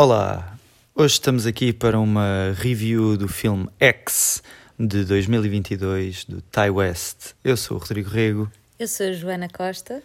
Olá, 0.00 0.56
hoje 0.94 1.14
estamos 1.14 1.44
aqui 1.44 1.72
para 1.72 1.98
uma 1.98 2.54
review 2.54 3.16
do 3.16 3.26
filme 3.26 3.68
X 3.80 4.44
de 4.78 5.04
2022 5.04 6.24
do 6.24 6.40
Ty 6.40 6.70
West. 6.70 7.32
Eu 7.42 7.56
sou 7.56 7.78
o 7.78 7.80
Rodrigo 7.80 8.08
Rego 8.08 8.48
Eu 8.78 8.86
sou 8.86 9.08
a 9.08 9.12
Joana 9.12 9.48
Costa. 9.48 10.00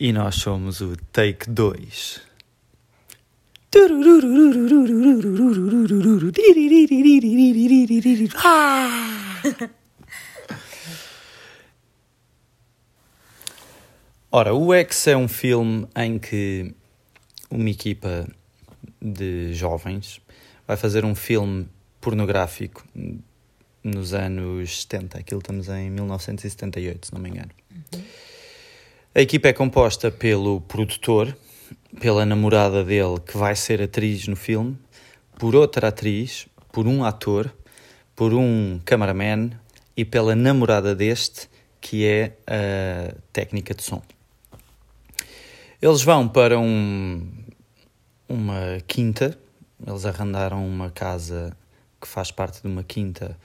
e 0.00 0.12
nós 0.12 0.34
somos 0.34 0.80
o 0.80 0.96
Take 1.12 1.48
2. 1.48 2.20
Ora, 14.32 14.52
o 14.52 14.74
X 14.74 15.06
é 15.06 15.16
um 15.16 15.28
filme 15.28 15.86
em 15.94 16.18
que 16.18 16.74
uma 17.48 17.70
equipa 17.70 18.26
de 19.00 19.54
jovens 19.54 20.20
vai 20.66 20.76
fazer 20.76 21.04
um 21.04 21.14
filme 21.14 21.68
pornográfico 22.00 22.84
nos 23.82 24.14
anos 24.14 24.82
70. 24.82 25.18
Aquilo 25.18 25.40
estamos 25.40 25.68
em 25.68 25.90
1978, 25.90 27.06
se 27.06 27.14
não 27.14 27.20
me 27.20 27.30
engano. 27.30 27.50
A 29.14 29.20
equipa 29.20 29.48
é 29.48 29.52
composta 29.52 30.10
pelo 30.10 30.60
produtor, 30.60 31.36
pela 32.00 32.24
namorada 32.24 32.84
dele, 32.84 33.18
que 33.26 33.36
vai 33.36 33.56
ser 33.56 33.82
atriz 33.82 34.28
no 34.28 34.36
filme, 34.36 34.78
por 35.38 35.56
outra 35.56 35.88
atriz, 35.88 36.46
por 36.70 36.86
um 36.86 37.02
ator, 37.04 37.52
por 38.14 38.32
um 38.32 38.80
cameraman 38.84 39.50
e 39.96 40.04
pela 40.04 40.36
namorada 40.36 40.94
deste, 40.94 41.48
que 41.80 42.06
é 42.06 42.36
a 42.46 43.14
técnica 43.32 43.74
de 43.74 43.82
som. 43.82 44.02
Eles 45.82 46.02
vão 46.02 46.28
para 46.28 46.58
um, 46.58 47.26
uma 48.30 48.80
quinta, 48.86 49.36
eles 49.84 50.06
arrendaram 50.06 50.64
uma 50.64 50.88
casa 50.88 51.56
que 52.00 52.06
faz 52.06 52.30
parte 52.30 52.62
de 52.62 52.68
uma 52.68 52.84
quinta 52.84 53.36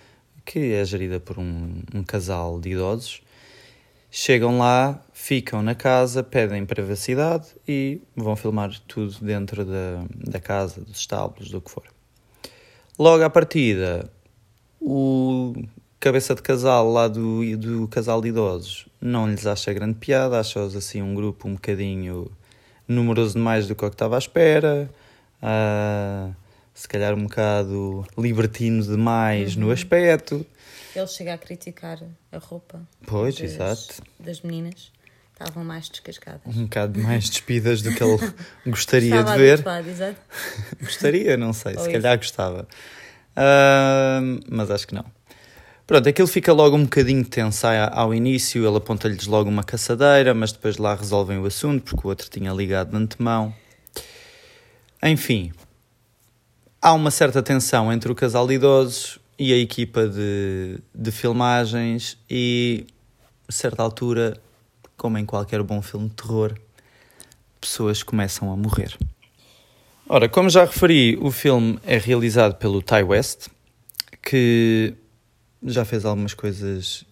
que 0.46 0.74
é 0.74 0.86
gerida 0.86 1.20
por 1.20 1.40
um, 1.40 1.82
um 1.94 2.04
casal 2.04 2.60
de 2.60 2.70
idosos. 2.70 3.22
Chegam 4.12 4.60
lá, 4.60 5.04
ficam 5.12 5.64
na 5.64 5.74
casa, 5.74 6.24
pedem 6.24 6.66
privacidade 6.66 7.48
e 7.68 8.00
vão 8.16 8.36
filmar 8.36 8.72
tudo 8.88 9.14
dentro 9.22 9.66
da, 9.66 10.06
da 10.14 10.40
casa, 10.40 10.80
dos 10.82 11.00
estábulos, 11.00 11.50
do 11.50 11.60
que 11.60 11.72
for. 11.72 11.84
Logo 12.98 13.24
à 13.24 13.30
partida, 13.30 14.10
o 14.80 15.54
cabeça 16.00 16.36
de 16.36 16.44
casal 16.44 16.92
lá 16.92 17.08
do, 17.08 17.58
do 17.58 17.88
casal 17.88 18.22
de 18.22 18.28
idosos 18.28 18.88
não 19.02 19.28
lhes 19.28 19.48
acha 19.48 19.74
grande 19.74 19.96
piada, 19.96 20.40
acha-os 20.40 20.76
assim 20.76 21.02
um 21.02 21.16
grupo 21.16 21.48
um 21.48 21.56
bocadinho 21.56 22.32
numeroso 22.88 23.34
demais 23.34 23.68
do 23.68 23.76
que 23.76 23.84
eu 23.84 23.90
estava 23.90 24.16
à 24.16 24.20
espera, 24.20 24.90
ah, 25.42 26.30
se 26.74 26.88
calhar 26.88 27.14
um 27.14 27.24
bocado 27.24 28.06
libertino 28.18 28.84
demais 28.84 29.56
no 29.56 29.72
aspecto. 29.72 30.46
Ele 30.96 31.08
chega 31.08 31.34
a 31.34 31.38
criticar 31.38 32.00
a 32.32 32.38
roupa 32.38 32.82
Pois, 33.06 33.36
das, 33.36 33.52
exato. 33.52 34.02
das 34.20 34.42
meninas. 34.42 34.92
Estavam 35.38 35.66
mais 35.66 35.90
descascadas. 35.90 36.42
Um 36.46 36.64
bocado 36.64 36.98
mais 37.02 37.28
despidas 37.30 37.82
do 37.82 37.94
que 37.94 38.02
ele 38.02 38.18
gostaria 38.68 39.22
de 39.22 39.38
ver. 39.38 39.60
exato. 39.86 40.16
Gostaria, 40.80 41.36
não 41.36 41.52
sei, 41.52 41.74
Ou 41.74 41.80
se 41.80 41.90
isso. 41.90 41.92
calhar 42.02 42.18
gostava. 42.18 42.66
Ah, 43.36 44.22
mas 44.50 44.72
acho 44.72 44.88
que 44.88 44.96
não. 44.96 45.04
Pronto, 45.88 46.10
aquilo 46.10 46.28
fica 46.28 46.52
logo 46.52 46.76
um 46.76 46.84
bocadinho 46.84 47.24
tenso 47.24 47.68
ao 47.92 48.12
início, 48.12 48.68
ele 48.68 48.78
aponta-lhes 48.78 49.28
logo 49.28 49.48
uma 49.48 49.64
caçadeira, 49.64 50.34
mas 50.34 50.52
depois 50.52 50.78
lá 50.78 50.96
resolvem 50.96 51.38
o 51.38 51.46
assunto, 51.46 51.84
porque 51.84 52.08
o 52.08 52.10
outro 52.10 52.28
tinha 52.28 52.52
ligado 52.52 52.90
de 52.90 52.98
antemão. 52.98 53.54
Enfim, 55.04 55.52
há 56.82 56.92
uma 56.92 57.12
certa 57.12 57.44
tensão 57.44 57.94
entre 57.94 58.12
o 58.12 58.16
casal 58.16 58.48
de 58.48 58.56
idosos 58.56 59.20
e 59.38 59.54
a 59.54 59.58
equipa 59.58 60.08
de, 60.08 60.80
de 60.94 61.12
filmagens 61.12 62.18
e, 62.28 62.88
a 63.48 63.52
certa 63.52 63.84
altura, 63.84 64.42
como 64.98 65.20
em 65.20 65.26
qualquer 65.26 65.62
bom 65.62 65.84
filme 65.84 66.10
de 66.10 66.16
terror, 66.16 66.56
pessoas 67.62 68.02
começam 68.02 68.52
a 68.52 68.56
morrer. 68.56 68.98
Ora, 70.10 70.28
como 70.28 70.50
já 70.50 70.66
referi, 70.66 71.16
o 71.22 71.30
filme 71.30 71.80
é 71.84 71.98
realizado 72.00 72.56
pelo 72.56 72.82
Ty 72.82 73.04
West, 73.04 73.50
que 74.24 74.96
já 75.66 75.84
fez 75.84 76.06
algumas 76.06 76.34
coisas 76.34 77.06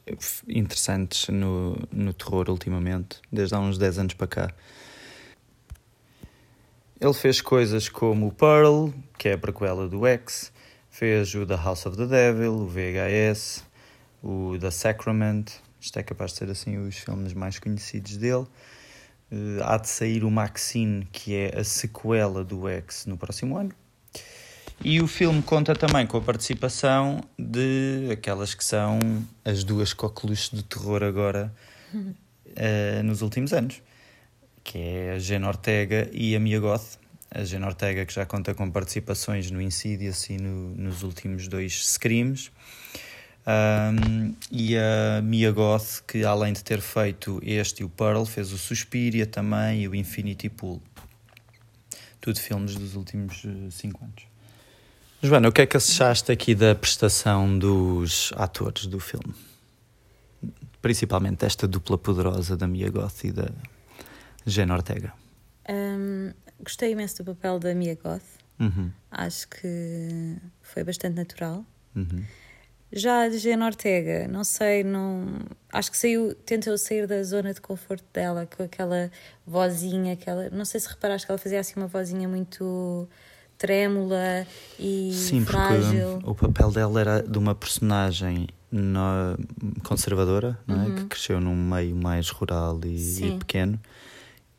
interessantes 0.48 1.28
no, 1.30 1.78
no 1.92 2.14
terror 2.14 2.50
ultimamente, 2.50 3.20
desde 3.32 3.56
há 3.56 3.60
uns 3.60 3.78
10 3.78 4.00
anos 4.00 4.14
para 4.14 4.28
cá. 4.28 4.54
Ele 7.02 7.14
fez 7.14 7.42
coisas 7.42 7.90
como 7.90 8.28
o 8.28 8.32
Pearl, 8.32 8.90
que 9.18 9.30
é 9.30 9.34
a 9.34 9.38
prequela 9.38 9.90
do 9.90 10.06
X, 10.06 10.54
fez 10.90 11.34
o 11.34 11.46
The 11.46 11.56
House 11.56 11.86
of 11.86 11.98
the 11.98 12.06
Devil, 12.06 12.54
o 12.54 12.68
VHS, 12.68 13.64
o 14.22 14.58
The 14.60 14.72
Sacrament, 14.72 15.46
isto 15.82 16.00
é 16.00 16.04
capaz 16.04 16.32
de 16.32 16.38
ser 16.38 16.50
assim 16.50 16.78
os 16.78 16.96
filmes 16.98 17.34
mais 17.34 17.60
conhecidos 17.60 18.16
dele. 18.16 18.46
Eh, 19.32 19.60
há 19.64 19.78
de 19.78 19.90
sair 19.90 20.24
o 20.24 20.32
Maxine, 20.32 21.06
que 21.12 21.36
é 21.36 21.60
a 21.60 21.64
sequela 21.64 22.44
do 22.44 22.70
X, 22.70 23.06
no 23.06 23.18
próximo 23.18 23.58
ano. 23.58 23.74
E 24.82 25.02
o 25.02 25.08
filme 25.08 25.42
conta 25.42 25.74
também 25.76 26.06
com 26.06 26.18
a 26.18 26.22
participação 26.22 27.22
de 27.38 28.10
aquelas 28.12 28.54
que 28.54 28.64
são 28.64 29.00
as 29.44 29.64
duas 29.64 29.94
coqueluches 29.94 30.50
de 30.52 30.64
terror 30.64 31.04
agora 31.04 31.54
eh, 32.56 33.02
nos 33.04 33.22
últimos 33.22 33.54
anos, 33.54 33.82
que 34.64 34.78
é 34.78 35.14
a 35.14 35.20
Jenna 35.20 35.48
Ortega 35.48 36.10
e 36.12 36.36
a 36.36 36.40
Mia 36.40 36.60
Goth. 36.60 37.00
A 37.32 37.44
Jenna 37.44 37.68
Ortega 37.68 38.06
que 38.06 38.14
já 38.14 38.26
conta 38.26 38.54
com 38.54 38.70
participações 38.70 39.50
no 39.50 39.62
Insidious 39.62 40.30
e 40.30 40.38
no, 40.38 40.76
nos 40.76 41.02
últimos 41.02 41.48
dois 41.48 41.86
Screams. 41.88 42.52
Um, 43.46 44.36
e 44.52 44.78
a 44.78 45.22
Mia 45.22 45.52
Goth, 45.52 46.04
que 46.08 46.24
além 46.24 46.54
de 46.54 46.64
ter 46.64 46.80
feito 46.80 47.42
este 47.44 47.82
e 47.82 47.84
o 47.84 47.90
Pearl, 47.90 48.24
fez 48.24 48.52
o 48.52 48.58
Suspiria 48.58 49.26
também 49.26 49.82
e 49.84 49.88
o 49.88 49.96
Infinity 49.96 50.50
Pool. 50.50 50.82
Tudo 52.22 52.40
filmes 52.40 52.76
dos 52.76 52.96
últimos 52.96 53.44
5 53.72 54.04
anos. 54.04 54.33
Joana, 55.24 55.48
o 55.48 55.52
que 55.54 55.62
é 55.62 55.66
que 55.66 55.78
achaste 55.78 56.32
aqui 56.34 56.54
da 56.54 56.76
prestação 56.76 57.58
dos 57.58 58.34
atores 58.36 58.86
do 58.86 59.00
filme? 59.00 59.34
Principalmente 60.82 61.46
esta 61.46 61.66
dupla 61.66 61.98
poderosa 61.98 62.58
da 62.58 62.68
Mia 62.68 62.90
Goth 62.92 63.24
e 63.24 63.32
da 63.32 63.50
Jenna 64.46 64.74
Ortega. 64.74 65.14
Hum, 65.70 66.34
gostei 66.62 66.92
imenso 66.92 67.24
do 67.24 67.34
papel 67.34 67.58
da 67.58 67.74
Mia 67.74 67.96
Goth. 67.96 68.22
Uhum, 68.60 68.92
Acho 69.10 69.48
que 69.48 70.36
foi 70.62 70.84
bastante 70.84 71.16
natural. 71.16 71.66
uhum. 71.96 72.24
Já 72.96 73.22
a 73.24 73.30
Jenna 73.32 73.66
Ortega, 73.66 74.28
não 74.28 74.44
sei, 74.44 74.84
não. 74.84 75.40
Acho 75.72 75.90
que 75.90 75.98
saiu, 75.98 76.36
tentou 76.36 76.78
sair 76.78 77.08
da 77.08 77.24
zona 77.24 77.52
de 77.52 77.60
conforto 77.60 78.06
dela 78.14 78.46
com 78.46 78.62
aquela 78.62 79.10
vozinha, 79.48 80.14
aquela. 80.14 80.48
Não 80.52 80.64
sei 80.64 80.80
se 80.80 80.90
reparaste 80.90 81.26
que 81.26 81.32
ela 81.32 81.40
fazia 81.40 81.60
assim 81.60 81.74
uma 81.78 81.88
vozinha 81.88 82.28
muito 82.30 83.10
trêmula 83.64 84.46
e 84.78 85.14
Sim, 85.14 85.46
frágil. 85.46 86.20
porque 86.22 86.30
o 86.30 86.36
papel 86.36 86.70
dela 86.70 87.00
era 87.00 87.24
de 87.24 87.38
uma 87.38 87.56
personagem 87.56 88.46
conservadora, 89.84 90.60
é? 90.68 90.96
que 91.00 91.06
cresceu 91.06 91.40
num 91.40 91.56
meio 91.56 91.96
mais 91.96 92.30
rural 92.30 92.78
e, 92.84 93.26
e 93.26 93.38
pequeno, 93.40 93.80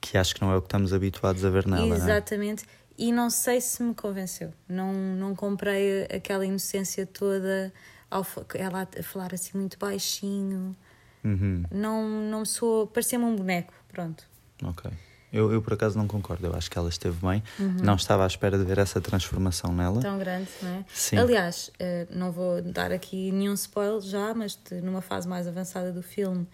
que 0.00 0.16
acho 0.16 0.34
que 0.34 0.41
não 0.41 0.50
é 0.50 0.56
o 0.56 0.62
que 0.62 0.69
estamos 0.69 0.94
habituados 0.94 1.44
a 1.44 1.50
ver 1.50 1.66
nela. 1.66 1.87
não 1.87 1.94
é? 1.94 1.98
Exatamente. 1.98 2.64
E 2.97 3.12
não 3.12 3.28
sei 3.28 3.60
se 3.60 3.82
me 3.82 3.94
convenceu. 3.94 4.53
Não, 4.66 4.93
não 4.93 5.34
comprei 5.34 6.04
aquela 6.04 6.47
inocência 6.47 7.04
toda, 7.04 7.72
ao, 8.10 8.25
ela 8.54 8.88
a 8.98 9.03
falar 9.03 9.34
assim 9.34 9.59
muito 9.59 9.78
baixinho. 9.78 10.75
Uhum, 11.22 11.64
Não, 11.70 12.09
não 12.09 12.41
me 12.41 12.47
soou. 12.47 12.87
parecia-me 12.87 13.25
um 13.25 13.37
boneco. 13.37 13.75
Pronto. 13.88 14.25
ok. 14.62 14.91
Eu, 15.34 15.52
eu, 15.52 15.60
por 15.60 15.72
acaso 15.72 15.98
não 15.98 16.06
concordo, 16.06 16.46
eu 16.46 16.54
acho 16.54 16.70
que 16.70 16.78
ela 16.78 16.88
esteve 16.88 17.16
bem. 17.20 17.42
Uhum. 17.58 17.78
Não 17.82 17.96
estava 17.96 18.22
à 18.22 18.26
espera 18.28 18.56
de 18.56 18.64
ver 18.64 18.78
essa 18.78 19.00
transformação 19.00 19.72
nela. 19.75 20.00
Tão 20.00 20.16
grande, 20.16 20.48
não 20.62 20.70
é? 20.70 20.84
Sim. 20.94 21.16
Aliás, 21.16 21.72
eh, 21.81 22.06
não 22.08 22.31
vou 22.31 22.62
dar 22.62 22.92
aqui 22.92 23.32
nenhum 23.32 23.54
spoiler 23.54 24.00
já, 24.00 24.32
mas 24.32 24.56
numa 24.81 25.00
fase 25.02 25.26
mais 25.26 25.48
avançada 25.48 25.90
do 25.90 26.02
filme, 26.02 26.46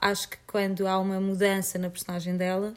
acho 0.00 0.28
que 0.28 0.36
quando 0.48 0.84
há 0.88 0.98
uma 0.98 1.20
mudança 1.20 1.78
na 1.78 1.88
personagem 1.88 2.36
dela, 2.36 2.74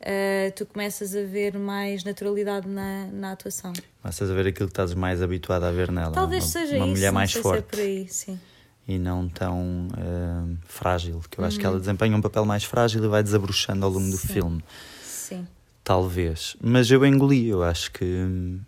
eh, 0.00 0.50
tu 0.56 0.64
começas 0.64 1.14
a 1.14 1.24
ver 1.24 1.58
mais 1.58 2.02
naturalidade 2.02 2.66
na, 2.66 3.06
na 3.12 3.32
atuação. 3.32 3.74
Começas 4.00 4.30
a 4.30 4.34
ver 4.34 4.46
aquilo 4.46 4.68
que 4.68 4.72
estás 4.72 4.94
mais 4.94 5.20
habituado 5.20 5.64
a 5.64 5.72
ver 5.72 5.92
nela. 5.92 6.12
Talvez 6.12 6.44
uma, 6.44 6.50
seja 6.50 6.76
uma 6.76 6.86
isso, 6.86 6.94
mulher 6.94 7.08
não 7.08 7.14
mais 7.14 7.32
sei 7.32 7.42
forte 7.42 7.58
é 7.58 7.62
por 7.62 7.80
aí, 7.80 8.08
sim. 8.08 8.40
E 8.86 8.98
não 8.98 9.28
tão 9.28 9.88
ah, 9.96 10.44
frágil, 10.66 11.20
que 11.30 11.38
eu 11.40 11.44
acho 11.44 11.56
Uhum. 11.56 11.60
que 11.60 11.66
ela 11.66 11.78
desempenha 11.80 12.16
um 12.16 12.20
papel 12.20 12.44
mais 12.44 12.64
frágil 12.64 13.04
e 13.04 13.08
vai 13.08 13.22
desabrochando 13.22 13.84
ao 13.84 13.90
longo 13.90 14.10
do 14.10 14.16
Sim. 14.16 14.28
filme. 14.28 14.64
Sim. 15.02 15.46
Talvez. 15.82 16.56
Mas 16.60 16.90
eu 16.90 17.04
engoli, 17.04 17.48
eu 17.48 17.62
acho 17.62 17.92
que 17.92 18.58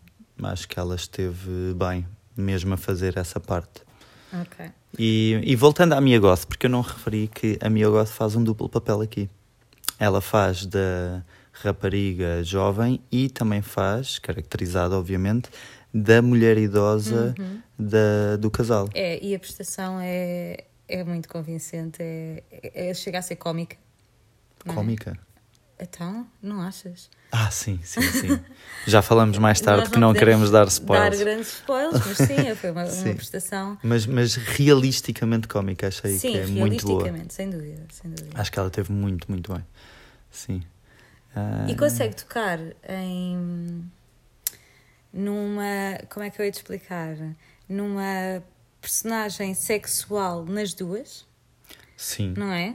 acho 0.42 0.68
que 0.68 0.78
ela 0.78 0.94
esteve 0.94 1.74
bem, 1.74 2.06
mesmo 2.36 2.74
a 2.74 2.76
fazer 2.76 3.16
essa 3.16 3.40
parte. 3.40 3.82
Ok. 4.32 4.66
E, 4.98 5.40
e 5.44 5.56
voltando 5.56 5.94
à 5.94 6.00
Mia 6.00 6.18
Goth, 6.18 6.46
porque 6.46 6.66
eu 6.66 6.70
não 6.70 6.80
referi 6.80 7.28
que 7.28 7.58
a 7.60 7.68
Mia 7.68 7.88
Goth 7.88 8.08
faz 8.08 8.36
um 8.36 8.42
duplo 8.44 8.68
papel 8.68 9.00
aqui. 9.00 9.28
Ela 9.98 10.20
faz 10.20 10.64
da 10.64 11.22
rapariga 11.52 12.42
jovem 12.44 13.00
e 13.10 13.28
também 13.28 13.60
faz, 13.62 14.18
caracterizada 14.20 14.96
obviamente, 14.96 15.48
da 15.92 16.20
mulher 16.22 16.58
idosa 16.58 17.34
da, 17.78 18.36
do 18.38 18.50
casal. 18.50 18.88
É, 18.94 19.22
e 19.24 19.34
a 19.34 19.38
prestação 19.38 19.98
é, 20.00 20.64
é 20.88 21.04
muito 21.04 21.28
convincente, 21.28 21.98
é, 22.02 22.42
é, 22.90 22.94
chega 22.94 23.18
a 23.18 23.22
ser 23.22 23.36
cómica. 23.36 23.76
é? 24.64 24.72
Cómica. 24.72 25.18
Então, 25.80 26.26
não 26.42 26.60
achas? 26.60 27.08
Ah, 27.30 27.50
sim, 27.52 27.78
sim, 27.84 28.02
sim. 28.02 28.40
Já 28.86 29.00
falamos 29.00 29.38
mais 29.38 29.60
tarde 29.60 29.88
que 29.90 29.98
não 29.98 30.12
queremos 30.12 30.50
dar 30.50 30.64
Dar 30.64 30.68
spoilers. 30.68 31.18
grandes 31.20 31.48
spoilers, 31.54 32.04
mas 32.06 32.16
sim, 32.16 32.54
foi 32.56 32.70
uma, 32.72 32.84
uma 32.84 33.14
prestação. 33.14 33.78
Mas, 33.82 34.04
mas 34.06 34.34
realisticamente 34.34 35.46
cómica, 35.46 35.86
achei 35.88 36.18
Sim, 36.18 36.32
que 36.32 36.38
é 36.38 36.46
muito 36.46 36.84
boa. 36.86 36.98
realisticamente, 37.04 37.34
sem 37.34 37.48
dúvida, 37.50 37.86
sem 37.92 38.10
dúvida. 38.10 38.30
Acho 38.40 38.50
que 38.50 38.58
ela 38.58 38.70
teve 38.70 38.92
muito, 38.92 39.30
muito 39.30 39.52
bem. 39.52 39.64
Sim. 40.32 40.62
Ah, 41.36 41.66
E 41.68 41.76
consegue 41.76 42.16
tocar 42.16 42.58
em. 42.88 43.84
Numa. 45.12 45.98
Como 46.10 46.24
é 46.24 46.30
que 46.30 46.40
eu 46.40 46.44
ia 46.44 46.50
te 46.52 46.56
explicar? 46.56 47.16
Numa 47.68 48.42
personagem 48.80 49.54
sexual 49.54 50.44
nas 50.44 50.72
duas, 50.72 51.26
Sim, 51.96 52.32
não 52.36 52.52
é? 52.52 52.74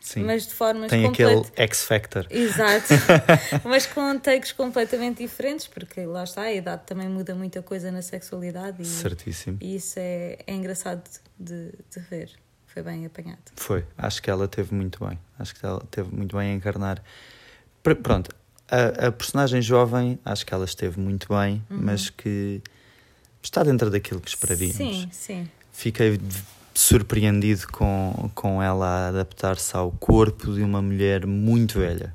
sim. 0.00 0.22
Mas 0.24 0.46
de 0.46 0.52
formas 0.52 0.90
Tem 0.90 1.06
complet- 1.06 1.46
aquele 1.48 1.62
X-Factor. 1.68 2.26
Exato. 2.28 2.88
Mas 3.64 3.86
com 3.86 4.18
takes 4.18 4.52
completamente 4.52 5.18
diferentes, 5.22 5.66
porque 5.66 6.04
lá 6.04 6.24
está, 6.24 6.42
a 6.42 6.52
idade 6.52 6.82
também 6.84 7.08
muda 7.08 7.34
muita 7.34 7.62
coisa 7.62 7.90
na 7.90 8.02
sexualidade 8.02 8.82
e, 8.82 8.84
Certíssimo. 8.84 9.56
e 9.62 9.76
isso 9.76 9.94
é, 9.98 10.38
é 10.46 10.52
engraçado 10.52 11.02
de, 11.38 11.70
de 11.90 12.00
ver. 12.10 12.30
Foi 12.66 12.82
bem 12.82 13.06
apanhado. 13.06 13.40
Foi. 13.56 13.86
Acho 13.96 14.20
que 14.20 14.28
ela 14.28 14.48
teve 14.48 14.74
muito 14.74 15.02
bem. 15.06 15.16
Acho 15.38 15.54
que 15.54 15.64
ela 15.64 15.80
teve 15.90 16.14
muito 16.14 16.36
bem 16.36 16.50
a 16.50 16.54
encarnar. 16.54 17.00
Pr- 17.82 17.94
Pronto, 17.94 18.34
a, 18.70 19.06
a 19.08 19.12
personagem 19.12 19.60
jovem, 19.60 20.18
acho 20.24 20.44
que 20.44 20.54
ela 20.54 20.64
esteve 20.64 20.98
muito 21.00 21.28
bem, 21.28 21.62
mas 21.68 22.10
que 22.10 22.62
está 23.42 23.62
dentro 23.62 23.90
daquilo 23.90 24.20
que 24.20 24.28
esperaríamos. 24.28 24.78
Uhum. 24.80 24.92
Sim, 25.02 25.08
sim. 25.12 25.48
Fiquei 25.72 26.18
surpreendido 26.74 27.68
com, 27.68 28.30
com 28.34 28.62
ela 28.62 28.86
a 28.86 29.08
adaptar-se 29.08 29.76
ao 29.76 29.92
corpo 29.92 30.52
de 30.52 30.62
uma 30.62 30.82
mulher 30.82 31.26
muito 31.26 31.78
velha. 31.78 32.14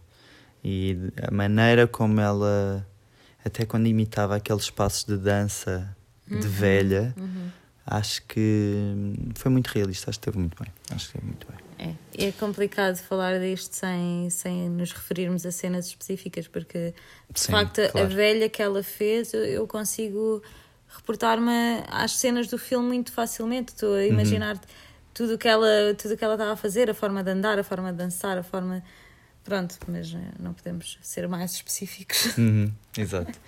E 0.64 0.98
a 1.22 1.32
maneira 1.32 1.88
como 1.88 2.20
ela, 2.20 2.86
até 3.46 3.66
quando 3.66 3.88
imitava 3.88 4.36
aqueles 4.36 4.70
passos 4.70 5.06
de 5.06 5.18
dança 5.18 5.96
de 6.28 6.48
velha, 6.48 7.16
acho 7.86 8.22
que 8.24 8.84
foi 9.36 9.50
muito 9.52 9.68
realista. 9.68 10.10
Acho 10.10 10.20
que 10.20 10.28
esteve 10.30 10.40
muito 10.40 10.62
bem. 10.62 10.72
Acho 10.92 11.06
que 11.10 11.18
esteve 11.18 11.26
muito 11.26 11.48
bem. 11.48 11.69
É, 11.80 12.28
é 12.28 12.32
complicado 12.34 12.98
falar 12.98 13.40
disto 13.40 13.74
sem, 13.74 14.30
sem 14.30 14.70
nos 14.70 14.92
referirmos 14.92 15.46
a 15.46 15.52
cenas 15.52 15.88
específicas, 15.88 16.48
porque 16.48 16.94
de 17.34 17.40
Sim, 17.40 17.52
facto 17.54 17.80
a- 17.80 17.86
a 17.86 17.92
claro. 17.92 18.10
velha 18.10 18.50
que 18.50 18.62
ela 18.62 18.84
fez, 18.84 19.34
eu, 19.34 19.44
eu 19.46 19.66
consigo 19.68 20.44
reportar-me 20.98 21.52
às 21.88 22.12
cenas 22.18 22.48
do 22.48 22.58
filme 22.58 22.88
muito 22.88 23.12
facilmente. 23.14 23.70
Estou 23.74 23.92
Uhum. 23.92 23.96
a 23.96 24.06
imaginar 24.06 24.60
tudo 25.14 25.36
o 25.36 25.38
que 25.38 25.48
ela 25.48 25.68
tudo 25.98 26.18
que 26.18 26.24
ela 26.24 26.34
estava 26.34 26.52
a 26.54 26.56
fazer, 26.58 26.90
a 26.90 26.94
forma 26.94 27.24
de 27.24 27.32
andar, 27.32 27.58
a 27.60 27.64
forma 27.64 27.92
de 27.92 27.98
dançar, 27.98 28.38
a 28.38 28.44
forma. 28.44 28.84
Pronto, 29.44 29.78
mas 29.88 30.14
eh, 30.14 30.18
não 30.40 30.54
podemos 30.54 31.00
ser 31.02 31.28
mais 31.28 31.54
específicos. 31.54 32.38
Uhum, 32.38 32.72
exato. 32.98 33.40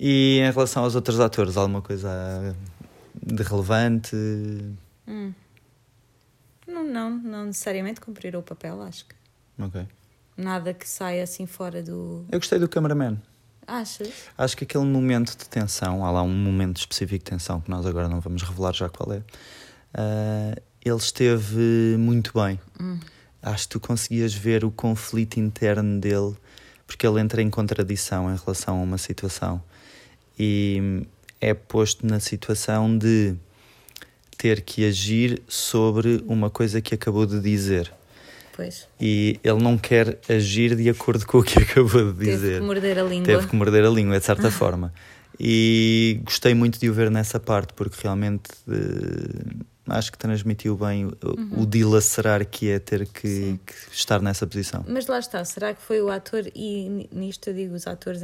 E 0.00 0.38
em 0.40 0.50
relação 0.50 0.84
aos 0.84 0.94
outros 0.94 1.20
atores, 1.20 1.56
alguma 1.56 1.82
coisa 1.82 2.56
de 3.22 3.42
relevante? 3.42 4.16
Hum. 5.06 5.32
Não, 6.68 6.84
não, 6.86 7.10
não 7.10 7.46
necessariamente 7.46 8.00
cumpriram 8.00 8.40
o 8.40 8.42
papel, 8.42 8.80
acho 8.82 9.06
que. 9.06 9.14
Ok. 9.58 9.86
Nada 10.36 10.72
que 10.72 10.88
saia 10.88 11.24
assim 11.24 11.46
fora 11.46 11.82
do. 11.82 12.24
Eu 12.30 12.38
gostei 12.38 12.58
do 12.58 12.68
cameraman. 12.68 13.18
Achas? 13.66 14.12
Acho 14.36 14.56
que 14.56 14.64
aquele 14.64 14.84
momento 14.84 15.36
de 15.36 15.48
tensão, 15.48 16.04
há 16.04 16.10
lá 16.10 16.22
um 16.22 16.34
momento 16.34 16.78
específico 16.78 17.24
de 17.24 17.30
tensão 17.30 17.60
que 17.60 17.70
nós 17.70 17.84
agora 17.84 18.08
não 18.08 18.20
vamos 18.20 18.42
revelar 18.42 18.72
já 18.72 18.88
qual 18.88 19.12
é. 19.12 19.22
ah, 19.94 20.54
ele 20.84 20.96
esteve 20.96 21.96
muito 21.98 22.32
bem. 22.32 22.58
Acho 23.42 23.64
que 23.64 23.68
tu 23.70 23.80
conseguias 23.80 24.32
ver 24.32 24.64
o 24.64 24.70
conflito 24.70 25.38
interno 25.38 26.00
dele, 26.00 26.36
porque 26.86 27.06
ele 27.06 27.20
entra 27.20 27.42
em 27.42 27.50
contradição 27.50 28.32
em 28.32 28.36
relação 28.36 28.78
a 28.78 28.82
uma 28.82 28.98
situação 28.98 29.62
e 30.38 31.06
é 31.40 31.52
posto 31.52 32.06
na 32.06 32.20
situação 32.20 32.96
de 32.96 33.36
ter 34.38 34.62
que 34.62 34.86
agir 34.86 35.42
sobre 35.46 36.24
uma 36.26 36.48
coisa 36.48 36.80
que 36.80 36.94
acabou 36.94 37.26
de 37.26 37.38
dizer. 37.40 37.92
Pois. 38.56 38.88
E 39.00 39.38
ele 39.44 39.62
não 39.62 39.76
quer 39.76 40.18
agir 40.28 40.74
de 40.74 40.88
acordo 40.88 41.26
com 41.26 41.38
o 41.38 41.42
que 41.42 41.58
acabou 41.62 42.12
de 42.12 42.24
dizer. 42.24 42.38
Teve 42.54 42.58
que 42.60 42.64
morder 42.66 42.98
a 42.98 43.02
língua. 43.02 43.26
Teve 43.26 43.46
que 43.48 43.56
morder 43.56 43.84
a 43.84 43.90
língua, 43.90 44.18
de 44.18 44.24
certa 44.24 44.50
forma. 44.50 44.92
E 45.38 46.20
gostei 46.24 46.54
muito 46.54 46.80
de 46.80 46.88
o 46.88 46.94
ver 46.94 47.10
nessa 47.10 47.38
parte, 47.38 47.72
porque 47.74 47.96
realmente 48.02 48.50
eh, 48.68 49.54
acho 49.88 50.10
que 50.10 50.18
transmitiu 50.18 50.76
bem 50.76 51.06
o, 51.06 51.12
o 51.62 51.66
dilacerar 51.66 52.44
que 52.44 52.68
é 52.70 52.78
ter 52.80 53.06
que, 53.06 53.58
que 53.64 53.74
estar 53.92 54.20
nessa 54.20 54.46
posição. 54.46 54.84
Mas 54.88 55.06
lá 55.06 55.18
está, 55.20 55.44
será 55.44 55.72
que 55.74 55.80
foi 55.82 56.00
o 56.02 56.10
ator, 56.10 56.44
e 56.54 56.88
ni- 56.88 57.08
nisto 57.12 57.48
eu 57.50 57.54
digo 57.54 57.74
os 57.74 57.86
atores 57.86 58.22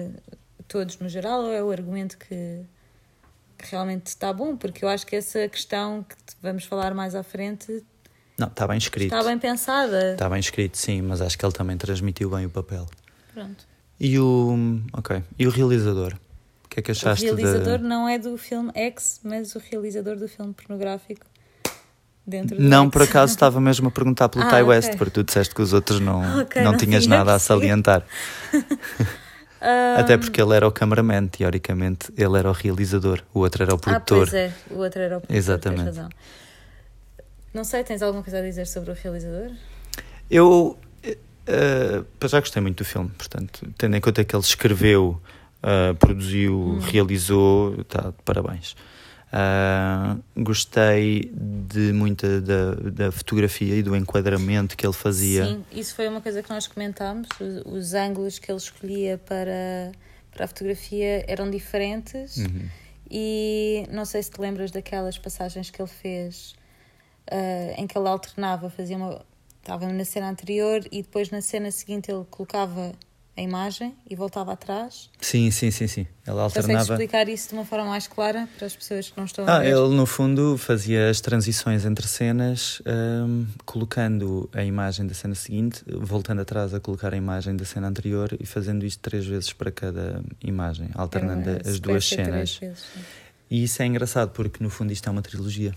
todos 0.66 0.98
no 0.98 1.08
geral, 1.08 1.42
ou 1.44 1.52
é 1.52 1.62
o 1.62 1.70
argumento 1.70 2.18
que, 2.18 2.60
que 3.64 3.70
realmente 3.72 4.06
está 4.06 4.32
bom? 4.32 4.56
Porque 4.56 4.84
eu 4.84 4.88
acho 4.88 5.06
que 5.06 5.16
essa 5.16 5.48
questão 5.48 6.04
que 6.08 6.14
vamos 6.42 6.64
falar 6.64 6.94
mais 6.94 7.14
à 7.14 7.22
frente 7.22 7.82
Não, 8.38 8.46
está 8.48 8.66
bem 8.68 8.78
escrito. 8.78 9.12
está 9.14 9.26
bem 9.26 9.38
pensada. 9.38 10.12
Está 10.12 10.28
bem 10.28 10.38
escrito, 10.40 10.76
sim, 10.76 11.00
mas 11.02 11.20
acho 11.20 11.38
que 11.38 11.44
ele 11.44 11.52
também 11.52 11.76
transmitiu 11.76 12.30
bem 12.30 12.46
o 12.46 12.50
papel. 12.50 12.86
Pronto. 13.32 13.64
E 13.98 14.18
o. 14.18 14.80
Ok. 14.92 15.22
E 15.38 15.46
o 15.46 15.50
realizador? 15.50 16.14
O 16.64 16.68
que 16.68 16.80
é 16.80 16.82
que 16.82 16.90
O 16.90 16.92
achaste 16.92 17.24
realizador 17.24 17.78
da. 17.78 17.88
não 17.88 18.08
é 18.08 18.18
do 18.18 18.36
filme 18.36 18.70
X, 18.74 19.20
mas 19.22 19.54
o 19.54 19.58
realizador 19.60 20.16
do 20.16 20.26
filme 20.28 20.52
pornográfico 20.52 21.24
dentro 22.26 22.56
do 22.56 22.62
Não, 22.62 22.84
X. 22.86 22.92
por 22.92 23.02
acaso 23.02 23.32
estava 23.34 23.60
mesmo 23.60 23.88
a 23.88 23.90
perguntar 23.92 24.28
pelo 24.28 24.44
Ah, 24.44 24.48
Ty 24.48 24.54
ok. 24.56 24.62
West, 24.64 24.96
porque 24.96 25.10
tu 25.12 25.22
disseste 25.24 25.54
que 25.54 25.62
os 25.62 25.72
outros 25.72 26.00
não, 26.00 26.20
Ok, 26.42 26.62
não 26.62 26.72
não 26.72 26.78
tinhas 26.78 27.04
tinha 27.04 27.16
nada 27.18 27.34
a 27.34 27.38
salientar. 27.38 28.04
Ah, 29.66 29.96
Até 30.00 30.18
porque 30.18 30.42
ele 30.42 30.54
era 30.54 30.68
o 30.68 30.70
cameraman, 30.72 31.26
teoricamente, 31.26 32.12
ele 32.18 32.38
era 32.38 32.50
o 32.50 32.52
realizador, 32.52 33.22
o 33.32 33.40
outro 33.40 33.62
era 33.62 33.72
o 33.72 33.76
Ah, 33.76 33.78
produtor. 33.78 34.18
pois 34.28 34.34
é, 34.34 34.52
o 34.70 34.78
outro 34.78 35.00
era 35.00 35.16
o 35.16 35.20
produtor, 35.20 35.36
Exatamente. 35.36 36.00
Não 37.54 37.64
sei, 37.64 37.82
tens 37.82 38.02
alguma 38.02 38.22
coisa 38.22 38.40
a 38.40 38.42
dizer 38.42 38.66
sobre 38.66 38.90
o 38.90 38.94
realizador? 38.94 39.50
Eu 40.30 40.78
pá, 42.18 42.26
já 42.28 42.40
gostei 42.40 42.60
muito 42.62 42.78
do 42.78 42.84
filme, 42.84 43.10
portanto, 43.16 43.66
tendo 43.78 43.96
em 43.96 44.00
conta 44.00 44.24
que 44.24 44.34
ele 44.34 44.42
escreveu, 44.42 45.20
eh, 45.62 45.92
produziu, 45.94 46.58
Hum. 46.58 46.78
realizou, 46.80 47.80
está 47.80 48.10
de 48.10 48.14
parabéns. 48.24 48.74
Ah, 49.36 50.16
gostei 50.36 51.28
de 51.34 51.92
muita 51.92 52.40
da, 52.40 52.74
da 52.74 53.10
fotografia 53.10 53.74
e 53.74 53.82
do 53.82 53.96
enquadramento 53.96 54.76
que 54.76 54.86
ele 54.86 54.92
fazia. 54.92 55.44
Sim, 55.44 55.64
isso 55.72 55.92
foi 55.96 56.06
uma 56.06 56.20
coisa 56.20 56.40
que 56.40 56.48
nós 56.50 56.68
comentámos. 56.68 57.26
Os, 57.40 57.66
os 57.66 57.94
ângulos 57.94 58.38
que 58.38 58.48
ele 58.48 58.58
escolhia 58.58 59.18
para, 59.18 59.90
para 60.30 60.44
a 60.44 60.46
fotografia 60.46 61.24
eram 61.26 61.50
diferentes. 61.50 62.36
Uhum. 62.36 62.68
E 63.10 63.84
não 63.90 64.04
sei 64.04 64.22
se 64.22 64.30
te 64.30 64.40
lembras 64.40 64.70
daquelas 64.70 65.18
passagens 65.18 65.68
que 65.68 65.82
ele 65.82 65.90
fez 65.90 66.54
ah, 67.28 67.74
em 67.76 67.88
que 67.88 67.98
ele 67.98 68.06
alternava, 68.06 68.70
fazia 68.70 68.96
uma. 68.96 69.20
Estava 69.60 69.88
na 69.88 70.04
cena 70.04 70.28
anterior 70.28 70.86
e 70.92 71.02
depois 71.02 71.30
na 71.30 71.40
cena 71.40 71.72
seguinte 71.72 72.08
ele 72.08 72.24
colocava 72.30 72.92
a 73.36 73.42
imagem 73.42 73.94
e 74.08 74.14
voltava 74.14 74.52
atrás. 74.52 75.10
Sim, 75.20 75.50
sim, 75.50 75.70
sim, 75.70 75.86
sim. 75.88 76.06
Consegues 76.24 76.38
alternava. 76.40 76.92
explicar 76.94 77.28
isso 77.28 77.48
de 77.48 77.54
uma 77.54 77.64
forma 77.64 77.86
mais 77.86 78.06
clara 78.06 78.48
para 78.56 78.66
as 78.66 78.76
pessoas 78.76 79.10
que 79.10 79.16
não 79.18 79.24
estão 79.24 79.44
a 79.46 79.56
Ah, 79.56 79.58
ver? 79.60 79.70
ele 79.72 79.88
no 79.96 80.06
fundo 80.06 80.56
fazia 80.56 81.10
as 81.10 81.20
transições 81.20 81.84
entre 81.84 82.06
cenas, 82.06 82.80
ahm, 82.86 83.44
colocando 83.64 84.48
a 84.52 84.62
imagem 84.62 85.06
da 85.06 85.14
cena 85.14 85.34
seguinte, 85.34 85.82
voltando 85.86 86.42
atrás 86.42 86.72
a 86.72 86.78
colocar 86.80 87.12
a 87.12 87.16
imagem 87.16 87.56
da 87.56 87.64
cena 87.64 87.88
anterior 87.88 88.36
e 88.38 88.46
fazendo 88.46 88.86
isto 88.86 89.00
três 89.00 89.26
vezes 89.26 89.52
para 89.52 89.72
cada 89.72 90.22
imagem, 90.42 90.90
alternando 90.94 91.50
uma 91.50 91.60
as 91.64 91.80
duas 91.80 92.04
cenas. 92.06 92.56
vezes. 92.58 92.84
E 93.50 93.64
isso 93.64 93.82
é 93.82 93.86
engraçado 93.86 94.30
porque 94.30 94.62
no 94.62 94.70
fundo 94.70 94.92
isto 94.92 95.08
é 95.08 95.10
uma 95.12 95.22
trilogia. 95.22 95.74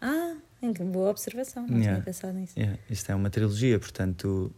Ah, 0.00 0.34
que 0.60 0.82
boa 0.84 1.10
observação, 1.10 1.66
não 1.66 1.76
Yeah. 1.78 1.92
tinha 1.92 2.04
pensado 2.04 2.32
nisso. 2.38 2.54
Yeah, 2.58 2.78
isto 2.88 3.10
é 3.12 3.14
uma 3.14 3.28
trilogia, 3.30 3.78
portanto, 3.78 4.50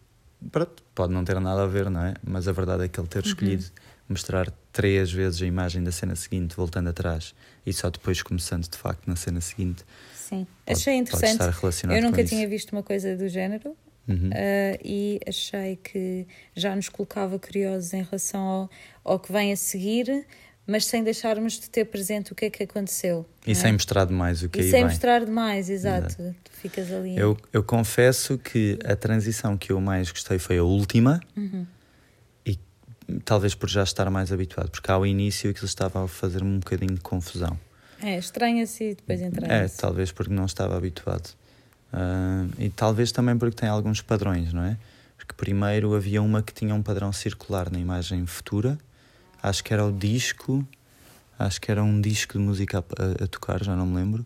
pronto, 0.51 0.83
pode 0.95 1.13
não 1.13 1.25
ter 1.25 1.39
nada 1.41 1.63
a 1.63 1.67
ver, 1.67 1.89
não 1.91 2.03
é? 2.05 2.15
Mas 2.25 2.49
a 2.49 2.53
verdade 2.53 2.85
é 2.85 2.89
que 2.89 2.99
ele 2.99 3.05
Uhum. 3.05 3.09
ter 3.09 3.25
escolhido 3.27 3.65
mostrar 4.09 4.51
três 4.73 5.11
vezes 5.13 5.41
a 5.43 5.47
imagem 5.47 5.83
da 5.83 5.93
cena 5.93 6.15
seguinte, 6.17 6.55
voltando 6.57 6.89
atrás, 6.91 7.35
e 7.65 7.73
só 7.73 7.89
depois 7.89 8.21
começando 8.23 8.69
de 8.69 8.77
facto 8.77 9.07
na 9.07 9.17
cena 9.17 9.41
seguinte, 9.41 9.85
Sim, 10.15 10.47
pode, 10.67 10.79
achei 10.79 10.95
interessante. 10.97 11.43
Eu 11.89 12.03
nunca 12.03 12.25
tinha 12.25 12.43
isso. 12.43 12.51
visto 12.51 12.73
uma 12.73 12.83
coisa 12.83 13.17
do 13.17 13.29
género 13.29 13.75
Uhum. 14.09 14.31
ah, 14.35 14.79
e 14.85 15.21
achei 15.27 15.77
que 15.77 16.27
já 16.57 16.75
nos 16.75 16.89
colocava 16.89 17.39
curiosos 17.39 17.93
em 17.95 18.03
relação 18.03 18.41
ao, 18.41 18.71
ao 19.05 19.19
que 19.21 19.31
vem 19.33 19.53
a 19.53 19.57
seguir, 19.57 20.27
mas 20.67 20.85
sem 20.87 21.03
deixarmos 21.03 21.55
de 21.55 21.69
ter 21.69 21.85
presente 21.87 22.33
o 22.33 22.35
que 22.35 22.45
é 22.47 22.51
que 22.51 22.63
aconteceu. 22.63 23.27
E 23.47 23.51
é? 23.53 23.55
sem 23.55 23.73
mostrar 23.73 24.05
demais 24.05 24.43
o 24.43 24.49
que 24.49 24.61
E 24.61 24.63
aí 24.63 24.71
sem 24.71 24.81
vem. 24.81 24.91
mostrar 24.91 25.25
demais, 25.25 25.69
exato. 25.69 26.17
Tu 26.45 26.51
ficas 26.53 26.91
ali. 26.93 27.17
Eu, 27.17 27.37
eu 27.53 27.63
confesso 27.65 28.39
que 28.39 28.79
a 28.85 28.95
transição 28.95 29.57
que 29.57 29.73
eu 29.73 29.81
mais 29.81 30.11
gostei 30.11 30.39
foi 30.39 30.59
a 30.59 30.63
última 30.65 31.21
Uhum. 31.37 31.67
e 32.47 32.59
talvez 33.25 33.55
por 33.55 33.69
já 33.69 33.83
estar 33.83 34.09
mais 34.11 34.31
habituado, 34.33 34.71
porque 34.71 34.91
ao 34.91 35.05
início 35.05 35.51
aquilo 35.51 35.67
estava 35.67 36.05
a 36.05 36.09
fazer 36.09 36.43
um 36.43 36.59
bocadinho 36.59 36.95
de 36.95 37.01
confusão. 37.01 37.59
É, 38.01 38.19
estranha-se 38.19 38.85
e 38.85 38.95
depois 38.95 39.21
entra 39.21 39.47
É, 39.53 39.69
talvez 39.69 40.11
porque 40.13 40.33
não 40.33 40.45
estava 40.47 40.77
habituado. 40.77 41.29
Uh, 41.93 42.49
e 42.59 42.71
talvez 42.71 43.13
também 43.13 43.37
porque 43.37 43.55
tem 43.57 43.69
alguns 43.69 44.01
padrões, 44.01 44.53
não 44.53 44.65
é? 44.65 44.77
Porque 45.17 45.35
primeiro 45.35 45.95
havia 45.95 46.23
uma 46.23 46.43
que 46.43 46.53
tinha 46.53 46.75
um 46.75 46.83
padrão 46.83 47.13
circular 47.13 47.71
na 47.71 47.79
imagem 47.79 48.25
futura, 48.27 48.79
acho 49.43 49.65
que 49.65 49.73
era 49.75 49.85
o 49.85 49.93
disco, 49.93 50.67
acho 51.39 51.61
que 51.61 51.71
era 51.71 51.83
um 51.83 52.01
disco 52.01 52.35
de 52.35 52.39
música 52.39 52.79
a, 52.79 53.25
a 53.25 53.27
tocar, 53.27 53.63
já 53.63 53.75
não 53.75 53.87
me 53.87 53.97
lembro, 53.97 54.25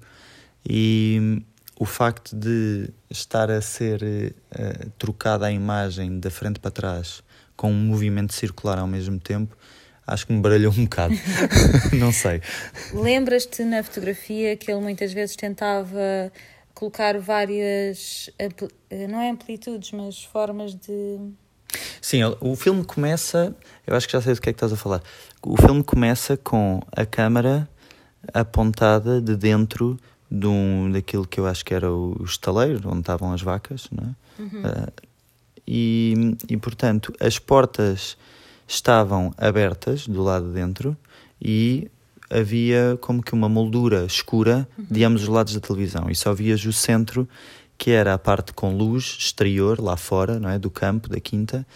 e 0.69 1.43
o 1.79 1.85
facto 1.85 2.35
de 2.35 2.91
estar 3.11 3.51
a 3.51 3.61
ser 3.61 4.03
uh, 4.03 4.91
trocada 4.99 5.47
a 5.47 5.53
imagem 5.53 6.19
da 6.19 6.31
frente 6.31 6.59
para 6.59 6.71
trás 6.71 7.23
com 7.57 7.71
um 7.71 7.87
movimento 7.87 8.35
circular 8.35 8.79
ao 8.79 8.87
mesmo 8.87 9.19
tempo, 9.19 9.57
acho 10.07 10.27
que 10.27 10.33
me 10.33 10.41
baralhou 10.41 10.73
um 10.73 10.85
bocado. 10.85 11.15
não 11.99 12.13
sei. 12.13 12.41
Lembras-te 12.93 13.65
na 13.65 13.83
fotografia 13.83 14.57
que 14.57 14.71
ele 14.71 14.81
muitas 14.81 15.13
vezes 15.13 15.37
tentava 15.37 16.31
colocar 16.75 17.19
várias, 17.19 18.31
não 19.09 19.21
é 19.21 19.31
amplitudes, 19.31 19.93
mas 19.93 20.23
formas 20.23 20.75
de. 20.75 21.19
Sim, 22.00 22.21
o 22.40 22.56
filme 22.56 22.85
começa. 22.85 23.54
Eu 23.87 23.97
acho 23.97 24.06
que 24.06 24.12
já 24.12 24.21
sei 24.21 24.35
do 24.35 24.40
que 24.40 24.50
é 24.50 24.52
que 24.52 24.56
estás 24.56 24.73
a 24.73 24.76
falar. 24.76 25.02
O 25.42 25.56
filme 25.56 25.83
começa 25.83 26.37
com 26.37 26.80
a 26.92 27.04
câmara 27.06 27.68
apontada 28.33 29.21
de 29.21 29.37
dentro 29.37 29.99
de 30.30 30.47
um, 30.47 30.90
daquilo 30.90 31.26
que 31.26 31.38
eu 31.38 31.47
acho 31.47 31.64
que 31.64 31.73
era 31.73 31.92
o 31.92 32.21
estaleiro, 32.25 32.88
onde 32.88 33.00
estavam 33.00 33.33
as 33.33 33.42
vacas, 33.42 33.88
não 33.92 34.04
é? 34.04 34.42
Uhum. 34.42 34.62
Uh, 34.62 34.92
e, 35.66 36.37
e, 36.49 36.56
portanto, 36.56 37.12
as 37.21 37.38
portas 37.38 38.16
estavam 38.68 39.33
abertas 39.37 40.06
do 40.06 40.23
lado 40.23 40.49
de 40.49 40.54
dentro 40.54 40.97
e 41.40 41.90
havia 42.30 42.99
como 43.00 43.23
que 43.23 43.33
uma 43.33 43.49
moldura 43.49 44.04
escura 44.04 44.68
uhum. 44.76 44.87
de 44.90 45.04
ambos 45.04 45.23
os 45.23 45.28
lados 45.28 45.54
da 45.54 45.61
televisão 45.61 46.11
e 46.11 46.14
só 46.14 46.35
vias 46.35 46.64
o 46.64 46.73
centro 46.73 47.28
que 47.78 47.90
era 47.90 48.14
a 48.14 48.18
parte 48.18 48.52
com 48.52 48.76
luz 48.76 49.16
exterior 49.18 49.80
lá 49.80 49.97
fora 49.97 50.38
não 50.38 50.49
é 50.49 50.59
do 50.59 50.71
campo 50.71 51.09
da 51.09 51.21
quinta 51.21 51.66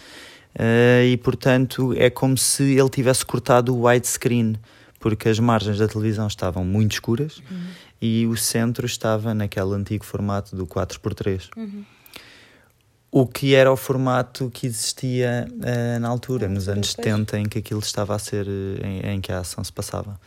uh, 0.55 1.05
e 1.05 1.17
portanto 1.17 1.93
é 1.97 2.09
como 2.09 2.37
se 2.37 2.63
ele 2.77 2.89
tivesse 2.89 3.25
cortado 3.25 3.75
o 3.75 3.85
widescreen 3.85 4.55
porque 4.99 5.29
as 5.29 5.39
margens 5.39 5.79
da 5.79 5.87
televisão 5.87 6.27
estavam 6.27 6.63
muito 6.63 6.93
escuras 6.93 7.41
uhum. 7.49 7.67
e 8.01 8.27
o 8.27 8.37
centro 8.37 8.85
estava 8.85 9.33
naquele 9.33 9.73
antigo 9.73 10.05
formato 10.05 10.55
do 10.55 10.65
4x3 10.67 11.49
uhum 11.57 11.83
o 13.11 13.27
que 13.27 13.53
era 13.53 13.71
o 13.71 13.75
formato 13.75 14.49
que 14.49 14.65
existia 14.65 15.45
uh, 15.51 15.99
na 15.99 16.07
altura, 16.07 16.47
nos 16.47 16.69
anos 16.69 16.91
70, 16.91 17.39
em 17.39 17.45
que 17.45 17.59
aquilo 17.59 17.81
estava 17.81 18.15
a 18.15 18.19
ser, 18.19 18.47
em, 18.47 19.15
em, 19.15 19.21
que 19.21 19.33
a 19.33 19.39
ação 19.39 19.61
se 19.61 19.73
passava. 19.73 20.17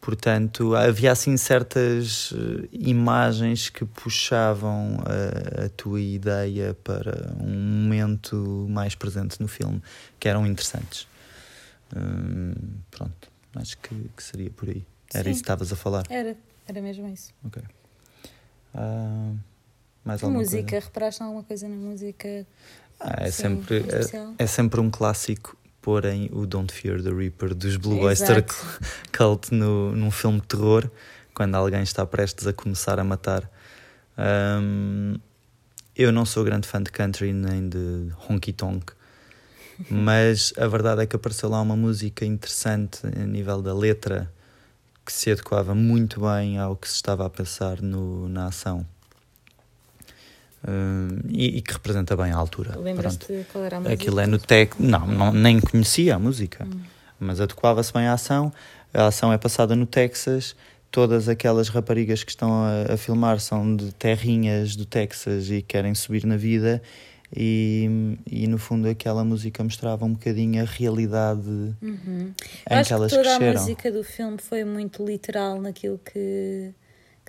Portanto, 0.00 0.74
havia 0.76 1.10
assim 1.10 1.36
certas 1.36 2.30
uh, 2.30 2.68
imagens 2.70 3.68
que 3.68 3.84
puxavam 3.84 4.98
a, 5.04 5.64
a, 5.64 5.68
tua 5.70 6.00
ideia 6.00 6.74
para 6.84 7.34
um 7.40 7.82
momento 7.82 8.66
mais 8.70 8.94
presente 8.94 9.40
no 9.40 9.48
filme, 9.48 9.82
que 10.20 10.28
eram 10.28 10.46
interessantes. 10.46 11.08
Hum, 11.96 12.54
pronto, 12.90 13.30
acho 13.56 13.78
que, 13.78 13.94
que, 14.16 14.22
seria 14.22 14.50
por 14.50 14.68
aí. 14.68 14.84
Era 15.12 15.24
Sim. 15.24 15.30
isso 15.30 15.40
que 15.40 15.44
estavas 15.44 15.72
a 15.72 15.76
falar? 15.76 16.04
Era, 16.08 16.36
era 16.68 16.80
mesmo 16.80 17.08
isso. 17.08 17.32
Ok. 17.44 17.62
Uh, 18.74 19.36
mais 20.04 20.22
a 20.22 20.28
música, 20.28 20.70
coisa? 20.70 20.86
reparaste 20.86 21.22
alguma 21.22 21.42
coisa 21.42 21.68
na 21.68 21.76
música? 21.76 22.46
Ah, 23.00 23.26
é, 23.26 23.30
sempre, 23.30 23.78
é, 23.78 24.44
é, 24.44 24.46
sempre 24.46 24.80
um 24.80 24.90
clássico 24.90 25.56
porem 25.86 26.28
o 26.32 26.44
Don't 26.46 26.74
Fear 26.74 27.00
the 27.00 27.10
Reaper 27.10 27.54
dos 27.54 27.76
Blue 27.76 28.00
Oyster 28.00 28.44
Cult 29.16 29.54
no, 29.54 29.94
num 29.94 30.10
filme 30.10 30.40
de 30.40 30.48
terror, 30.48 30.90
quando 31.32 31.54
alguém 31.54 31.84
está 31.84 32.04
prestes 32.04 32.44
a 32.48 32.52
começar 32.52 32.98
a 32.98 33.04
matar. 33.04 33.48
Um, 34.18 35.14
eu 35.94 36.10
não 36.10 36.26
sou 36.26 36.42
grande 36.42 36.66
fã 36.66 36.82
de 36.82 36.90
country 36.90 37.32
nem 37.32 37.68
de 37.68 38.08
honky 38.28 38.52
tonk, 38.52 38.94
mas 39.88 40.52
a 40.58 40.66
verdade 40.66 41.02
é 41.02 41.06
que 41.06 41.14
apareceu 41.14 41.48
lá 41.48 41.60
uma 41.60 41.76
música 41.76 42.24
interessante 42.24 43.06
a 43.06 43.24
nível 43.24 43.62
da 43.62 43.72
letra 43.72 44.28
que 45.04 45.12
se 45.12 45.30
adequava 45.30 45.72
muito 45.72 46.20
bem 46.20 46.58
ao 46.58 46.74
que 46.74 46.88
se 46.88 46.96
estava 46.96 47.24
a 47.24 47.30
pensar 47.30 47.80
no, 47.80 48.28
na 48.28 48.48
ação. 48.48 48.84
Uh, 50.66 51.20
e, 51.28 51.58
e, 51.58 51.62
que 51.62 51.72
representa 51.72 52.16
bem 52.16 52.32
a 52.32 52.36
altura. 52.36 52.76
Lembras-te 52.76 53.46
qual 53.52 53.64
era 53.64 53.76
a 53.76 53.80
música? 53.80 53.94
Aquilo 53.94 54.18
é 54.18 54.26
no 54.26 54.36
tec. 54.36 54.74
Não, 54.80 55.06
não, 55.06 55.32
nem 55.32 55.60
conhecia 55.60 56.16
a 56.16 56.18
música, 56.18 56.64
hum. 56.64 56.80
mas 57.20 57.40
adequava-se 57.40 57.92
bem 57.92 58.08
à 58.08 58.14
ação. 58.14 58.52
A 58.92 59.06
ação 59.06 59.32
é 59.32 59.38
passada 59.38 59.76
no 59.76 59.86
Texas. 59.86 60.56
Todas 60.90 61.28
aquelas 61.28 61.68
raparigas 61.68 62.24
que 62.24 62.30
estão 62.30 62.64
a, 62.64 62.94
a, 62.94 62.96
filmar 62.96 63.38
são 63.38 63.76
de 63.76 63.92
terrinhas 63.92 64.74
do 64.74 64.84
Texas 64.84 65.50
e 65.50 65.62
querem 65.62 65.94
subir 65.94 66.26
na 66.26 66.36
vida. 66.36 66.82
E, 67.34 68.16
e 68.28 68.46
no 68.46 68.58
fundo 68.58 68.88
aquela 68.88 69.24
música 69.24 69.62
mostrava 69.62 70.04
um 70.04 70.12
bocadinho 70.12 70.62
a 70.62 70.64
realidade 70.64 71.48
uhum. 71.82 72.32
em 72.70 72.74
Acho 72.74 72.88
que 72.88 72.94
elas 72.94 73.12
que 73.12 73.18
toda 73.18 73.28
cresceram. 73.28 73.58
a 73.58 73.62
música 73.62 73.92
do 73.92 74.04
filme 74.04 74.38
foi 74.38 74.64
muito 74.64 75.04
literal 75.04 75.60
naquilo 75.60 75.98
que 75.98 76.72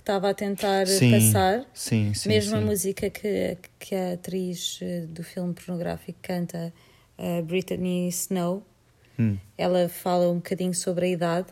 estava 0.08 0.30
a 0.30 0.34
tentar 0.34 0.88
sim, 0.88 1.12
passar. 1.12 1.66
Sim, 1.74 2.14
sim. 2.14 2.30
Mesmo 2.30 2.56
a 2.56 2.62
música 2.62 3.10
que, 3.10 3.58
que 3.78 3.94
a 3.94 4.14
atriz 4.14 4.80
eh, 4.82 5.06
do 5.08 5.22
filme 5.22 5.54
pornográfico 5.54 6.18
canta, 6.22 6.74
a 7.18 7.42
Brittany 7.42 8.08
Snow, 8.08 8.66
hum. 9.20 9.38
ela 9.58 9.90
fala 9.90 10.30
um 10.30 10.36
bocadinho 10.36 10.74
sobre 10.74 11.08
a 11.08 11.10
idade. 11.10 11.48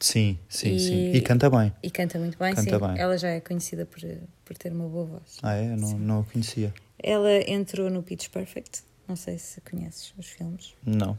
Sim, 0.00 0.38
sim, 0.48 0.74
e, 0.74 0.80
sim. 0.80 1.12
E 1.12 1.20
canta 1.20 1.48
bem. 1.48 1.72
E 1.82 1.90
canta 1.90 2.18
muito 2.18 2.36
bem, 2.36 2.52
canta 2.52 2.78
sim. 2.78 2.86
Bem. 2.86 3.00
Ela 3.00 3.16
já 3.16 3.28
é 3.28 3.40
conhecida 3.40 3.86
por, 3.86 4.00
por 4.44 4.58
ter 4.58 4.72
uma 4.72 4.88
boa 4.88 5.06
voz. 5.06 5.38
Ah, 5.40 5.54
é? 5.54 5.76
Não, 5.76 5.96
não 5.96 6.20
a 6.20 6.24
conhecia. 6.24 6.74
Ela 7.00 7.48
entrou 7.48 7.88
no 7.90 8.02
Pitch 8.02 8.28
Perfect. 8.28 8.82
Não 9.06 9.14
sei 9.14 9.38
se 9.38 9.60
conheces 9.60 10.12
os 10.18 10.26
filmes. 10.26 10.74
Não. 10.84 11.16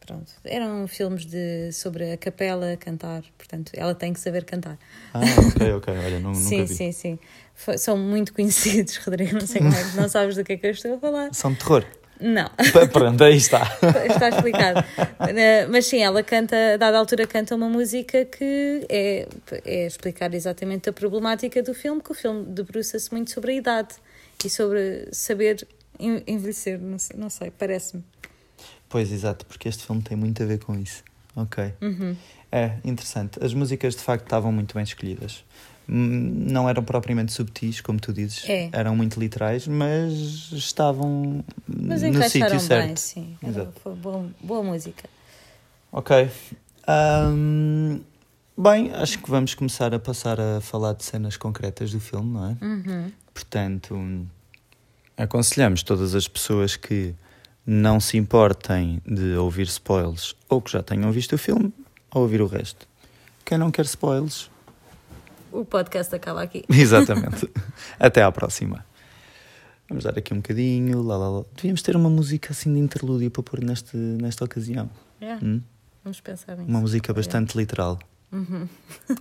Pronto, 0.00 0.32
eram 0.44 0.88
filmes 0.88 1.26
de, 1.26 1.70
sobre 1.72 2.12
a 2.12 2.16
capela 2.16 2.76
cantar, 2.76 3.22
portanto, 3.36 3.72
ela 3.74 3.94
tem 3.94 4.12
que 4.12 4.20
saber 4.20 4.44
cantar. 4.44 4.78
Ah, 5.12 5.20
ok, 5.20 5.72
ok, 5.72 5.94
olha, 5.94 6.20
não, 6.20 6.34
sim, 6.34 6.60
nunca 6.60 6.68
vi. 6.68 6.74
Sim, 6.74 6.92
sim, 6.92 7.18
sim. 7.56 7.76
São 7.76 7.98
muito 7.98 8.32
conhecidos, 8.32 8.96
Rodrigo, 9.04 9.34
não 9.34 9.46
sei 9.46 9.60
como 9.60 9.74
é, 9.74 9.84
não 9.94 10.08
sabes 10.08 10.36
do 10.36 10.44
que 10.44 10.54
é 10.54 10.56
que 10.56 10.66
eu 10.66 10.70
estou 10.70 10.94
a 10.94 10.98
falar. 10.98 11.34
São 11.34 11.52
de 11.52 11.58
terror? 11.58 11.84
Não. 12.20 12.50
Pronto, 12.92 13.22
aí 13.22 13.36
está. 13.36 13.62
Está 14.10 14.28
explicado. 14.30 14.84
Mas 15.70 15.86
sim, 15.86 16.02
ela 16.02 16.22
canta, 16.22 16.74
a 16.74 16.76
dada 16.76 16.98
altura, 16.98 17.26
canta 17.26 17.54
uma 17.54 17.68
música 17.68 18.24
que 18.24 18.84
é, 18.88 19.28
é 19.64 19.86
explicar 19.86 20.34
exatamente 20.34 20.88
a 20.88 20.92
problemática 20.92 21.62
do 21.62 21.72
filme, 21.74 22.02
que 22.02 22.10
o 22.10 22.14
filme 22.14 22.44
debruça-se 22.46 23.12
muito 23.12 23.30
sobre 23.30 23.52
a 23.52 23.54
idade 23.54 23.94
e 24.44 24.50
sobre 24.50 25.08
saber 25.12 25.66
envelhecer, 25.98 26.80
não 26.80 26.98
sei, 26.98 27.16
não 27.16 27.30
sei 27.30 27.50
parece-me. 27.50 28.04
Pois, 28.88 29.12
exato, 29.12 29.44
porque 29.46 29.68
este 29.68 29.84
filme 29.84 30.02
tem 30.02 30.16
muito 30.16 30.42
a 30.42 30.46
ver 30.46 30.58
com 30.58 30.74
isso. 30.78 31.02
Ok. 31.36 31.72
Uhum. 31.80 32.16
É, 32.50 32.78
interessante. 32.84 33.42
As 33.44 33.52
músicas 33.52 33.94
de 33.94 34.02
facto 34.02 34.24
estavam 34.24 34.50
muito 34.50 34.74
bem 34.74 34.82
escolhidas. 34.82 35.44
Hum, 35.88 36.46
não 36.50 36.68
eram 36.68 36.82
propriamente 36.82 37.32
subtis, 37.32 37.80
como 37.80 37.98
tu 37.98 38.12
dizes, 38.12 38.46
é. 38.48 38.68
eram 38.72 38.94
muito 38.94 39.18
literais, 39.18 39.66
mas 39.66 40.12
estavam 40.52 41.44
mas 41.66 42.02
no 42.02 42.22
sítio 42.24 42.60
certo. 42.60 42.86
Bem, 42.86 42.96
sim. 42.96 43.38
Exato. 43.42 43.72
Foi 43.82 43.94
boa, 43.94 44.26
boa 44.40 44.62
música. 44.62 45.08
Ok. 45.90 46.30
Um, 46.88 48.00
bem, 48.56 48.90
acho 48.92 49.18
que 49.18 49.30
vamos 49.30 49.54
começar 49.54 49.94
a 49.94 49.98
passar 49.98 50.38
a 50.38 50.60
falar 50.60 50.92
de 50.92 51.04
cenas 51.04 51.36
concretas 51.36 51.90
do 51.90 52.00
filme, 52.00 52.32
não 52.32 52.50
é? 52.50 52.64
Uhum. 52.64 53.12
Portanto, 53.32 54.26
aconselhamos 55.16 55.82
todas 55.82 56.14
as 56.14 56.28
pessoas 56.28 56.76
que 56.76 57.14
não 57.70 58.00
se 58.00 58.16
importem 58.16 58.98
de 59.04 59.34
ouvir 59.34 59.66
spoilers 59.66 60.34
ou 60.48 60.62
que 60.62 60.72
já 60.72 60.82
tenham 60.82 61.12
visto 61.12 61.34
o 61.34 61.38
filme 61.38 61.70
a 62.10 62.18
ouvir 62.18 62.40
o 62.40 62.46
resto. 62.46 62.88
Quem 63.44 63.58
não 63.58 63.70
quer 63.70 63.84
spoilers. 63.84 64.50
O 65.52 65.66
podcast 65.66 66.14
acaba 66.14 66.40
aqui. 66.40 66.64
Exatamente. 66.72 67.46
Até 68.00 68.22
à 68.22 68.32
próxima. 68.32 68.86
Vamos 69.86 70.04
dar 70.04 70.16
aqui 70.18 70.32
um 70.32 70.38
bocadinho. 70.38 71.02
Lá, 71.02 71.18
lá, 71.18 71.28
lá. 71.28 71.44
Devíamos 71.54 71.82
ter 71.82 71.94
uma 71.94 72.08
música 72.08 72.52
assim 72.52 72.72
de 72.72 72.80
interlúdio 72.80 73.30
para 73.30 73.42
pôr 73.42 73.62
neste, 73.62 73.98
nesta 73.98 74.46
ocasião. 74.46 74.88
É. 75.20 75.34
Hum? 75.34 75.60
Vamos 76.02 76.22
pensar 76.22 76.56
nisso. 76.56 76.70
Uma 76.70 76.80
música 76.80 77.12
bastante 77.12 77.54
é. 77.54 77.60
literal. 77.60 77.98
Uhum. 78.30 78.68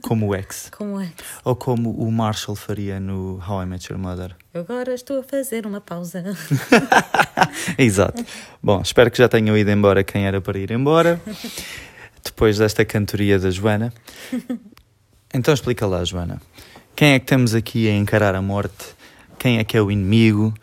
Como 0.02 0.28
o 0.28 0.36
X. 0.36 0.70
Como 0.76 0.98
o 0.98 1.02
X. 1.02 1.14
Ou 1.46 1.56
como 1.56 1.92
o 1.92 2.12
Marshall 2.12 2.56
faria 2.56 3.00
no 3.00 3.42
How 3.48 3.64
I 3.64 3.66
Met 3.66 3.92
Your 3.92 4.00
Mother. 4.00 4.36
Eu 4.54 4.62
agora 4.62 4.94
estou 4.94 5.20
a 5.20 5.24
fazer 5.24 5.66
uma 5.66 5.80
pausa. 5.80 6.24
Exato. 7.78 8.26
Bom, 8.62 8.82
espero 8.82 9.10
que 9.10 9.18
já 9.18 9.30
tenham 9.30 9.58
ido 9.58 9.72
embora 9.72 10.04
quem 10.04 10.26
era 10.26 10.42
para 10.42 10.60
ir 10.60 10.72
embora. 10.72 11.22
Depois 12.24 12.58
desta 12.58 12.84
cantoria 12.84 13.40
da 13.40 13.50
Joana. 13.50 13.94
Então 15.34 15.54
explica 15.54 15.86
lá, 15.86 16.04
Joana. 16.04 16.42
Quem 16.96 17.14
é 17.14 17.20
que 17.20 17.26
temos 17.26 17.54
aqui 17.54 17.88
a 17.88 17.94
encarar 17.94 18.36
a 18.36 18.42
morte? 18.42 18.96
Quem 19.40 19.60
é 19.60 19.64
que 19.64 19.78
é 19.78 19.82
o 19.82 19.90
inimigo? 19.90 20.54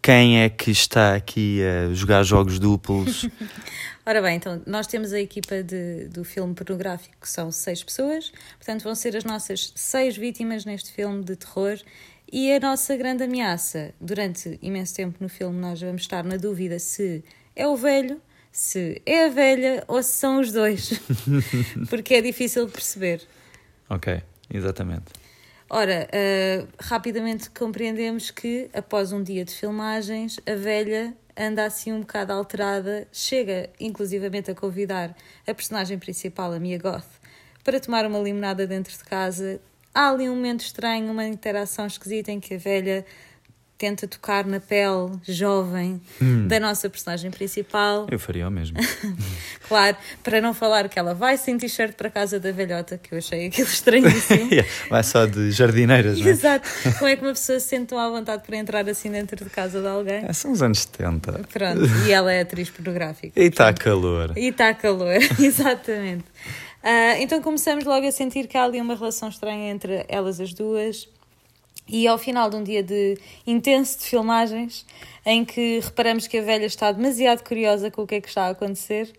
Quem 0.00 0.40
é 0.40 0.48
que 0.48 0.70
está 0.70 1.14
aqui 1.14 1.60
a 1.62 1.92
jogar 1.92 2.22
jogos 2.22 2.58
duplos? 2.58 3.28
Ora 4.04 4.22
bem, 4.22 4.36
então 4.36 4.62
nós 4.66 4.86
temos 4.86 5.12
a 5.12 5.20
equipa 5.20 5.62
de, 5.62 6.08
do 6.08 6.24
filme 6.24 6.54
pornográfico, 6.54 7.16
que 7.20 7.28
são 7.28 7.52
seis 7.52 7.84
pessoas, 7.84 8.32
portanto 8.56 8.82
vão 8.82 8.94
ser 8.94 9.14
as 9.14 9.24
nossas 9.24 9.72
seis 9.76 10.16
vítimas 10.16 10.64
neste 10.64 10.90
filme 10.92 11.22
de 11.22 11.36
terror. 11.36 11.78
E 12.32 12.52
a 12.52 12.60
nossa 12.60 12.96
grande 12.96 13.24
ameaça, 13.24 13.92
durante 14.00 14.58
imenso 14.62 14.94
tempo 14.94 15.16
no 15.20 15.28
filme, 15.28 15.60
nós 15.60 15.80
vamos 15.80 16.02
estar 16.02 16.22
na 16.22 16.36
dúvida 16.36 16.78
se 16.78 17.24
é 17.56 17.66
o 17.66 17.76
velho, 17.76 18.22
se 18.52 19.02
é 19.04 19.24
a 19.26 19.28
velha 19.28 19.84
ou 19.88 20.02
se 20.02 20.12
são 20.12 20.40
os 20.40 20.52
dois, 20.52 20.92
porque 21.90 22.14
é 22.14 22.22
difícil 22.22 22.66
de 22.66 22.72
perceber. 22.72 23.20
Ok, 23.88 24.22
exatamente. 24.48 25.12
Ora, 25.68 26.08
uh, 26.08 26.68
rapidamente 26.80 27.50
compreendemos 27.50 28.30
que, 28.30 28.70
após 28.72 29.12
um 29.12 29.22
dia 29.22 29.44
de 29.44 29.52
filmagens, 29.52 30.40
a 30.46 30.54
velha 30.54 31.16
anda 31.36 31.64
assim 31.64 31.92
um 31.92 32.00
bocado 32.00 32.32
alterada, 32.32 33.06
chega 33.12 33.70
inclusivamente 33.78 34.50
a 34.50 34.54
convidar 34.54 35.16
a 35.46 35.54
personagem 35.54 35.98
principal, 35.98 36.52
a 36.52 36.58
Mia 36.58 36.78
Goth, 36.78 37.08
para 37.62 37.80
tomar 37.80 38.06
uma 38.06 38.18
limonada 38.18 38.66
dentro 38.66 38.96
de 38.96 39.04
casa. 39.04 39.60
Há 39.94 40.10
ali 40.10 40.28
um 40.28 40.34
momento 40.34 40.60
estranho, 40.60 41.10
uma 41.10 41.26
interação 41.26 41.86
esquisita 41.86 42.30
em 42.30 42.40
que 42.40 42.54
a 42.54 42.58
velha 42.58 43.04
tenta 43.80 44.06
tocar 44.06 44.44
na 44.44 44.60
pele 44.60 45.12
jovem 45.26 46.02
hum. 46.20 46.46
da 46.46 46.60
nossa 46.60 46.90
personagem 46.90 47.30
principal. 47.30 48.06
Eu 48.10 48.18
faria 48.18 48.46
o 48.46 48.50
mesmo. 48.50 48.76
claro, 49.66 49.96
para 50.22 50.38
não 50.38 50.52
falar 50.52 50.86
que 50.90 50.98
ela 50.98 51.14
vai 51.14 51.38
sem 51.38 51.56
t-shirt 51.56 51.94
para 51.94 52.10
casa 52.10 52.38
da 52.38 52.52
velhota, 52.52 52.98
que 52.98 53.14
eu 53.14 53.18
achei 53.18 53.46
aquilo 53.46 53.66
estranhíssimo. 53.66 54.50
vai 54.90 55.02
só 55.02 55.24
de 55.24 55.50
jardineiras, 55.50 56.18
não 56.20 56.26
é? 56.26 56.30
Exato. 56.30 56.68
Como 56.98 57.06
é 57.06 57.16
que 57.16 57.22
uma 57.22 57.32
pessoa 57.32 57.58
se 57.58 57.68
sente 57.68 57.86
tão 57.86 57.98
à 57.98 58.10
vontade 58.10 58.42
para 58.42 58.54
entrar 58.58 58.86
assim 58.86 59.10
dentro 59.10 59.42
de 59.42 59.50
casa 59.50 59.80
de 59.80 59.88
alguém? 59.88 60.26
É, 60.28 60.32
são 60.34 60.52
os 60.52 60.60
anos 60.60 60.80
70. 60.80 61.32
Pronto, 61.50 61.80
e 62.06 62.12
ela 62.12 62.30
é 62.30 62.42
atriz 62.42 62.68
pornográfica. 62.68 63.40
E 63.40 63.46
está 63.46 63.72
calor. 63.72 64.36
E 64.36 64.48
está 64.48 64.74
calor, 64.74 65.16
exatamente. 65.40 66.26
Uh, 66.84 67.16
então 67.20 67.40
começamos 67.40 67.84
logo 67.84 68.06
a 68.06 68.12
sentir 68.12 68.46
que 68.46 68.58
há 68.58 68.64
ali 68.64 68.78
uma 68.78 68.94
relação 68.94 69.30
estranha 69.30 69.70
entre 69.70 70.04
elas 70.06 70.38
as 70.38 70.52
duas 70.52 71.08
e 71.88 72.06
ao 72.06 72.18
final 72.18 72.48
de 72.48 72.56
um 72.56 72.62
dia 72.62 72.82
de 72.82 73.18
intenso 73.46 73.98
de 73.98 74.04
filmagens, 74.04 74.86
em 75.24 75.44
que 75.44 75.80
reparamos 75.80 76.26
que 76.26 76.38
a 76.38 76.42
velha 76.42 76.66
está 76.66 76.92
demasiado 76.92 77.42
curiosa 77.42 77.90
com 77.90 78.02
o 78.02 78.06
que 78.06 78.16
é 78.16 78.20
que 78.20 78.28
está 78.28 78.46
a 78.46 78.50
acontecer 78.50 79.12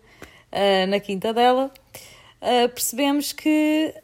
uh, 0.52 0.86
na 0.88 0.98
quinta 0.98 1.32
dela, 1.32 1.70
uh, 2.40 2.68
percebemos 2.70 3.32
que 3.32 3.94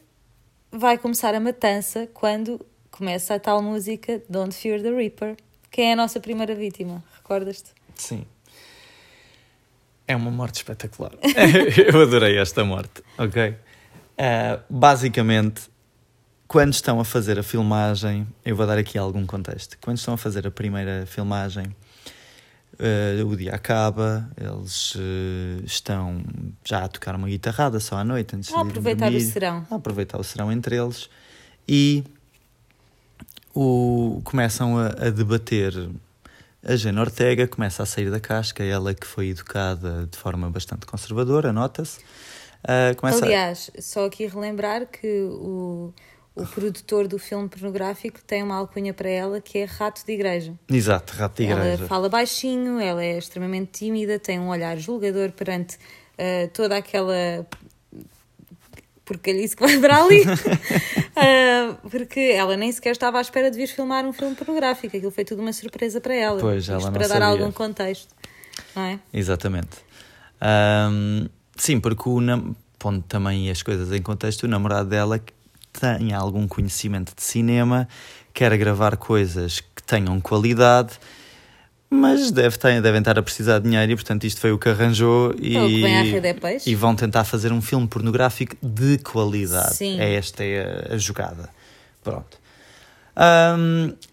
vai 0.71 0.99
começar 0.99 1.35
a 1.35 1.41
matança 1.41 2.09
quando 2.13 2.65
começa 2.91 3.35
a 3.35 3.39
tal 3.39 3.63
música 3.63 4.23
Don't 4.29 4.55
Fear 4.55 4.83
the 4.83 4.91
Reaper. 4.91 5.37
Quem 5.71 5.91
é 5.91 5.93
a 5.93 5.97
nossa 5.97 6.21
primeira 6.21 6.55
vítima? 6.55 7.03
Recordas-te? 7.17 7.71
Sim. 7.95 8.25
É 10.07 10.17
uma 10.17 10.31
morte 10.31 10.57
espetacular. 10.57 11.13
Eu 11.93 12.01
adorei 12.03 12.39
esta 12.39 12.65
morte, 12.65 13.03
ok? 13.19 13.51
Uh, 13.51 14.63
basicamente, 14.69 15.71
quando 16.49 16.73
estão 16.73 16.99
a 16.99 17.05
fazer 17.05 17.39
a 17.39 17.43
filmagem, 17.43 18.27
eu 18.43 18.57
vou 18.57 18.67
dar 18.67 18.79
aqui 18.79 18.97
algum 18.97 19.27
contexto. 19.27 19.77
Quando 19.83 19.99
estão 19.99 20.15
a 20.15 20.17
fazer 20.17 20.47
a 20.47 20.51
primeira 20.51 21.05
filmagem, 21.05 21.67
uh, 22.81 23.27
o 23.27 23.37
dia 23.37 23.55
acaba, 23.55 24.29
eles 24.35 24.95
uh, 24.95 25.63
estão 25.63 26.25
já 26.65 26.85
a 26.85 26.89
tocar 26.89 27.15
uma 27.15 27.29
guitarrada 27.29 27.79
só 27.79 27.99
à 27.99 28.05
noite 28.05 28.35
antes 28.35 28.51
a 28.51 28.63
de 28.63 28.71
aproveitar 28.71 29.11
dormir, 29.11 29.27
o 29.27 29.31
serão. 29.31 29.67
A 29.71 29.75
aproveitar 29.75 30.19
o 30.19 30.25
serão 30.25 30.51
entre 30.51 30.75
eles 30.75 31.11
e 31.69 32.03
o, 33.55 34.23
começam 34.25 34.79
a, 34.79 34.87
a 34.87 35.11
debater. 35.11 35.75
A 36.65 36.75
Jane 36.75 36.99
Ortega 36.99 37.47
começa 37.47 37.83
a 37.83 37.87
sair 37.87 38.11
da 38.11 38.19
casca, 38.19 38.65
ela 38.65 38.95
que 38.95 39.07
foi 39.07 39.29
educada 39.29 40.09
de 40.11 40.17
forma 40.17 40.51
bastante 40.51 40.87
conservadora, 40.87 41.53
nota-se. 41.53 42.01
Uh, 42.65 43.23
Aliás, 43.23 43.71
a... 43.77 43.83
só 43.83 44.07
aqui 44.07 44.27
relembrar 44.27 44.87
que 44.87 45.23
o, 45.31 45.95
o 46.39 46.47
produtor 46.47 47.09
do 47.09 47.19
filme 47.19 47.49
pornográfico 47.49 48.21
tem 48.25 48.43
uma 48.43 48.57
alcunha 48.57 48.95
para 48.95 49.09
ela 49.09 49.41
que 49.41 49.59
é 49.59 49.65
rato 49.65 50.05
de 50.07 50.13
igreja. 50.13 50.55
Exato, 50.71 51.15
rato 51.15 51.37
de 51.37 51.51
igreja. 51.51 51.69
Ela 51.69 51.89
fala 51.89 52.09
baixinho, 52.09 52.81
ela 52.81 53.03
é 53.03 53.19
extremamente 53.19 53.73
tímida, 53.81 54.19
tem 54.19 54.39
um 54.39 54.49
olhar 54.49 54.77
julgador 54.79 55.33
perante 55.33 55.77
uh, 55.77 56.49
toda 56.53 56.77
aquela 56.77 57.47
porcalhice 59.05 59.57
que 59.57 59.63
vai 59.63 59.79
para 59.79 60.05
ali. 60.05 60.23
uh, 60.23 61.75
porque 61.91 62.21
ela 62.21 62.57
nem 62.57 62.71
sequer 62.71 62.93
estava 62.93 63.19
à 63.19 63.21
espera 63.21 63.51
de 63.51 63.57
vir 63.57 63.67
filmar 63.69 64.05
um 64.05 64.13
filme 64.13 64.37
pornográfico. 64.37 64.97
Aquilo 64.97 65.11
foi 65.11 65.25
tudo 65.25 65.43
uma 65.43 65.53
surpresa 65.53 66.01
para 66.01 66.15
ela. 66.15 66.41
Pois, 66.41 66.69
ela 66.69 66.85
não 66.85 66.93
Para 66.93 67.09
sabia. 67.09 67.21
dar 67.21 67.27
algum 67.27 67.51
contexto. 67.51 68.15
Não 68.77 68.83
é? 68.83 69.01
Exatamente. 69.13 69.79
Um, 70.41 71.27
sim, 71.57 71.81
porque 71.81 72.09
o 72.09 72.21
pondo 72.79 73.03
também 73.09 73.51
as 73.51 73.63
coisas 73.63 73.93
em 73.93 74.01
contexto, 74.01 74.45
o 74.45 74.49
namorado 74.49 74.89
dela 74.89 75.21
tenha 75.81 76.19
algum 76.19 76.47
conhecimento 76.49 77.15
de 77.15 77.23
cinema, 77.23 77.89
quer 78.33 78.57
gravar 78.57 78.97
coisas 78.97 79.61
que 79.61 79.83
tenham 79.83 80.21
qualidade, 80.21 80.99
mas 81.91 82.31
deve 82.31 82.59
ter, 82.59 82.83
devem 82.83 82.99
estar 82.99 83.19
a 83.19 83.23
precisar 83.23 83.59
de 83.59 83.65
dinheiro 83.65 83.93
e, 83.93 83.95
portanto, 83.95 84.25
isto 84.25 84.41
foi 84.41 84.53
o 84.53 84.59
que 84.59 84.69
arranjou 84.69 85.35
e, 85.39 85.57
é 85.57 86.61
e 86.67 86.75
vão 86.75 86.95
tentar 86.95 87.25
fazer 87.25 87.51
um 87.51 87.63
filme 87.63 87.87
pornográfico 87.87 88.57
de 88.63 88.99
qualidade. 88.99 89.75
Sim. 89.75 89.99
É 89.99 90.15
esta 90.15 90.45
é 90.45 90.89
a, 90.91 90.95
a 90.95 90.99
jogada. 90.99 91.49
Pronto. 92.05 92.39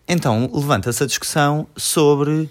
Então, 0.08 0.49
levanta-se 0.54 1.04
a 1.04 1.06
discussão 1.06 1.67
sobre 1.75 2.49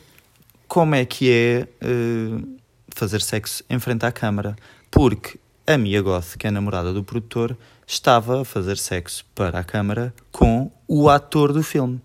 como 0.68 0.94
é 0.94 1.04
que 1.04 1.30
é 1.30 1.68
uh, 1.84 2.58
fazer 2.94 3.20
sexo 3.22 3.64
em 3.68 3.78
frente 3.78 4.04
à 4.04 4.12
câmara. 4.12 4.54
Porque 4.90 5.38
a 5.66 5.76
Mia 5.76 6.00
Goth, 6.02 6.36
que 6.38 6.46
é 6.46 6.50
a 6.50 6.52
namorada 6.52 6.92
do 6.92 7.02
produtor, 7.02 7.56
estava 7.86 8.42
a 8.42 8.44
fazer 8.44 8.76
sexo 8.78 9.24
para 9.34 9.58
a 9.58 9.64
câmara 9.64 10.14
com 10.32 10.70
o 10.88 11.08
ator 11.08 11.52
do 11.52 11.62
filme. 11.62 12.00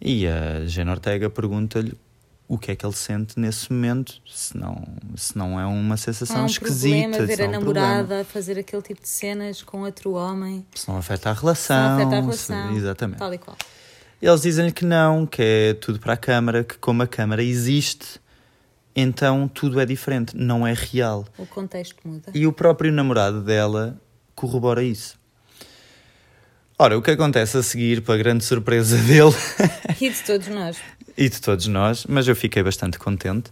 E 0.00 0.26
a 0.26 0.66
Jane 0.66 0.90
Ortega 0.90 1.30
pergunta-lhe 1.30 1.96
o 2.46 2.58
que 2.58 2.72
é 2.72 2.76
que 2.76 2.84
ele 2.84 2.94
sente 2.94 3.40
nesse 3.40 3.72
momento, 3.72 4.20
se 4.26 4.56
não, 4.56 4.84
se 5.16 5.36
não 5.36 5.58
é 5.58 5.64
uma 5.64 5.96
sensação 5.96 6.36
não 6.36 6.42
é 6.42 6.44
um 6.44 6.50
esquisita. 6.50 7.08
Problema 7.08 7.26
ver 7.26 7.40
a 7.40 7.44
é 7.44 7.48
um 7.48 7.50
namorada 7.52 8.20
a 8.20 8.24
fazer 8.24 8.58
aquele 8.58 8.82
tipo 8.82 9.00
de 9.00 9.08
cenas 9.08 9.62
com 9.62 9.82
outro 9.82 10.12
homem. 10.12 10.66
Se 10.74 10.88
não 10.88 10.98
afeta 10.98 11.30
a 11.30 11.32
relação. 11.32 11.76
Se 11.76 11.82
não 11.82 11.94
afeta 11.94 12.16
a 12.16 12.20
relação. 12.20 12.72
Se, 12.72 12.76
exatamente. 12.76 13.18
Tal 13.18 13.32
e 13.32 13.38
qual. 13.38 13.56
Eles 14.20 14.42
dizem-lhe 14.42 14.72
que 14.72 14.84
não, 14.84 15.26
que 15.26 15.42
é 15.42 15.74
tudo 15.74 15.98
para 15.98 16.14
a 16.14 16.16
câmara, 16.16 16.64
que 16.64 16.78
como 16.78 17.02
a 17.02 17.06
câmara 17.06 17.42
existe, 17.42 18.20
então 18.94 19.48
tudo 19.48 19.80
é 19.80 19.86
diferente, 19.86 20.36
não 20.36 20.66
é 20.66 20.72
real. 20.72 21.26
O 21.36 21.46
contexto 21.46 21.96
muda. 22.04 22.30
E 22.34 22.46
o 22.46 22.52
próprio 22.52 22.92
namorado 22.92 23.42
dela 23.42 24.00
corrobora 24.34 24.82
isso. 24.82 25.18
Ora, 26.78 26.98
o 26.98 27.02
que 27.02 27.12
acontece 27.12 27.56
a 27.56 27.62
seguir, 27.62 28.02
para 28.02 28.14
a 28.14 28.18
grande 28.18 28.44
surpresa 28.44 28.96
dele. 29.06 29.32
e 30.00 30.10
de 30.10 30.22
todos 30.22 30.48
nós. 30.48 30.76
e 31.16 31.28
de 31.28 31.40
todos 31.40 31.66
nós, 31.68 32.04
mas 32.06 32.26
eu 32.26 32.34
fiquei 32.34 32.62
bastante 32.62 32.98
contente. 32.98 33.50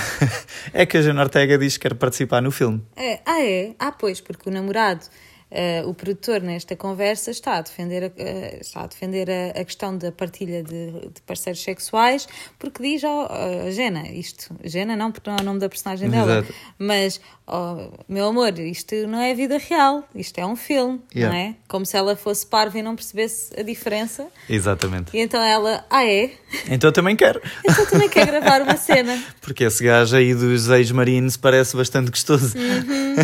é 0.72 0.86
que 0.86 0.96
a 0.96 1.02
Jana 1.02 1.22
Ortega 1.22 1.58
diz 1.58 1.76
que 1.76 1.88
quer 1.88 1.94
participar 1.94 2.40
no 2.40 2.50
filme. 2.50 2.82
É, 2.96 3.20
ah, 3.26 3.42
é? 3.42 3.74
Ah, 3.78 3.92
pois, 3.92 4.20
porque 4.20 4.48
o 4.48 4.52
namorado 4.52 5.04
Uh, 5.50 5.88
o 5.88 5.94
produtor 5.94 6.42
nesta 6.42 6.76
conversa 6.76 7.30
está 7.30 7.56
a 7.56 7.62
defender, 7.62 8.04
a, 8.04 8.06
uh, 8.08 8.60
está 8.60 8.82
a, 8.82 8.86
defender 8.86 9.30
a, 9.30 9.58
a, 9.58 9.64
questão 9.64 9.96
da 9.96 10.12
partilha 10.12 10.62
de, 10.62 10.90
de 10.90 11.22
parceiros 11.26 11.62
sexuais 11.62 12.28
porque 12.58 12.82
diz 12.82 13.02
ao 13.02 13.30
oh, 13.30 13.70
Jena, 13.70 14.08
isto, 14.08 14.54
Jena 14.62 14.94
não 14.94 15.10
porque 15.10 15.30
não 15.30 15.38
é 15.38 15.40
o 15.40 15.44
nome 15.44 15.58
da 15.58 15.68
personagem 15.68 16.10
dela, 16.10 16.40
Exato. 16.40 16.54
mas 16.78 17.18
oh, 17.46 17.90
meu 18.06 18.26
amor, 18.26 18.58
isto 18.58 18.94
não 19.06 19.20
é 19.20 19.34
vida 19.34 19.56
real, 19.56 20.06
isto 20.14 20.38
é 20.38 20.46
um 20.46 20.54
filme, 20.54 21.00
yeah. 21.14 21.34
não 21.34 21.42
é? 21.42 21.54
Como 21.66 21.86
se 21.86 21.96
ela 21.96 22.14
fosse 22.14 22.46
parva 22.46 22.78
e 22.78 22.82
não 22.82 22.94
percebesse 22.94 23.58
a 23.58 23.62
diferença. 23.62 24.26
Exatamente. 24.48 25.16
E 25.16 25.20
então 25.20 25.42
ela, 25.42 25.84
ah 25.88 26.04
é? 26.04 26.30
Então 26.68 26.92
também 26.92 27.16
quero. 27.16 27.40
então 27.64 27.86
também 27.86 28.08
quer 28.08 28.26
gravar 28.26 28.62
uma 28.62 28.76
cena. 28.76 29.18
Porque 29.40 29.64
esse 29.64 29.82
gajo 29.82 30.14
aí 30.14 30.34
dos 30.34 30.68
ex-marinos 30.68 31.36
parece 31.36 31.76
bastante 31.76 32.10
gostoso. 32.10 32.56
Uhum. 32.56 33.16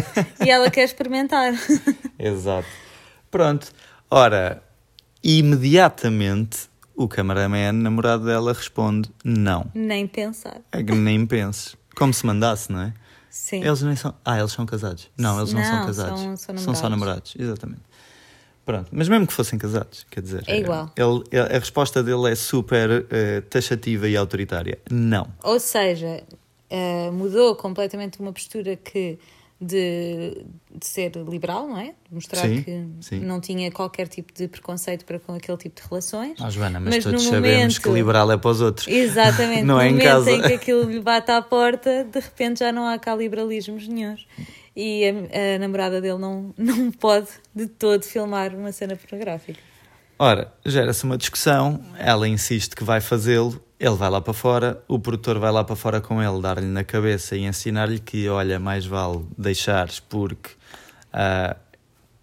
E 0.45 0.51
ela 0.51 0.71
quer 0.71 0.85
experimentar. 0.85 1.53
Exato. 2.19 2.69
Pronto. 3.31 3.73
Ora, 4.11 4.63
imediatamente 5.23 6.69
o 6.95 7.09
cameraman, 7.09 7.73
namorado 7.73 8.25
dela, 8.25 8.53
responde 8.53 9.11
não. 9.25 9.71
Nem 9.75 10.07
pensar. 10.07 10.61
É 10.71 10.83
que 10.83 10.95
nem 10.95 11.27
penses. 11.27 11.77
Como 11.97 12.13
se 12.13 12.25
mandasse, 12.25 12.71
não 12.71 12.81
é? 12.81 12.95
Sim. 13.31 13.65
Eles 13.65 13.83
nem 13.83 13.97
são. 13.97 14.15
Ah, 14.25 14.39
eles 14.39 14.53
são 14.53 14.65
casados. 14.65 15.11
Não, 15.19 15.39
eles 15.39 15.53
não, 15.53 15.61
não 15.61 15.69
são 15.69 15.87
casados. 15.87 16.21
São, 16.21 16.37
são, 16.37 16.59
são, 16.59 16.75
só 16.75 16.89
namorados, 16.89 17.35
exatamente. 17.37 17.83
Pronto, 18.65 18.89
mas 18.93 19.09
mesmo 19.09 19.27
que 19.27 19.33
fossem 19.33 19.59
casados, 19.59 20.07
quer 20.09 20.23
dizer. 20.23 20.45
É 20.47 20.59
igual. 20.59 20.91
Ele, 20.97 21.23
a 21.39 21.59
resposta 21.59 22.03
dele 22.03 22.31
é 22.31 22.35
super 22.35 22.91
uh, 22.91 23.43
taxativa 23.51 24.09
e 24.09 24.17
autoritária. 24.17 24.79
Não. 24.91 25.27
Ou 25.43 25.61
seja, 25.61 26.23
uh, 26.71 27.13
mudou 27.13 27.57
completamente 27.57 28.21
uma 28.21 28.33
postura 28.33 28.77
que 28.77 29.19
de, 29.61 30.45
de 30.75 30.87
ser 30.87 31.13
liberal, 31.17 31.67
não 31.69 31.79
é? 31.79 31.95
De 32.09 32.15
mostrar 32.15 32.43
Sim, 32.43 32.63
que 32.63 32.87
sim. 33.01 33.21
não 33.21 33.41
tinha 33.41 33.71
qualquer 33.71 34.09
tipo 34.09 34.33
de 34.35 34.49
preconceito 34.49 35.05
para 35.05 35.19
com 35.19 35.33
aquele 35.35 35.57
tipo 35.57 35.81
de 35.81 35.89
relações. 35.89 36.39
Ah, 36.41 36.51
Joana, 36.51 36.81
mas, 36.81 36.97
Mas 36.97 37.05
todos 37.05 37.25
no 37.25 37.31
sabemos 37.31 37.57
momento- 37.59 37.81
que 37.83 37.89
liberal 37.91 38.33
é 38.33 38.37
para 38.37 38.51
os 38.51 38.61
outros. 38.61 38.89
Exatamente, 38.89 39.63
Não 39.65 39.77
no 39.77 39.81
é 39.81 39.89
em 39.89 39.93
momento 39.93 40.05
casa. 40.07 40.31
em 40.31 40.43
que 40.43 40.53
aquilo 40.53 40.91
lhe 40.91 41.01
bate 41.01 41.31
à 41.31 41.41
porta, 41.41 42.05
de 42.05 42.21
repente 42.21 42.59
já 42.61 42.73
não 42.73 42.87
há 42.87 42.99
cá 42.99 43.15
liberalismos 43.15 43.87
nenhuns. 43.89 44.27
E 44.77 45.05
a, 45.09 45.55
a 45.55 45.59
namorada 45.61 46.01
dele 46.01 46.19
não, 46.19 46.53
não 46.59 46.91
pode 46.91 47.29
de 47.55 47.67
todo 47.69 48.03
filmar 48.03 48.55
uma 48.55 48.73
cena 48.73 48.97
pornográfica. 48.97 49.61
Ora, 50.19 50.53
gera-se 50.67 51.05
uma 51.05 51.17
discussão, 51.17 51.81
ela 51.99 52.27
insiste 52.29 52.75
que 52.77 52.85
vai 52.85 53.01
fazê-lo, 53.01 53.61
ele 53.79 53.95
vai 53.97 54.09
lá 54.09 54.21
para 54.21 54.33
fora, 54.33 54.83
o 54.89 54.99
produtor 54.99 55.39
vai 55.39 55.51
lá 55.51 55.65
para 55.65 55.77
fora 55.77 56.01
com 56.01 56.23
ele, 56.23 56.41
dar-lhe 56.41 56.67
na 56.67 56.85
cabeça 56.85 57.37
e 57.37 57.45
ensinar-lhe 57.45 57.99
que, 57.99 58.29
olha, 58.29 58.59
mais 58.59 58.87
vale 58.87 59.25
deixares 59.37 60.01
porque 60.01 60.51
ah, 61.13 61.57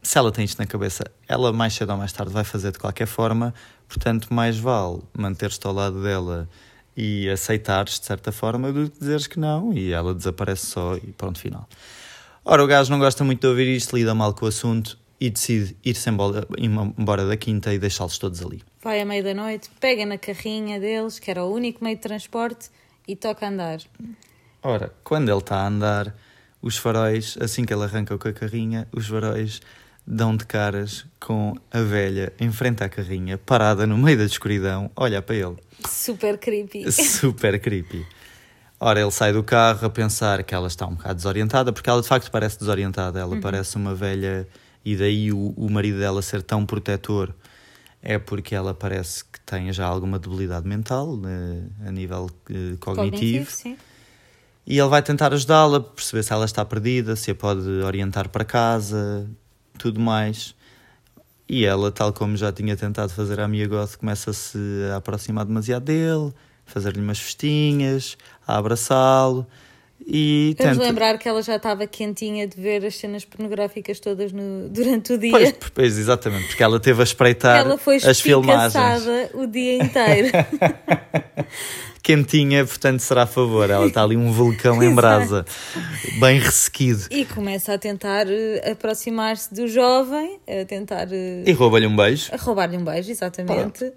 se 0.02 0.18
ela 0.18 0.32
tem 0.32 0.46
isto 0.46 0.60
na 0.60 0.66
cabeça, 0.66 1.04
ela 1.28 1.54
mais 1.54 1.74
cedo 1.74 1.92
ou 1.92 1.98
mais 1.98 2.12
tarde 2.12 2.32
vai 2.34 2.44
fazer 2.44 2.72
de 2.72 2.80
qualquer 2.80 3.06
forma, 3.06 3.54
portanto, 3.88 4.34
mais 4.34 4.58
vale 4.58 5.02
manter-te 5.18 5.66
ao 5.68 5.74
lado 5.74 6.02
dela 6.02 6.50
e 6.96 7.30
aceitares 7.30 8.00
de 8.00 8.06
certa 8.06 8.32
forma 8.32 8.72
do 8.72 8.90
que 8.90 9.00
dizeres 9.00 9.28
que 9.28 9.40
não 9.40 9.74
e 9.74 9.92
ela 9.92 10.14
desaparece 10.14 10.66
só 10.66 10.96
e 10.96 11.12
pronto, 11.14 11.40
final. 11.40 11.68
Ora, 12.44 12.64
o 12.64 12.68
gajo 12.68 12.90
não 12.92 12.98
gosta 12.98 13.24
muito 13.24 13.42
de 13.42 13.48
ouvir 13.48 13.68
isto, 13.68 13.96
lida 13.96 14.16
mal 14.16 14.34
com 14.34 14.46
o 14.46 14.50
assunto 14.50 14.98
e 15.22 15.30
decide 15.30 15.78
ir-se 15.86 16.10
embora, 16.10 16.48
embora 16.58 17.28
da 17.28 17.38
quinta 17.38 17.72
e 17.72 17.78
deixá-los 17.78 18.18
todos 18.18 18.42
ali. 18.42 18.64
Vai 18.82 19.00
à 19.00 19.06
meia 19.06 19.22
da 19.22 19.36
noite, 19.36 19.70
pega 19.80 20.04
na 20.04 20.18
carrinha 20.18 20.80
deles, 20.80 21.20
que 21.20 21.30
era 21.30 21.46
o 21.46 21.54
único 21.54 21.84
meio 21.84 21.96
de 21.96 22.02
transporte, 22.02 22.72
e 23.08 23.16
toca 23.16 23.46
a 23.46 23.50
andar. 23.50 23.80
Ora, 24.64 24.92
quando 25.04 25.30
ele 25.30 25.38
está 25.38 25.58
a 25.58 25.68
andar, 25.68 26.16
os 26.60 26.76
faróis, 26.78 27.38
assim 27.40 27.64
que 27.64 27.72
ele 27.72 27.84
arranca 27.84 28.18
com 28.18 28.28
a 28.28 28.34
carrinha, 28.34 28.88
os 28.92 29.08
faróis 29.08 29.62
dão 30.06 30.36
de 30.36 30.46
caras 30.46 31.06
com 31.20 31.56
a 31.72 31.82
velha 31.82 32.34
em 32.40 32.52
frente 32.52 32.84
à 32.84 32.90
carrinha, 32.90 33.38
parada 33.38 33.86
no 33.86 33.98
meio 33.98 34.18
da 34.18 34.26
escuridão, 34.26 34.90
olha 34.96 35.22
para 35.22 35.36
ele. 35.36 35.56
Super 35.88 36.40
creepy. 36.40 36.90
Super 36.92 37.60
creepy. 37.60 38.06
Ora, 38.80 39.00
ele 39.00 39.12
sai 39.12 39.32
do 39.32 39.44
carro 39.44 39.86
a 39.86 39.90
pensar 39.92 40.44
que 40.44 40.56
ela 40.56 40.68
está 40.68 40.88
um 40.88 40.96
bocado 40.96 41.14
desorientada, 41.14 41.72
porque 41.72 41.88
ela 41.88 42.02
de 42.02 42.08
facto 42.08 42.32
parece 42.32 42.58
desorientada, 42.58 43.20
ela 43.20 43.40
parece 43.40 43.76
uma 43.76 43.94
velha, 43.94 44.48
e 44.84 44.96
daí 44.96 45.32
o, 45.32 45.54
o 45.56 45.70
marido 45.70 46.00
dela 46.00 46.22
ser 46.22 46.42
tão 46.42 46.66
protetor 46.66 47.34
é 48.02 48.18
porque 48.18 48.56
ela 48.56 48.74
parece 48.74 49.24
que 49.24 49.40
tem 49.42 49.72
já 49.72 49.86
alguma 49.86 50.18
debilidade 50.18 50.68
mental 50.68 51.20
eh, 51.26 51.88
a 51.88 51.92
nível 51.92 52.30
eh, 52.50 52.76
cognitivo. 52.80 53.50
sim. 53.52 53.78
E 54.66 54.80
ele 54.80 54.90
vai 54.90 55.02
tentar 55.02 55.34
ajudá-la, 55.34 55.80
perceber 55.80 56.24
se 56.24 56.34
ela 56.34 56.46
está 56.46 56.64
perdida, 56.64 57.16
se 57.16 57.32
a 57.32 57.36
pode 57.36 57.68
orientar 57.68 58.30
para 58.30 58.46
casa, 58.46 59.28
tudo 59.78 60.00
mais. 60.00 60.56
E 61.50 61.66
ela, 61.66 61.92
tal 61.92 62.14
como 62.14 62.38
já 62.38 62.52
tinha 62.52 62.78
tentado 62.78 63.12
fazer 63.12 63.40
a 63.40 63.48
Mia 63.48 63.68
Goth, 63.68 63.98
começa-se 63.98 64.58
a 64.94 64.98
aproximar 64.98 65.46
demasiado 65.46 65.84
dele, 65.84 66.34
fazer-lhe 66.66 67.02
umas 67.02 67.20
festinhas, 67.20 68.18
a 68.48 68.58
abraçá-lo 68.58 69.46
e 70.06 70.56
Vamos 70.58 70.78
lembrar 70.78 71.18
que 71.18 71.28
ela 71.30 71.42
já 71.42 71.56
estava 71.58 71.86
quentinha 71.88 72.48
de 72.48 72.60
ver 72.60 72.86
as 72.86 72.96
cenas 72.98 73.24
pornográficas 73.26 74.00
todas 74.00 74.32
no- 74.32 74.68
durante 74.74 75.14
o 75.14 75.18
dia. 75.18 75.32
Pois, 75.32 75.56
pois, 75.74 75.98
exatamente, 75.98 76.48
porque 76.48 76.64
ela 76.64 76.80
teve 76.80 77.02
a 77.02 77.04
espreitar 77.04 77.60
ela 77.60 77.78
foi 77.78 77.98
as 77.98 78.20
filmagens. 78.20 78.74
o 79.34 79.46
dia 79.48 79.84
inteiro. 79.84 80.30
Quentinha, 82.04 82.66
portanto 82.66 83.00
será 83.02 83.24
a 83.24 83.28
favor. 83.28 83.70
Ela 83.70 83.86
está 83.86 84.04
ali 84.04 84.18
um 84.18 84.32
vulcão 84.32 84.82
em 84.82 84.94
brasa, 84.96 85.46
bem 86.20 86.40
ressequido. 86.40 87.06
e 87.12 87.26
começa 87.26 87.74
a 87.74 87.78
tentar 87.78 88.26
eh, 88.28 88.72
aproximar-se 88.72 89.54
do 89.54 89.68
jovem, 89.68 90.40
a 90.48 90.66
tentar 90.66 91.08
eh, 91.12 91.44
E 91.46 91.52
rouba-lhe 91.52 91.86
um 91.86 91.96
beijo. 91.96 92.32
a 92.34 92.38
roubar-lhe 92.38 92.76
um 92.78 92.84
beijo, 92.84 93.12
exatamente. 93.12 93.94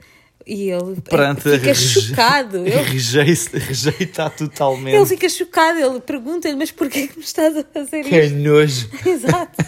E 0.47 0.69
ele 0.71 1.01
Perante 1.01 1.41
fica 1.43 1.57
reje- 1.59 2.01
chocado. 2.03 2.59
Ele, 2.59 2.71
Rejeita, 2.83 3.57
rejeita 3.59 4.31
totalmente. 4.31 4.95
ele 4.95 5.07
fica 5.07 5.29
chocado. 5.29 5.79
Ele 5.79 6.01
pergunta-lhe: 6.01 6.55
Mas 6.57 6.71
porquê 6.71 7.09
que 7.09 7.19
me 7.19 7.25
estás 7.25 7.57
a 7.57 7.65
fazer 7.65 8.05
Que 8.05 8.21
isto? 8.21 8.37
nojo. 8.37 8.91
Exato. 9.07 9.65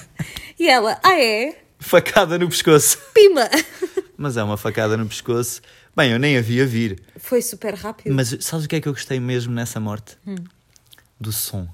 E 0.59 0.69
ela: 0.69 0.99
Ah, 1.03 1.19
é? 1.19 1.59
Facada 1.79 2.39
no 2.39 2.49
pescoço. 2.49 2.99
Pima! 3.15 3.49
Mas 4.17 4.37
é 4.37 4.43
uma 4.43 4.57
facada 4.57 4.97
no 4.97 5.07
pescoço. 5.07 5.61
Bem, 5.97 6.11
eu 6.13 6.19
nem 6.19 6.37
a 6.37 6.43
vi 6.43 6.61
a 6.61 6.67
vir. 6.67 7.01
Foi 7.17 7.41
super 7.41 7.75
rápido. 7.75 8.15
Mas 8.15 8.37
sabes 8.41 8.67
o 8.67 8.69
que 8.69 8.77
é 8.77 8.81
que 8.81 8.89
eu 8.89 8.93
gostei 8.93 9.19
mesmo 9.19 9.55
nessa 9.55 9.81
morte? 9.81 10.17
Hum. 10.27 10.35
Do 11.19 11.33
som. 11.33 11.67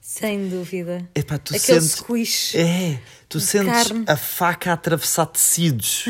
Sem 0.00 0.48
dúvida. 0.48 1.08
Epá, 1.14 1.38
tu 1.38 1.54
Aquele 1.54 1.80
sentes. 1.80 1.96
squish. 1.96 2.54
É, 2.56 2.98
tu 3.28 3.38
sentes 3.38 3.88
carne. 3.88 4.04
a 4.08 4.16
faca 4.16 4.70
a 4.70 4.72
atravessar 4.74 5.26
tecidos. 5.26 6.06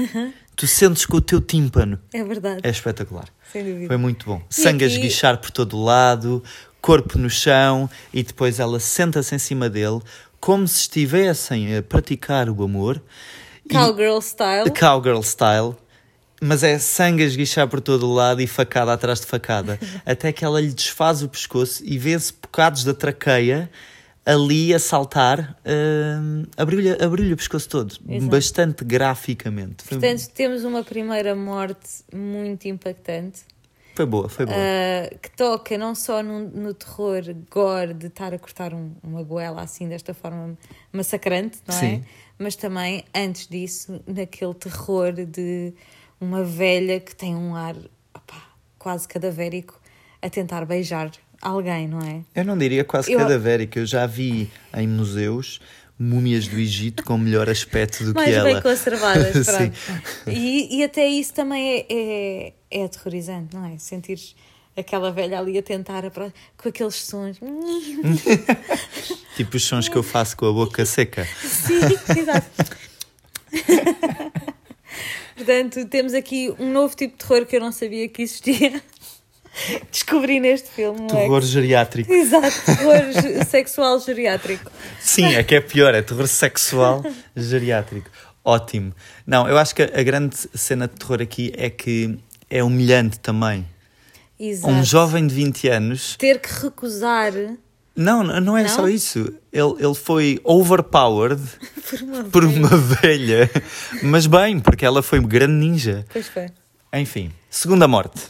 Tu 0.60 0.66
sentes 0.66 1.06
com 1.06 1.16
o 1.16 1.20
teu 1.22 1.40
tímpano. 1.40 1.98
É 2.12 2.22
verdade. 2.22 2.60
É 2.62 2.68
espetacular. 2.68 3.24
Sem 3.50 3.64
dúvida. 3.64 3.86
Foi 3.86 3.96
muito 3.96 4.26
bom. 4.26 4.42
E 4.50 4.54
Sangue 4.54 4.84
a 4.84 4.86
aqui- 4.88 4.96
esguichar 4.96 5.38
por 5.38 5.50
todo 5.50 5.74
o 5.78 5.82
lado, 5.82 6.44
corpo 6.82 7.16
no 7.18 7.30
chão 7.30 7.88
e 8.12 8.22
depois 8.22 8.60
ela 8.60 8.78
senta-se 8.78 9.34
em 9.34 9.38
cima 9.38 9.70
dele 9.70 10.00
como 10.38 10.68
se 10.68 10.80
estivessem 10.80 11.74
a 11.78 11.82
praticar 11.82 12.50
o 12.50 12.62
amor. 12.62 13.00
E- 13.64 13.72
Cowgirl 13.72 14.18
style. 14.20 14.70
Cowgirl 14.70 15.22
style. 15.22 15.74
Mas 16.42 16.62
é 16.62 16.78
sangue 16.78 17.22
a 17.22 17.26
esguichar 17.26 17.66
por 17.66 17.80
todo 17.80 18.06
o 18.06 18.12
lado 18.12 18.42
e 18.42 18.46
facada 18.46 18.92
atrás 18.92 19.18
de 19.20 19.26
facada. 19.26 19.78
até 20.04 20.30
que 20.30 20.44
ela 20.44 20.60
lhe 20.60 20.72
desfaz 20.74 21.22
o 21.22 21.28
pescoço 21.30 21.82
e 21.86 21.96
vê-se 21.96 22.34
bocados 22.34 22.84
da 22.84 22.92
traqueia 22.92 23.70
ali 24.32 24.72
a 24.74 24.78
saltar. 24.78 25.56
hum, 25.66 26.44
abriu-lhe 26.56 26.90
abriu 27.02 27.32
o 27.32 27.36
pescoço 27.36 27.68
todo. 27.68 27.94
Exato. 28.08 28.30
Bastante 28.30 28.84
graficamente. 28.84 29.82
Foi, 29.84 29.98
Portanto, 29.98 30.28
temos 30.32 30.64
uma 30.64 30.82
primeira 30.84 31.34
morte 31.34 32.04
muito 32.14 32.66
impactante. 32.68 33.40
foi 33.94 34.06
boa, 34.06 34.28
foi 34.28 34.46
boa. 34.46 34.56
Uh, 34.56 35.18
que 35.18 35.30
toca 35.36 35.76
não 35.76 35.94
só 35.94 36.22
no, 36.22 36.40
no 36.48 36.72
terror 36.74 37.22
gore 37.50 37.92
de 37.94 38.06
estar 38.06 38.32
a 38.32 38.38
cortar 38.38 38.72
um- 38.72 38.92
uma 39.02 39.22
goela 39.22 39.62
assim 39.62 39.88
desta 39.88 40.14
forma 40.14 40.56
massacrante, 40.92 41.58
não 41.66 41.74
é? 41.76 41.78
Sim. 41.80 42.04
Mas 42.38 42.56
também, 42.56 43.04
antes 43.14 43.46
disso, 43.46 44.00
naquele 44.06 44.54
terror 44.54 45.12
de 45.12 45.74
uma 46.20 46.42
velha 46.42 46.98
que 47.00 47.14
tem 47.14 47.34
um 47.34 47.54
ar 47.54 47.76
opá, 48.14 48.42
quase 48.78 49.06
cadavérico 49.06 49.78
a 50.22 50.30
tentar 50.30 50.64
beijar 50.64 51.10
alguém, 51.40 51.88
não 51.88 52.00
é? 52.00 52.20
Eu 52.34 52.44
não 52.44 52.56
diria 52.58 52.84
quase 52.84 53.12
Eu- 53.12 53.18
cadavérico, 53.18 53.78
eu 53.78 53.86
já 53.86 54.06
vi 54.06 54.50
em 54.76 54.86
museus 54.88 55.60
múmias 55.98 56.46
do 56.48 56.58
Egito 56.58 57.04
com 57.04 57.18
melhor 57.18 57.48
aspecto 57.50 58.04
do 58.04 58.14
Mais 58.16 58.28
que 58.30 58.34
ela. 58.34 58.52
bem 58.52 58.62
conservadas, 58.62 59.32
Sim. 59.46 59.70
pronto. 59.70 59.74
E, 60.28 60.78
e 60.78 60.84
até 60.84 61.06
isso 61.06 61.34
também 61.34 61.78
é, 61.80 61.86
é, 61.90 62.52
é 62.70 62.84
aterrorizante, 62.84 63.54
não 63.54 63.66
é? 63.66 63.76
Sentires 63.78 64.34
aquela 64.76 65.12
velha 65.12 65.38
ali 65.38 65.58
a 65.58 65.62
tentar 65.62 66.06
apro- 66.06 66.32
com 66.56 66.68
aqueles 66.70 66.94
sons. 66.94 67.36
Tipo 69.36 69.56
os 69.56 69.64
sons 69.64 69.88
que 69.88 69.96
eu 69.96 70.02
faço 70.02 70.36
com 70.36 70.46
a 70.46 70.52
boca 70.52 70.84
seca. 70.86 71.26
Sim, 71.42 71.80
exato. 72.18 72.76
Portanto, 75.36 75.84
temos 75.86 76.12
aqui 76.14 76.52
um 76.58 76.72
novo 76.72 76.94
tipo 76.94 77.16
de 77.16 77.24
terror 77.26 77.46
que 77.46 77.56
eu 77.56 77.60
não 77.60 77.72
sabia 77.72 78.08
que 78.08 78.22
existia. 78.22 78.82
Descobri 79.90 80.40
neste 80.40 80.70
filme? 80.70 81.06
Terror 81.08 81.42
geriátrico. 81.42 82.12
Exato, 82.12 82.54
terror 82.64 83.02
sexual 83.46 84.00
geriátrico. 84.00 84.70
Sim, 85.00 85.34
é 85.34 85.42
que 85.42 85.54
é 85.54 85.60
pior, 85.60 85.94
é 85.94 86.02
terror 86.02 86.26
sexual 86.26 87.04
geriátrico. 87.36 88.08
Ótimo. 88.44 88.92
Não, 89.26 89.48
eu 89.48 89.58
acho 89.58 89.74
que 89.74 89.82
a 89.82 90.02
grande 90.02 90.36
cena 90.54 90.88
de 90.88 90.94
terror 90.94 91.20
aqui 91.20 91.52
é 91.56 91.68
que 91.68 92.18
é 92.48 92.62
humilhante 92.64 93.18
também. 93.20 93.66
Exato. 94.38 94.72
Um 94.72 94.82
jovem 94.82 95.26
de 95.26 95.34
20 95.34 95.68
anos. 95.68 96.16
Ter 96.16 96.40
que 96.40 96.48
recusar 96.62 97.32
Não, 97.94 98.24
não 98.24 98.56
é 98.56 98.62
Não? 98.62 98.68
só 98.70 98.88
isso. 98.88 99.34
Ele, 99.52 99.74
ele 99.78 99.94
foi 99.94 100.40
overpowered 100.42 101.42
por 101.90 102.02
uma. 102.02 102.24
por 102.24 102.44
uma 102.44 102.76
velha. 102.76 103.50
Mas 104.02 104.26
bem, 104.26 104.58
porque 104.58 104.86
ela 104.86 105.02
foi 105.02 105.20
grande 105.20 105.52
ninja. 105.52 106.06
Pois 106.10 106.26
foi. 106.26 106.46
Enfim, 106.94 107.30
segunda 107.50 107.86
morte. 107.86 108.22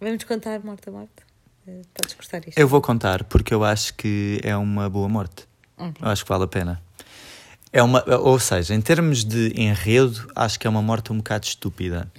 Vamos 0.00 0.24
contar 0.24 0.62
morte 0.64 0.88
a 0.88 0.92
morte. 0.92 1.22
Eh, 1.66 1.82
Podes 1.94 2.14
cortar 2.14 2.46
isto. 2.46 2.58
Eu 2.58 2.68
vou 2.68 2.80
contar 2.80 3.24
porque 3.24 3.54
eu 3.54 3.64
acho 3.64 3.94
que 3.94 4.40
é 4.42 4.56
uma 4.56 4.88
boa 4.90 5.08
morte. 5.08 5.46
Eu 5.78 6.08
acho 6.08 6.24
que 6.24 6.28
vale 6.28 6.44
a 6.44 6.48
pena. 6.48 6.82
É 7.72 7.82
uma, 7.82 8.04
ou 8.20 8.38
seja, 8.38 8.74
em 8.74 8.80
termos 8.80 9.24
de 9.24 9.52
enredo, 9.60 10.30
acho 10.36 10.58
que 10.60 10.66
é 10.66 10.70
uma 10.70 10.82
morte 10.82 11.12
um 11.12 11.16
bocado 11.16 11.44
estúpida. 11.46 12.10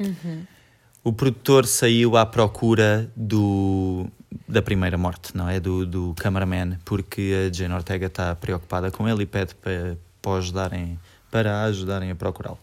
O 1.04 1.14
produtor 1.14 1.66
saiu 1.66 2.18
à 2.18 2.26
procura 2.26 3.10
do, 3.16 4.08
da 4.48 4.62
primeira 4.62 4.98
morte, 4.98 5.36
não 5.36 5.48
é? 5.48 5.60
Do, 5.60 5.86
do 5.86 6.14
cameraman, 6.18 6.78
porque 6.84 7.48
a 7.48 7.54
Jane 7.54 7.74
Ortega 7.74 8.08
está 8.08 8.36
preocupada 8.36 8.92
com 8.92 9.08
ele 9.08 9.24
e 9.24 9.26
pede 9.26 9.56
para, 9.56 9.98
para, 10.22 10.34
ajudarem, 10.34 11.00
para 11.32 11.56
a 11.56 11.64
ajudarem 11.66 12.12
a 12.12 12.16
procurá-lo. 12.16 12.60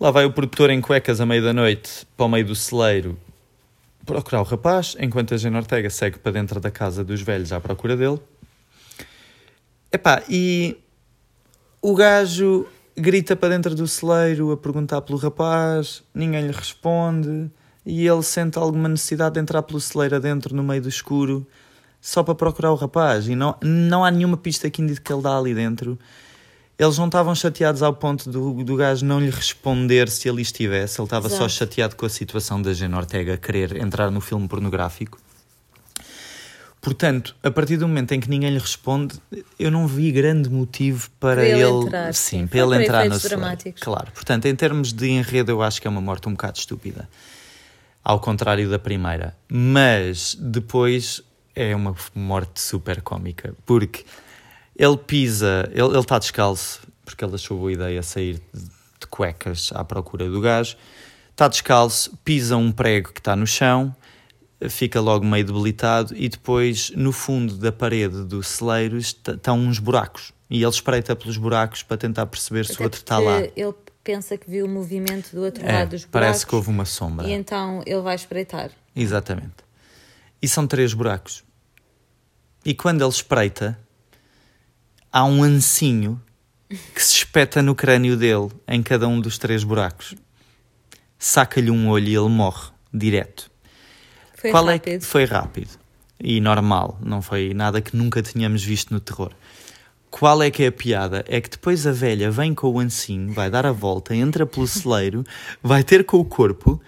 Lá 0.00 0.10
vai 0.10 0.24
o 0.24 0.32
produtor 0.32 0.70
em 0.70 0.80
cuecas 0.80 1.20
à 1.20 1.26
meia 1.26 1.42
da 1.42 1.52
noite 1.52 2.04
para 2.16 2.26
o 2.26 2.28
meio 2.28 2.46
do 2.46 2.56
celeiro 2.56 3.16
procurar 4.10 4.40
o 4.40 4.44
rapaz, 4.44 4.96
enquanto 4.98 5.34
a 5.34 5.36
Jane 5.36 5.56
Ortega 5.56 5.88
segue 5.88 6.18
para 6.18 6.32
dentro 6.32 6.58
da 6.58 6.70
casa 6.70 7.04
dos 7.04 7.22
velhos 7.22 7.52
à 7.52 7.60
procura 7.60 7.96
dele. 7.96 8.18
Epá, 9.92 10.22
e 10.28 10.76
o 11.80 11.94
gajo 11.94 12.66
grita 12.96 13.36
para 13.36 13.50
dentro 13.50 13.72
do 13.74 13.86
celeiro 13.86 14.50
a 14.50 14.56
perguntar 14.56 15.00
pelo 15.02 15.16
rapaz, 15.16 16.02
ninguém 16.12 16.46
lhe 16.46 16.52
responde 16.52 17.50
e 17.86 18.06
ele 18.06 18.22
sente 18.22 18.58
alguma 18.58 18.88
necessidade 18.88 19.34
de 19.34 19.40
entrar 19.40 19.62
pelo 19.62 19.80
celeiro 19.80 20.16
adentro 20.16 20.54
no 20.56 20.62
meio 20.64 20.82
do 20.82 20.88
escuro 20.88 21.46
só 22.00 22.24
para 22.24 22.34
procurar 22.34 22.72
o 22.72 22.76
rapaz 22.76 23.28
e 23.28 23.36
não, 23.36 23.56
não 23.62 24.04
há 24.04 24.10
nenhuma 24.10 24.36
pista 24.36 24.68
que 24.68 24.82
indique 24.82 25.02
que 25.02 25.12
ele 25.12 25.22
dá 25.22 25.38
ali 25.38 25.54
dentro. 25.54 25.96
Eles 26.80 26.96
não 26.96 27.06
estavam 27.06 27.34
chateados 27.34 27.82
ao 27.82 27.92
ponto 27.92 28.30
do, 28.30 28.64
do 28.64 28.74
gajo 28.74 29.04
não 29.04 29.20
lhe 29.20 29.28
responder 29.28 30.08
se 30.08 30.26
ele 30.26 30.40
estivesse, 30.40 30.98
ele 30.98 31.04
estava 31.04 31.28
só 31.28 31.46
chateado 31.46 31.94
com 31.94 32.06
a 32.06 32.08
situação 32.08 32.62
da 32.62 32.72
Jane 32.72 32.94
Ortega 32.94 33.36
querer 33.36 33.76
entrar 33.76 34.10
no 34.10 34.18
filme 34.18 34.48
pornográfico. 34.48 35.20
Portanto, 36.80 37.36
a 37.42 37.50
partir 37.50 37.76
do 37.76 37.86
momento 37.86 38.12
em 38.12 38.20
que 38.20 38.30
ninguém 38.30 38.48
lhe 38.48 38.58
responde, 38.58 39.20
eu 39.58 39.70
não 39.70 39.86
vi 39.86 40.10
grande 40.10 40.48
motivo 40.48 41.10
para, 41.20 41.42
Para 41.42 41.44
ele 41.44 41.60
ele, 41.60 41.84
entrar, 41.84 42.14
sim, 42.14 42.46
para 42.46 42.58
ele 42.60 42.82
entrar 42.82 43.06
no 43.10 43.18
dramáticos. 43.18 43.82
Claro. 43.82 44.10
Portanto, 44.12 44.46
em 44.46 44.56
termos 44.56 44.90
de 44.90 45.06
enredo, 45.10 45.52
eu 45.52 45.60
acho 45.60 45.82
que 45.82 45.86
é 45.86 45.90
uma 45.90 46.00
morte 46.00 46.30
um 46.30 46.32
bocado 46.32 46.56
estúpida. 46.56 47.06
Ao 48.02 48.18
contrário 48.18 48.70
da 48.70 48.78
primeira. 48.78 49.36
Mas 49.46 50.34
depois 50.40 51.22
é 51.54 51.76
uma 51.76 51.94
morte 52.14 52.58
super 52.58 53.02
cómica. 53.02 53.54
Porque 53.66 54.02
ele 54.82 54.96
pisa, 54.96 55.68
ele, 55.72 55.98
está 55.98 56.18
descalço, 56.18 56.80
porque 57.04 57.24
ele 57.24 57.34
achou 57.34 57.58
boa 57.58 57.72
ideia 57.72 58.02
sair 58.02 58.40
de, 58.54 59.06
cuecas 59.08 59.70
à 59.74 59.84
procura 59.84 60.28
do 60.28 60.40
gajo. 60.40 60.76
Está 61.30 61.48
descalço, 61.48 62.16
pisa 62.24 62.56
um 62.56 62.70
prego 62.72 63.12
que 63.12 63.20
está 63.20 63.34
no 63.36 63.46
chão, 63.46 63.94
fica 64.68 65.00
logo 65.00 65.24
meio 65.24 65.44
debilitado 65.44 66.14
e 66.16 66.28
depois 66.28 66.90
no 66.90 67.12
fundo 67.12 67.56
da 67.56 67.72
parede 67.72 68.24
do 68.24 68.42
celeiro 68.42 68.96
est- 68.98 69.26
estão 69.28 69.58
uns 69.58 69.78
buracos. 69.78 70.32
E 70.48 70.62
ele 70.62 70.70
espreita 70.70 71.14
pelos 71.16 71.36
buracos 71.36 71.82
para 71.82 71.96
tentar 71.96 72.26
perceber 72.26 72.64
se 72.66 72.72
o 72.72 72.74
Até 72.74 72.84
outro 72.84 73.00
está 73.00 73.18
lá. 73.18 73.40
Ele 73.40 73.74
pensa 74.02 74.36
que 74.36 74.50
viu 74.50 74.66
o 74.66 74.68
movimento 74.68 75.34
do 75.34 75.42
outro 75.42 75.64
É, 75.64 75.72
lado 75.72 75.90
dos 75.90 76.04
buracos. 76.04 76.10
parece 76.10 76.46
que 76.46 76.54
houve 76.54 76.68
uma 76.70 76.84
sombra. 76.84 77.26
E 77.28 77.32
então 77.32 77.82
ele 77.86 78.00
vai 78.00 78.14
espreitar. 78.16 78.70
Exatamente. 78.96 79.64
E 80.42 80.48
são 80.48 80.66
três 80.66 80.92
buracos. 80.94 81.42
E 82.64 82.74
quando 82.74 83.02
ele 83.02 83.10
espreita, 83.10 83.78
há 85.12 85.24
um 85.24 85.42
ancinho 85.42 86.20
que 86.94 87.02
se 87.02 87.16
espeta 87.16 87.62
no 87.62 87.74
crânio 87.74 88.16
dele, 88.16 88.48
em 88.66 88.82
cada 88.82 89.08
um 89.08 89.20
dos 89.20 89.38
três 89.38 89.64
buracos. 89.64 90.14
Saca-lhe 91.18 91.70
um 91.70 91.88
olho 91.88 92.08
e 92.08 92.14
ele 92.14 92.28
morre, 92.28 92.70
direto. 92.92 93.50
Foi 94.36 94.50
Qual 94.50 94.64
rápido. 94.64 94.94
é 94.94 94.98
que 94.98 95.04
foi 95.04 95.24
rápido 95.24 95.78
e 96.22 96.40
normal, 96.40 96.98
não 97.02 97.20
foi 97.20 97.52
nada 97.54 97.80
que 97.80 97.96
nunca 97.96 98.22
tínhamos 98.22 98.62
visto 98.62 98.92
no 98.92 99.00
terror. 99.00 99.32
Qual 100.10 100.42
é 100.42 100.50
que 100.50 100.64
é 100.64 100.66
a 100.66 100.72
piada? 100.72 101.24
É 101.28 101.40
que 101.40 101.48
depois 101.48 101.86
a 101.86 101.92
velha 101.92 102.30
vem 102.30 102.52
com 102.52 102.68
o 102.68 102.78
ancinho, 102.80 103.32
vai 103.32 103.48
dar 103.48 103.64
a 103.64 103.72
volta, 103.72 104.14
entra 104.14 104.44
pelo 104.44 104.66
celeiro, 104.66 105.24
vai 105.62 105.84
ter 105.84 106.04
com 106.04 106.18
o 106.18 106.24
corpo 106.24 106.80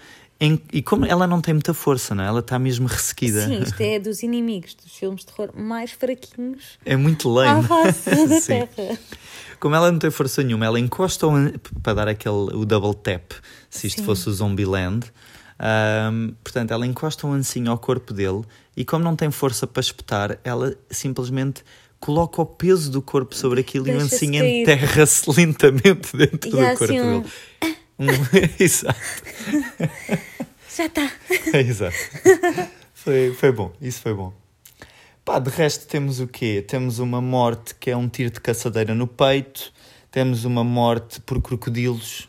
em- 0.45 0.61
e 0.73 0.83
como 0.83 1.07
ela 1.07 1.27
não 1.27 1.41
tem 1.41 1.55
muita 1.55 1.73
força, 1.73 2.15
não 2.15 2.25
é? 2.25 2.27
Ela 2.27 2.41
está 2.41 2.59
mesmo 2.59 2.87
ressequida. 2.87 3.47
Sim, 3.47 3.61
isto 3.63 3.81
é 3.81 3.99
dos 3.99 4.23
inimigos 4.23 4.75
dos 4.75 4.93
filmes 4.93 5.21
de 5.21 5.27
terror 5.27 5.51
mais 5.55 5.91
fraquinhos 5.93 6.63
É 6.85 6.97
muito 6.97 7.29
à 7.39 7.55
lame. 7.55 7.63
face 7.69 8.11
da 8.29 8.41
Sim. 8.41 8.67
terra. 8.67 8.99
Como 9.61 9.75
ela 9.77 9.93
não 9.93 9.99
tem 9.99 10.11
força 10.11 10.43
nenhuma, 10.43 10.67
ela 10.67 10.81
encosta 10.81 11.27
para 11.83 11.95
dar 11.95 12.09
aquele 12.09 12.35
o 12.55 12.65
double 12.65 12.95
tap, 12.95 13.33
se 13.71 13.87
isto 13.87 14.01
Sim. 14.01 14.05
fosse 14.07 14.29
o 14.29 14.33
Zombieland. 14.33 15.07
Ahm, 15.59 16.35
portanto, 16.43 16.73
ela 16.73 16.85
encosta 16.87 17.27
um 17.27 17.33
ancinho 17.33 17.71
ao 17.71 17.79
corpo 17.79 18.13
dele 18.13 18.43
e, 18.77 18.85
como 18.85 19.05
não 19.05 19.15
tem 19.15 19.31
força 19.31 19.65
para 19.67 19.81
espetar, 19.81 20.39
ela 20.43 20.75
simplesmente 20.91 21.63
coloca 22.01 22.43
o 22.43 22.47
peso 22.47 22.91
do 22.91 23.01
corpo 23.01 23.33
sobre 23.37 23.61
aquilo 23.61 23.87
e 23.89 23.93
o 23.93 24.01
ancinho 24.01 24.45
enterra-se 24.45 25.23
lentamente 25.31 26.17
dentro 26.17 26.49
E 26.49 26.51
do 26.51 26.57
corpo 26.57 26.85
assim 26.85 27.01
um- 27.01 27.21
dele. 27.21 27.33
Um... 28.03 28.09
Exato. 28.59 29.01
Já 30.77 30.87
está. 30.87 31.11
Exato. 31.59 31.97
Foi, 32.95 33.35
foi 33.35 33.53
bom, 33.53 33.73
isso 33.81 34.01
foi 34.01 34.15
bom. 34.15 34.33
Pá, 35.25 35.38
de 35.38 35.51
resto 35.51 35.87
temos 35.87 36.19
o 36.19 36.27
quê? 36.27 36.65
Temos 36.67 36.99
uma 36.99 37.21
morte 37.21 37.75
que 37.77 37.91
é 37.91 37.97
um 37.97 38.09
tiro 38.09 38.31
de 38.31 38.41
caçadeira 38.41 38.95
no 38.95 39.07
peito, 39.07 39.73
temos 40.11 40.45
uma 40.45 40.65
morte 40.65 41.21
por 41.21 41.41
crocodilos, 41.41 42.29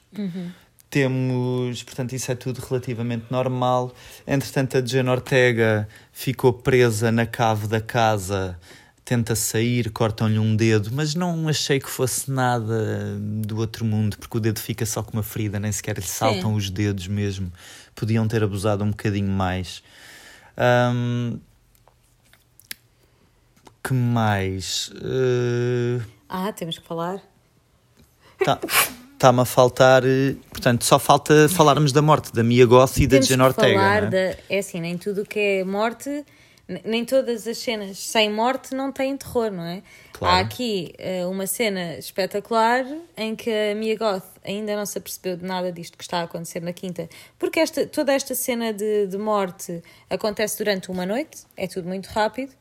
temos, 0.91 1.81
portanto, 1.81 2.13
isso 2.13 2.31
é 2.31 2.35
tudo 2.35 2.59
relativamente 2.59 3.25
normal. 3.31 3.91
Entretanto, 4.27 4.77
a 4.77 4.85
Jane 4.85 5.09
Ortega 5.09 5.87
ficou 6.11 6.53
presa 6.53 7.11
na 7.11 7.25
cave 7.25 7.67
da 7.67 7.81
casa, 7.81 8.59
tenta 9.05 9.35
sair, 9.35 9.89
cortam-lhe 9.91 10.39
um 10.39 10.55
dedo, 10.55 10.89
mas 10.93 11.13
não 11.13 11.47
achei 11.49 11.79
que 11.79 11.89
fosse 11.89 12.31
nada 12.31 13.17
do 13.19 13.57
outro 13.57 13.83
mundo, 13.83 14.17
porque 14.17 14.37
o 14.37 14.39
dedo 14.39 14.59
fica 14.59 14.85
só 14.85 15.03
com 15.03 15.13
uma 15.13 15.23
ferida, 15.23 15.59
nem 15.59 15.71
sequer 15.71 15.97
lhe 15.97 16.03
saltam 16.07 16.53
os 16.53 16.69
dedos 16.69 17.07
mesmo. 17.07 17.51
Podiam 17.95 18.27
ter 18.27 18.43
abusado 18.43 18.83
um 18.83 18.89
bocadinho 18.91 19.29
mais. 19.29 19.83
Ahm, 20.57 21.37
que 23.83 23.93
mais? 23.93 24.91
Eh, 24.95 26.01
Ah, 26.29 26.51
temos 26.53 26.79
que 26.79 26.87
falar. 26.87 27.21
Está-me 29.13 29.41
a 29.41 29.45
faltar. 29.45 30.03
eh, 30.05 30.35
Portanto, 30.49 30.85
só 30.85 30.97
falta 30.97 31.47
falarmos 31.49 31.91
da 31.91 32.01
morte 32.01 32.31
da 32.33 32.43
Mia 32.43 32.65
Goth 32.65 32.97
e 32.97 33.05
da 33.07 33.11
Temos 33.17 33.27
Jane 33.27 33.41
que 33.41 33.47
Ortega. 33.47 33.79
falar 33.79 34.03
é? 34.03 34.09
da. 34.09 34.37
É 34.49 34.59
assim, 34.59 34.79
nem 34.81 34.97
tudo 34.97 35.21
o 35.21 35.25
que 35.25 35.39
é 35.39 35.63
morte, 35.63 36.25
nem 36.67 37.03
todas 37.03 37.47
as 37.47 37.57
cenas 37.57 37.97
sem 37.97 38.31
morte 38.31 38.73
não 38.73 38.91
têm 38.91 39.17
terror, 39.17 39.51
não 39.51 39.63
é? 39.63 39.83
Claro. 40.13 40.35
Há 40.35 40.39
aqui 40.39 40.93
eh, 40.97 41.25
uma 41.25 41.45
cena 41.45 41.97
espetacular 41.97 42.85
em 43.17 43.35
que 43.35 43.49
a 43.49 43.75
Mia 43.75 43.97
Goth 43.97 44.23
ainda 44.43 44.75
não 44.75 44.85
se 44.85 44.97
apercebeu 44.97 45.35
de 45.35 45.43
nada 45.43 45.71
disto 45.71 45.97
que 45.97 46.03
está 46.03 46.19
a 46.19 46.23
acontecer 46.23 46.61
na 46.61 46.71
quinta, 46.71 47.09
porque 47.37 47.59
esta, 47.59 47.85
toda 47.85 48.13
esta 48.13 48.33
cena 48.33 48.71
de, 48.71 49.07
de 49.07 49.17
morte 49.17 49.81
acontece 50.09 50.57
durante 50.57 50.89
uma 50.89 51.05
noite, 51.05 51.43
é 51.57 51.67
tudo 51.67 51.87
muito 51.87 52.07
rápido. 52.07 52.53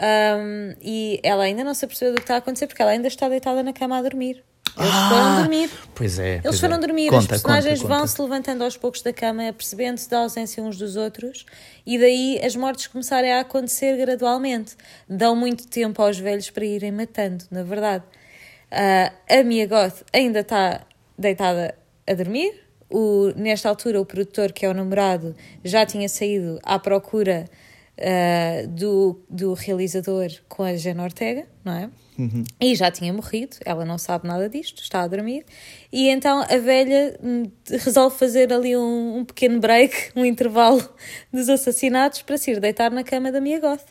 Um, 0.00 0.76
e 0.80 1.18
ela 1.24 1.42
ainda 1.42 1.64
não 1.64 1.74
se 1.74 1.84
apercebeu 1.84 2.14
do 2.14 2.16
que 2.16 2.22
está 2.22 2.36
a 2.36 2.38
acontecer 2.38 2.68
porque 2.68 2.80
ela 2.80 2.92
ainda 2.92 3.08
está 3.08 3.28
deitada 3.28 3.62
na 3.62 3.72
cama 3.72 3.98
a 3.98 4.02
dormir. 4.02 4.44
Eles 4.78 5.08
foram 5.08 5.36
dormir. 5.36 5.70
Pois 5.94 6.18
é. 6.18 6.30
Eles 6.34 6.42
pois 6.42 6.60
foram 6.60 6.76
é. 6.76 6.78
dormir, 6.78 7.08
Conta, 7.08 7.18
os 7.20 7.26
personagens 7.26 7.78
conta, 7.80 7.88
conta. 7.88 7.98
vão 7.98 8.06
se 8.06 8.22
levantando 8.22 8.64
aos 8.64 8.76
poucos 8.76 9.02
da 9.02 9.12
cama, 9.12 9.48
apercebendo-se 9.48 10.08
da 10.08 10.20
ausência 10.20 10.62
uns 10.62 10.78
dos 10.78 10.96
outros, 10.96 11.44
e 11.84 11.98
daí 11.98 12.40
as 12.44 12.54
mortes 12.54 12.86
começarem 12.86 13.32
a 13.32 13.40
acontecer 13.40 13.96
gradualmente. 13.96 14.76
Dão 15.08 15.34
muito 15.34 15.66
tempo 15.66 16.00
aos 16.00 16.18
velhos 16.18 16.50
para 16.50 16.64
irem 16.64 16.92
matando, 16.92 17.44
na 17.50 17.62
verdade. 17.62 18.04
Ah, 18.70 19.12
a 19.28 19.42
Mia 19.42 19.66
Goth 19.66 20.04
ainda 20.12 20.40
está 20.40 20.82
deitada 21.18 21.74
a 22.06 22.14
dormir. 22.14 22.52
O, 22.90 23.32
nesta 23.36 23.68
altura, 23.68 24.00
o 24.00 24.06
produtor, 24.06 24.52
que 24.52 24.64
é 24.64 24.68
o 24.68 24.72
namorado, 24.72 25.36
já 25.62 25.84
tinha 25.84 26.08
saído 26.08 26.58
à 26.62 26.78
procura 26.78 27.44
ah, 28.00 28.66
do, 28.68 29.20
do 29.28 29.54
realizador 29.54 30.28
com 30.48 30.62
a 30.62 30.76
Jane 30.76 31.00
Ortega, 31.00 31.46
não 31.64 31.72
é? 31.72 31.90
E 32.60 32.74
já 32.74 32.90
tinha 32.90 33.12
morrido, 33.12 33.56
ela 33.64 33.84
não 33.84 33.96
sabe 33.96 34.26
nada 34.26 34.48
disto, 34.48 34.82
está 34.82 35.02
a 35.02 35.06
dormir. 35.06 35.44
E 35.92 36.08
então 36.08 36.42
a 36.42 36.56
velha 36.58 37.16
hum, 37.22 37.44
resolve 37.70 38.18
fazer 38.18 38.52
ali 38.52 38.76
um, 38.76 39.18
um 39.18 39.24
pequeno 39.24 39.60
break, 39.60 40.10
um 40.16 40.24
intervalo 40.24 40.82
dos 41.32 41.48
assassinatos 41.48 42.22
para 42.22 42.36
se 42.36 42.50
ir 42.50 42.60
deitar 42.60 42.90
na 42.90 43.04
cama 43.04 43.30
da 43.30 43.40
Mia 43.40 43.60
Goth. 43.60 43.86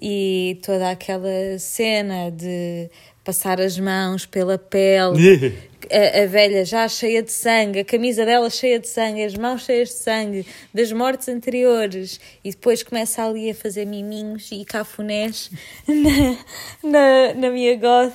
E 0.00 0.60
toda 0.64 0.90
aquela 0.90 1.58
cena 1.58 2.30
de 2.30 2.88
passar 3.24 3.60
as 3.60 3.76
mãos 3.76 4.24
pela 4.24 4.56
pele, 4.56 5.52
a, 5.90 6.22
a 6.22 6.26
velha 6.26 6.64
já 6.64 6.86
cheia 6.88 7.22
de 7.22 7.30
sangue, 7.32 7.80
a 7.80 7.84
camisa 7.84 8.24
dela 8.24 8.48
cheia 8.50 8.78
de 8.78 8.88
sangue, 8.88 9.22
as 9.24 9.34
mãos 9.34 9.62
cheias 9.64 9.88
de 9.90 9.94
sangue, 9.96 10.46
das 10.72 10.92
mortes 10.92 11.28
anteriores, 11.28 12.20
e 12.44 12.50
depois 12.50 12.82
começa 12.82 13.24
ali 13.24 13.50
a 13.50 13.54
fazer 13.54 13.84
miminhos 13.84 14.50
e 14.52 14.64
cafunés 14.64 15.50
na, 15.86 16.90
na, 16.90 17.34
na 17.34 17.50
minha 17.50 17.76
goth. 17.76 18.14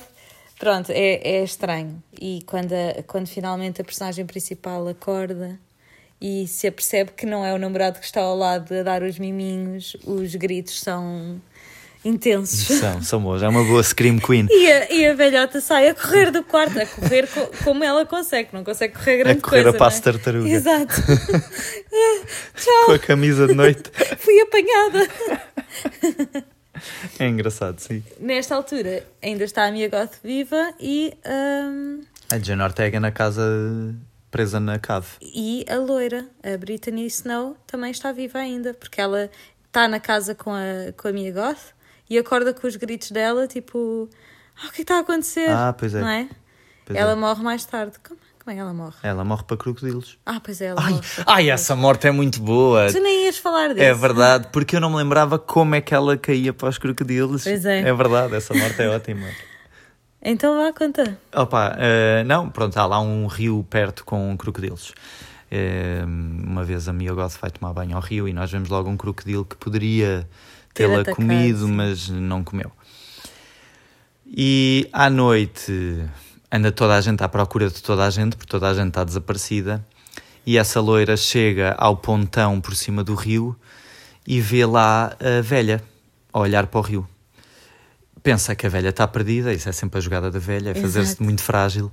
Pronto, 0.58 0.92
é, 0.92 1.14
é 1.38 1.42
estranho. 1.42 2.00
E 2.20 2.42
quando, 2.46 2.72
a- 2.72 3.02
quando 3.06 3.26
finalmente 3.26 3.80
a 3.80 3.84
personagem 3.84 4.24
principal 4.24 4.86
acorda 4.86 5.58
e 6.20 6.46
se 6.46 6.68
apercebe 6.68 7.10
que 7.16 7.26
não 7.26 7.44
é 7.44 7.52
o 7.52 7.58
namorado 7.58 7.98
que 7.98 8.04
está 8.04 8.20
ao 8.20 8.36
lado 8.36 8.72
a 8.72 8.82
dar 8.84 9.02
os 9.02 9.18
miminhos, 9.18 9.96
os 10.06 10.34
gritos 10.36 10.80
são 10.80 11.40
intensos. 12.04 12.78
São, 12.78 13.02
são 13.02 13.20
boas. 13.22 13.42
É 13.42 13.48
uma 13.48 13.62
boa 13.64 13.82
Scream 13.82 14.18
Queen. 14.18 14.46
E 14.50 14.70
a, 14.72 14.92
e 14.92 15.06
a 15.06 15.14
velhota 15.14 15.60
sai 15.60 15.88
a 15.88 15.94
correr 15.94 16.30
do 16.30 16.42
quarto, 16.42 16.78
a 16.80 16.86
correr 16.86 17.26
co- 17.28 17.50
como 17.64 17.82
ela 17.84 18.04
consegue, 18.06 18.48
não 18.52 18.64
consegue 18.64 18.94
correr 18.94 19.18
grande 19.18 19.40
correr 19.40 19.62
coisa. 19.64 19.76
a 19.76 19.78
passo 19.78 19.98
é? 19.98 20.02
tartaruga. 20.02 20.48
Exato. 20.48 20.94
Com 22.86 22.92
a 22.92 22.98
camisa 22.98 23.46
de 23.46 23.54
noite. 23.54 23.90
Fui 24.18 24.40
apanhada. 24.40 25.08
É 27.18 27.28
engraçado, 27.28 27.78
sim. 27.80 28.02
Nesta 28.18 28.54
altura 28.56 29.06
ainda 29.22 29.44
está 29.44 29.64
a 29.66 29.70
minha 29.70 29.88
goth 29.88 30.14
viva 30.22 30.72
e, 30.80 31.14
hum, 31.24 32.00
A 32.30 32.38
Jane 32.38 32.62
Ortega 32.62 32.98
na 32.98 33.12
casa 33.12 33.42
presa 34.30 34.58
na 34.58 34.78
cave. 34.78 35.06
e 35.20 35.64
a 35.68 35.76
loira, 35.76 36.26
a 36.42 36.56
Brittany 36.56 37.06
Snow, 37.06 37.56
também 37.66 37.90
está 37.90 38.10
viva 38.12 38.38
ainda, 38.38 38.72
porque 38.74 39.00
ela 39.00 39.30
está 39.66 39.86
na 39.86 40.00
casa 40.00 40.34
com 40.34 40.50
a, 40.50 40.92
com 40.96 41.08
a 41.08 41.12
minha 41.12 41.30
goth 41.30 41.72
e 42.08 42.18
acorda 42.18 42.52
com 42.52 42.66
os 42.66 42.76
gritos 42.76 43.10
dela, 43.10 43.46
tipo, 43.46 44.08
Ah, 44.56 44.66
o 44.66 44.68
que 44.68 44.68
é 44.68 44.72
que 44.76 44.82
está 44.82 44.96
a 44.96 45.00
acontecer? 45.00 45.48
Ah, 45.50 45.72
pois 45.76 45.94
é. 45.94 46.00
Não 46.00 46.08
é? 46.08 46.28
Pois 46.84 46.98
ela 46.98 47.12
é. 47.12 47.16
morre 47.16 47.42
mais 47.42 47.64
tarde. 47.64 47.92
Como, 48.06 48.18
como 48.38 48.50
é 48.50 48.54
que 48.54 48.60
ela 48.60 48.74
morre? 48.74 48.96
Ela 49.02 49.24
morre 49.24 49.44
para 49.44 49.56
crocodilos. 49.56 50.18
Ah, 50.26 50.40
pois 50.42 50.60
é, 50.60 50.66
ela 50.66 50.80
Ai, 50.82 50.92
morre. 50.92 51.06
ai, 51.26 51.50
essa 51.50 51.76
morte 51.76 52.06
é 52.08 52.10
muito 52.10 52.40
boa. 52.42 52.90
Tu 52.92 53.00
nem 53.00 53.26
ias 53.26 53.38
falar 53.38 53.68
disso. 53.68 53.80
É 53.82 53.94
verdade, 53.94 54.48
porque 54.52 54.74
eu 54.76 54.80
não 54.80 54.90
me 54.90 54.96
lembrava 54.96 55.38
como 55.38 55.74
é 55.76 55.80
que 55.80 55.94
ela 55.94 56.16
caía 56.16 56.52
para 56.52 56.68
os 56.68 56.76
crocodilos. 56.76 57.44
Pois 57.44 57.64
é. 57.64 57.80
É 57.80 57.92
verdade, 57.94 58.34
essa 58.34 58.52
morte 58.52 58.82
é 58.82 58.88
ótima. 58.88 59.26
Então 60.20 60.56
vá, 60.56 60.72
conta. 60.72 61.18
Opa, 61.34 61.76
eh, 61.78 62.22
não, 62.24 62.48
pronto, 62.48 62.76
há 62.76 62.86
lá 62.86 63.00
um 63.00 63.26
rio 63.26 63.66
perto 63.68 64.04
com 64.04 64.36
crocodilos. 64.36 64.92
Eh, 65.50 66.02
uma 66.04 66.64
vez 66.64 66.88
a 66.88 66.92
Mia 66.92 67.12
Goth 67.12 67.38
vai 67.40 67.50
tomar 67.50 67.72
banho 67.72 67.96
ao 67.96 68.02
rio 68.02 68.28
e 68.28 68.32
nós 68.32 68.50
vemos 68.50 68.68
logo 68.68 68.88
um 68.88 68.96
crocodilo 68.96 69.44
que 69.44 69.56
poderia 69.56 70.28
tê-la 70.74 71.04
comido, 71.04 71.68
mas 71.68 72.08
não 72.08 72.42
comeu. 72.42 72.70
E 74.26 74.88
à 74.92 75.10
noite 75.10 76.04
anda 76.50 76.70
toda 76.72 76.96
a 76.96 77.00
gente 77.00 77.22
à 77.22 77.28
procura 77.28 77.68
de 77.68 77.82
toda 77.82 78.04
a 78.06 78.10
gente, 78.10 78.36
porque 78.36 78.50
toda 78.50 78.68
a 78.68 78.74
gente 78.74 78.88
está 78.88 79.04
desaparecida. 79.04 79.84
E 80.46 80.58
essa 80.58 80.80
loira 80.80 81.16
chega 81.16 81.72
ao 81.78 81.96
pontão 81.96 82.60
por 82.60 82.74
cima 82.74 83.04
do 83.04 83.14
rio 83.14 83.56
e 84.26 84.40
vê 84.40 84.64
lá 84.66 85.16
a 85.20 85.40
velha 85.40 85.82
a 86.32 86.38
olhar 86.40 86.66
para 86.66 86.78
o 86.80 86.82
rio. 86.82 87.08
Pensa 88.22 88.54
que 88.54 88.66
a 88.66 88.68
velha 88.68 88.88
está 88.88 89.06
perdida, 89.06 89.52
isso 89.52 89.68
é 89.68 89.72
sempre 89.72 89.98
a 89.98 90.00
jogada 90.00 90.30
da 90.30 90.38
velha, 90.38 90.70
é 90.70 90.74
fazer-se 90.74 91.22
muito 91.22 91.42
frágil. 91.42 91.92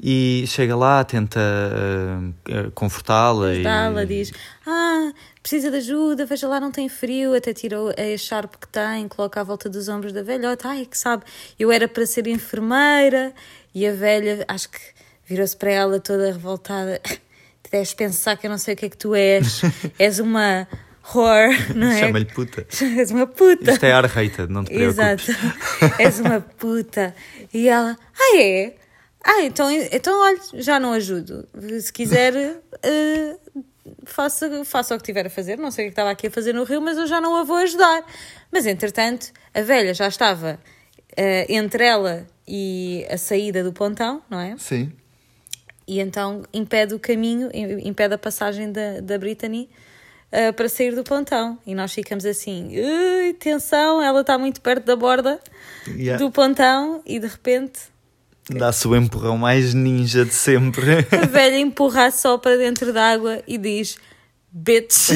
E 0.00 0.44
chega 0.46 0.76
lá, 0.76 1.02
tenta 1.02 1.40
ah, 1.40 2.30
ah, 2.50 2.70
confortá-la. 2.72 3.52
e- 3.54 3.64
Ela 3.66 4.06
diz: 4.06 4.32
Ah, 4.64 5.10
precisa 5.42 5.70
de 5.70 5.76
ajuda, 5.78 6.26
veja 6.26 6.46
lá, 6.48 6.58
não 6.60 6.70
tem 6.70 6.88
frio. 6.88 7.34
Até 7.34 7.52
tira 7.52 7.80
o- 7.80 7.88
a 7.96 8.02
echarpe 8.02 8.58
que 8.58 8.68
tem, 8.68 9.06
coloca 9.08 9.40
à 9.40 9.44
volta 9.44 9.68
dos 9.68 9.88
ombros 9.88 10.12
da 10.12 10.22
velhota. 10.22 10.68
Ai, 10.68 10.86
que 10.86 10.96
sabe, 10.98 11.24
eu 11.58 11.70
era 11.72 11.86
para 11.88 12.04
ser 12.06 12.26
enfermeira. 12.26 13.32
E 13.74 13.86
a 13.86 13.92
velha, 13.92 14.44
acho 14.48 14.68
que 14.70 14.78
virou-se 15.26 15.56
para 15.56 15.70
ela 15.70 16.00
toda 16.00 16.26
revoltada: 16.32 17.00
Tu 17.62 17.70
deves 17.70 17.94
pensar 17.94 18.36
que 18.36 18.46
eu 18.46 18.50
não 18.50 18.58
sei 18.58 18.74
o 18.74 18.76
que 18.76 18.86
é 18.86 18.88
que 18.88 18.96
tu 18.96 19.14
és. 19.14 19.60
és 19.98 20.18
uma 20.18 20.66
whore, 21.14 21.56
não 21.74 21.86
é? 21.88 22.00
Chama-lhe 22.00 22.24
puta. 22.26 22.66
És 22.98 23.10
uma 23.10 23.26
puta. 23.26 23.70
Isto 23.72 23.84
é 23.84 23.92
ar-rated, 23.92 24.50
não 24.50 24.62
te 24.64 24.72
preocupes. 24.74 25.28
Exato. 25.28 25.56
És 26.02 26.20
uma 26.20 26.40
puta. 26.40 27.14
E 27.54 27.66
ela, 27.68 27.96
ah, 28.18 28.36
é? 28.38 28.74
Ah, 29.24 29.42
então, 29.42 29.70
então 29.70 30.18
olha, 30.20 30.38
já 30.54 30.78
não 30.80 30.92
ajudo. 30.92 31.46
Se 31.80 31.92
quiser, 31.92 32.34
eh, 32.82 33.36
faça, 34.04 34.64
faça 34.64 34.94
o 34.94 34.98
que 34.98 35.04
tiver 35.04 35.26
a 35.26 35.30
fazer. 35.30 35.58
Não 35.58 35.70
sei 35.70 35.86
o 35.86 35.88
que 35.88 35.92
estava 35.92 36.10
aqui 36.10 36.26
a 36.26 36.30
fazer 36.30 36.52
no 36.52 36.64
Rio, 36.64 36.80
mas 36.80 36.96
eu 36.98 37.06
já 37.06 37.20
não 37.20 37.36
a 37.36 37.44
vou 37.44 37.56
ajudar. 37.56 38.04
Mas 38.52 38.66
entretanto, 38.66 39.32
a 39.54 39.60
velha 39.62 39.92
já 39.94 40.08
estava 40.08 40.58
eh, 41.16 41.46
entre 41.52 41.84
ela 41.84 42.26
e 42.46 43.06
a 43.10 43.18
saída 43.18 43.62
do 43.64 43.72
pontão, 43.72 44.22
não 44.30 44.38
é? 44.40 44.56
Sim. 44.58 44.92
E 45.86 46.00
então 46.00 46.42
impede 46.52 46.94
o 46.94 46.98
caminho, 46.98 47.48
im- 47.52 47.88
impede 47.88 48.14
a 48.14 48.18
passagem 48.18 48.70
da, 48.70 49.00
da 49.00 49.16
Brittany 49.18 49.68
ah, 50.30 50.52
para 50.52 50.68
sair 50.68 50.94
do 50.94 51.02
pontão. 51.02 51.58
E 51.66 51.74
nós 51.74 51.92
ficamos 51.92 52.26
assim, 52.26 52.68
"Ui, 52.78 53.30
atenção, 53.30 54.02
ela 54.02 54.20
está 54.20 54.36
muito 54.38 54.60
perto 54.60 54.84
da 54.84 54.94
borda 54.96 55.40
Yeah. 55.86 56.22
do 56.22 56.30
pontão 56.30 57.02
e 57.06 57.18
de 57.18 57.26
repente 57.26 57.80
Dá-se 58.50 58.88
o 58.88 58.96
empurrão 58.96 59.36
mais 59.36 59.74
ninja 59.74 60.24
de 60.24 60.32
sempre. 60.34 61.06
a 61.12 61.26
velha 61.26 61.58
empurra 61.58 62.10
só 62.10 62.38
para 62.38 62.56
dentro 62.56 62.92
da 62.92 63.12
água 63.12 63.42
e 63.46 63.58
diz 63.58 63.98
bitch. 64.50 65.10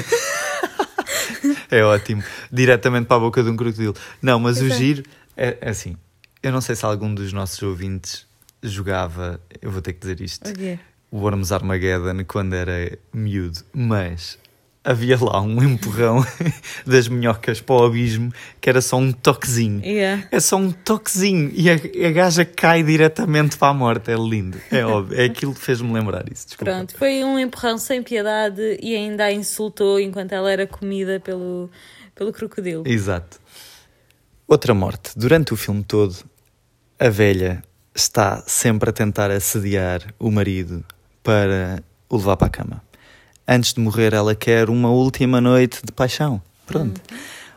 É 1.70 1.82
ótimo. 1.82 2.22
Diretamente 2.52 3.06
para 3.06 3.16
a 3.16 3.20
boca 3.20 3.42
de 3.42 3.48
um 3.50 3.56
crocodilo. 3.56 3.94
Não, 4.20 4.38
mas 4.38 4.60
o 4.60 4.66
Exato. 4.66 4.80
giro 4.80 5.02
é, 5.36 5.56
é 5.60 5.70
assim. 5.70 5.96
Eu 6.42 6.52
não 6.52 6.60
sei 6.60 6.74
se 6.76 6.84
algum 6.84 7.12
dos 7.14 7.32
nossos 7.32 7.60
ouvintes 7.62 8.26
jogava, 8.62 9.40
eu 9.60 9.70
vou 9.70 9.80
ter 9.80 9.92
que 9.94 10.00
dizer 10.00 10.20
isto, 10.20 10.48
O 10.50 10.52
quê? 10.54 10.78
o 11.10 11.18
Worms 11.18 11.50
Armageddon 11.52 12.24
quando 12.26 12.54
era 12.54 12.96
miúdo, 13.12 13.60
mas 13.72 14.38
havia 14.84 15.16
lá 15.20 15.40
um 15.40 15.62
empurrão 15.62 16.24
das 16.84 17.08
minhocas 17.08 17.60
para 17.60 17.76
o 17.76 17.84
abismo 17.84 18.32
que 18.60 18.68
era 18.68 18.80
só 18.80 18.96
um 18.96 19.12
toquezinho. 19.12 19.84
Yeah. 19.84 20.26
É 20.30 20.40
só 20.40 20.56
um 20.56 20.72
toquezinho 20.72 21.50
e 21.54 21.70
a, 21.70 21.74
a 21.74 22.10
gaja 22.10 22.44
cai 22.44 22.82
diretamente 22.82 23.56
para 23.56 23.68
a 23.68 23.74
morte. 23.74 24.10
É 24.10 24.16
lindo. 24.16 24.60
É 24.70 24.84
óbvio. 24.84 25.20
É 25.20 25.24
aquilo 25.24 25.54
que 25.54 25.60
fez-me 25.60 25.92
lembrar 25.92 26.24
isso. 26.32 26.46
Desculpa. 26.46 26.72
Pronto, 26.72 26.96
foi 26.96 27.22
um 27.24 27.38
empurrão 27.38 27.78
sem 27.78 28.02
piedade 28.02 28.78
e 28.82 28.94
ainda 28.96 29.24
a 29.24 29.32
insultou 29.32 30.00
enquanto 30.00 30.32
ela 30.32 30.50
era 30.50 30.66
comida 30.66 31.20
pelo, 31.20 31.70
pelo 32.14 32.32
crocodilo. 32.32 32.82
Exato. 32.86 33.40
Outra 34.48 34.74
morte. 34.74 35.12
Durante 35.16 35.54
o 35.54 35.56
filme 35.56 35.84
todo, 35.84 36.16
a 36.98 37.08
velha 37.08 37.62
está 37.94 38.42
sempre 38.46 38.90
a 38.90 38.92
tentar 38.92 39.30
assediar 39.30 40.02
o 40.18 40.30
marido 40.30 40.84
para 41.22 41.82
o 42.08 42.16
levar 42.16 42.36
para 42.36 42.46
a 42.48 42.50
cama. 42.50 42.91
Antes 43.46 43.74
de 43.74 43.80
morrer, 43.80 44.12
ela 44.12 44.34
quer 44.34 44.70
uma 44.70 44.90
última 44.90 45.40
noite 45.40 45.80
de 45.84 45.92
paixão. 45.92 46.40
Pronto. 46.66 47.00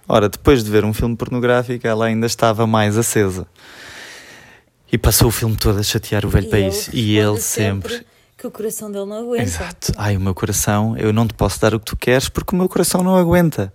Ora, 0.08 0.30
depois 0.30 0.64
de 0.64 0.70
ver 0.70 0.86
um 0.86 0.94
filme 0.94 1.16
pornográfico, 1.16 1.88
ela 1.88 2.06
ainda 2.06 2.26
estava 2.26 2.68
mais 2.68 2.98
acesa. 2.98 3.48
E 4.92 4.98
passou 4.98 5.30
o 5.30 5.32
filme 5.32 5.56
todo 5.56 5.80
a 5.80 5.84
chatear 5.84 6.26
o 6.26 6.30
velho 6.30 6.50
país. 6.50 6.90
E 6.94 7.18
ele 7.18 7.40
sempre. 7.40 8.06
Que 8.38 8.46
o 8.46 8.52
coração 8.52 8.92
dele 8.92 9.06
não 9.06 9.18
aguenta. 9.18 9.44
Exato. 9.44 9.94
Ai, 9.98 10.18
o 10.18 10.22
meu 10.22 10.36
coração, 10.36 10.96
eu 10.98 11.12
não 11.14 11.28
te 11.28 11.34
posso 11.34 11.60
dar 11.60 11.74
o 11.74 11.80
que 11.80 11.86
tu 11.86 11.98
queres 11.98 12.30
porque 12.30 12.56
o 12.56 12.58
meu 12.58 12.70
coração 12.70 13.04
não 13.04 13.16
aguenta. 13.16 13.74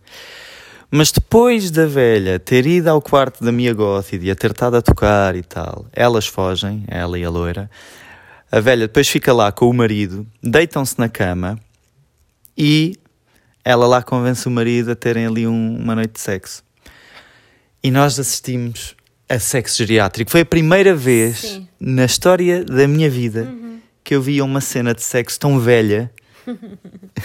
Mas 0.91 1.13
depois 1.13 1.71
da 1.71 1.87
velha 1.87 2.39
ter 2.39 2.67
ido 2.67 2.89
ao 2.89 3.01
quarto 3.01 3.45
da 3.45 3.53
Mia 3.53 3.73
Goth 3.73 4.13
e 4.13 4.19
de 4.19 4.31
a 4.31 4.35
ter 4.35 4.51
estado 4.51 4.77
a 4.77 4.83
tocar 4.83 5.37
e 5.37 5.43
tal, 5.43 5.87
elas 5.93 6.27
fogem, 6.27 6.85
ela 6.89 7.19
e 7.19 7.25
a 7.25 7.31
loira. 7.31 7.71
A 8.51 8.59
velha 8.59 8.89
depois 8.89 9.09
fica 9.09 9.33
lá 9.33 9.53
com 9.53 9.71
o 9.71 9.73
marido, 9.73 10.27
deitam-se 10.43 10.99
na 10.99 11.09
cama 11.09 11.59
e 12.57 12.97
ela 13.65 13.87
lá 13.87 14.03
convence 14.03 14.47
o 14.47 14.51
marido 14.51 14.91
a 14.93 14.95
terem 14.95 15.27
ali 15.27 15.47
um- 15.47 15.77
uma 15.77 15.95
noite 15.95 16.13
de 16.15 16.21
sexo. 16.21 16.63
E 17.83 17.91
nós 17.91 18.19
assistimos 18.19 18.95
a 19.29 19.39
sexo 19.39 19.79
geriátrico. 19.79 20.31
Foi 20.31 20.41
a 20.41 20.45
primeira 20.47 20.95
vez 20.95 21.39
Sim. 21.39 21.69
na 21.79 22.05
história 22.05 22.65
da 22.65 22.87
minha 22.89 23.09
vida 23.09 23.49
que 24.03 24.15
eu 24.15 24.21
via 24.21 24.45
uma 24.45 24.61
cena 24.61 24.95
de 24.95 25.03
sexo 25.03 25.39
tão 25.39 25.59
velha 25.61 26.11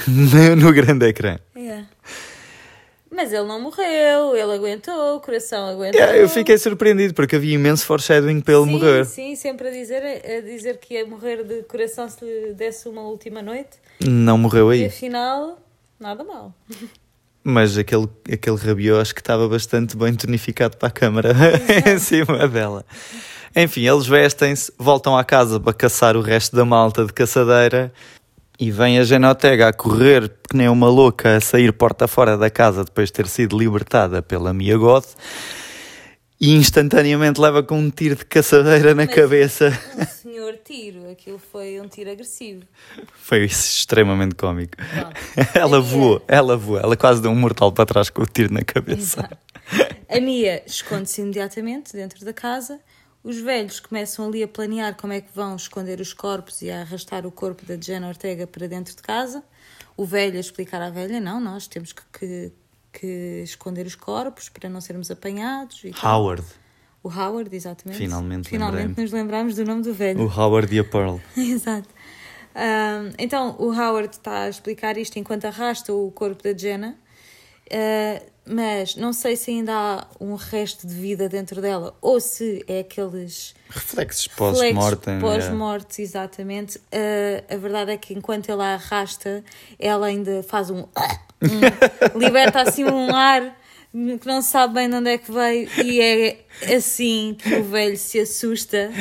no, 0.07 0.55
no 0.55 0.73
grande 0.73 1.07
ecrã. 1.07 1.37
Yeah. 1.55 1.87
Mas 3.11 3.31
ele 3.31 3.45
não 3.47 3.61
morreu, 3.61 4.35
ele 4.35 4.53
aguentou, 4.53 5.15
o 5.15 5.19
coração 5.21 5.67
aguentou. 5.67 5.99
Yeah, 5.99 6.17
eu 6.17 6.27
fiquei 6.27 6.57
surpreendido 6.57 7.13
porque 7.13 7.37
havia 7.37 7.53
imenso 7.55 7.85
foreshadowing 7.85 8.41
para 8.41 8.55
ele 8.55 8.65
sim, 8.65 8.71
morrer. 8.71 9.05
Sim, 9.05 9.35
sempre 9.35 9.69
a 9.69 9.71
dizer, 9.71 10.03
a 10.03 10.41
dizer 10.41 10.77
que 10.79 10.95
ia 10.95 11.05
morrer 11.05 11.43
de 11.43 11.63
coração 11.63 12.09
se 12.09 12.23
lhe 12.25 12.53
desse 12.53 12.89
uma 12.89 13.01
última 13.03 13.41
noite. 13.41 13.77
Não 13.99 14.37
morreu 14.37 14.73
E 14.73 14.81
aí. 14.83 14.85
afinal, 14.87 15.59
nada 15.99 16.23
mal. 16.23 16.53
Mas 17.47 17.77
aquele, 17.77 18.07
aquele 18.31 18.55
rabiós 18.57 19.11
que 19.11 19.21
estava 19.21 19.47
bastante 19.47 19.95
bem 19.95 20.15
tonificado 20.15 20.77
para 20.77 20.87
a 20.87 20.91
câmara 20.91 21.31
em 21.93 21.99
cima 21.99 22.47
dela. 22.47 22.83
Enfim, 23.55 23.87
eles 23.87 24.07
vestem-se, 24.07 24.71
voltam 24.79 25.15
à 25.15 25.23
casa 25.23 25.59
para 25.59 25.71
caçar 25.71 26.17
o 26.17 26.21
resto 26.21 26.55
da 26.55 26.65
malta 26.65 27.05
de 27.05 27.13
caçadeira 27.13 27.93
e 28.59 28.71
vem 28.71 28.97
a 28.97 29.03
Jane 29.03 29.27
Ortega 29.27 29.67
a 29.67 29.73
correr 29.73 30.27
que 30.49 30.57
nem 30.57 30.67
uma 30.67 30.89
louca 30.89 31.37
a 31.37 31.39
sair 31.41 31.71
porta 31.71 32.07
fora 32.07 32.35
da 32.35 32.49
casa 32.49 32.83
depois 32.83 33.09
de 33.09 33.13
ter 33.13 33.27
sido 33.27 33.57
libertada 33.57 34.21
pela 34.23 34.51
Mia 34.53 34.75
Goth 34.77 35.13
e 36.41 36.53
instantaneamente 36.55 37.39
leva 37.39 37.61
com 37.63 37.77
um 37.79 37.89
tiro 37.91 38.15
de 38.15 38.25
caçadeira 38.25 38.95
na 38.95 39.05
Mas- 39.05 39.13
cabeça. 39.15 39.79
Senhor 40.35 40.57
tiro, 40.65 41.09
aquilo 41.09 41.39
foi 41.39 41.79
um 41.79 41.87
tiro 41.87 42.11
agressivo. 42.11 42.65
Foi 43.13 43.45
extremamente 43.45 44.35
cómico. 44.35 44.73
Ela 45.55 45.79
Mia- 45.79 45.89
voou, 45.89 46.21
ela 46.27 46.57
voou, 46.57 46.77
ela 46.77 46.97
quase 46.97 47.21
deu 47.21 47.31
um 47.31 47.35
mortal 47.35 47.71
para 47.71 47.85
trás 47.85 48.09
com 48.09 48.21
o 48.21 48.25
tiro 48.25 48.53
na 48.53 48.61
cabeça. 48.61 49.21
Exato. 49.21 49.37
A 50.09 50.19
Mia 50.19 50.61
esconde-se 50.65 51.21
imediatamente 51.21 51.93
dentro 51.93 52.25
da 52.25 52.33
casa. 52.33 52.81
Os 53.23 53.39
velhos 53.39 53.79
começam 53.79 54.27
ali 54.27 54.43
a 54.43 54.47
planear 54.47 54.95
como 54.95 55.13
é 55.13 55.21
que 55.21 55.29
vão 55.33 55.55
esconder 55.55 56.01
os 56.01 56.13
corpos 56.13 56.61
e 56.61 56.69
a 56.69 56.81
arrastar 56.81 57.25
o 57.25 57.31
corpo 57.31 57.65
da 57.65 57.77
Jane 57.79 58.05
Ortega 58.05 58.45
para 58.45 58.67
dentro 58.67 58.93
de 58.93 59.01
casa. 59.01 59.41
O 59.95 60.05
velho 60.05 60.35
a 60.35 60.39
explicar 60.41 60.81
à 60.81 60.89
velha: 60.89 61.21
não, 61.21 61.39
nós 61.39 61.65
temos 61.65 61.93
que, 61.93 62.01
que, 62.11 62.51
que 62.91 63.41
esconder 63.41 63.85
os 63.85 63.95
corpos 63.95 64.49
para 64.49 64.67
não 64.69 64.81
sermos 64.81 65.09
apanhados. 65.09 65.81
E 65.85 65.91
tal. 65.91 66.35
O 67.05 67.09
Howard, 67.09 67.55
exatamente. 67.55 67.99
Finalmente 67.99 68.49
Finalmente 68.49 68.99
nos 68.99 69.11
lembramos 69.11 69.55
do 69.55 69.63
nome 69.63 69.83
do 69.83 69.93
velho. 69.93 70.21
O 70.21 70.25
Howard 70.27 70.73
e 70.75 70.79
a 70.79 70.83
Pearl. 70.83 71.17
Exato. 71.37 71.87
Ahm, 72.55 73.11
então 73.19 73.55
o 73.59 73.67
Howard 73.71 74.09
está 74.15 74.43
a 74.43 74.49
explicar 74.49 74.97
isto 74.97 75.19
enquanto 75.19 75.45
arrasta 75.45 75.93
o 75.93 76.09
corpo 76.11 76.41
da 76.41 76.57
Jenna, 76.57 76.95
Ah, 77.71 78.21
mas 78.47 78.95
não 78.95 79.11
sei 79.11 79.35
se 79.35 79.51
ainda 79.51 79.73
há 79.73 80.07
um 80.19 80.35
resto 80.35 80.85
de 80.87 80.93
vida 80.95 81.27
dentro 81.27 81.61
dela 81.61 81.95
ou 82.01 82.19
se 82.19 82.63
é 82.67 82.79
aqueles 82.79 83.53
Reflexos 83.69 84.27
pós-mortem. 84.29 85.19
pós-morte, 85.19 86.01
exatamente. 86.01 86.79
Ah, 86.91 87.53
a 87.53 87.57
verdade 87.57 87.91
é 87.91 87.97
que 87.97 88.13
enquanto 88.15 88.49
ela 88.49 88.65
a 88.65 88.73
arrasta, 88.75 89.43
ela 89.79 90.07
ainda 90.07 90.41
faz 90.43 90.69
um. 90.71 90.85
um- 91.43 92.19
liberta 92.19 92.61
assim 92.61 92.83
um 92.85 93.13
ar 93.13 93.55
que 94.19 94.27
não 94.27 94.41
sabe 94.41 94.73
bem 94.73 94.89
de 94.89 94.95
onde 94.95 95.09
é 95.09 95.17
que 95.17 95.31
veio 95.31 95.69
e 95.83 96.01
é 96.01 96.37
assim 96.75 97.35
que 97.39 97.53
o 97.55 97.63
velho 97.63 97.95
se 97.95 98.19
assusta 98.19 98.91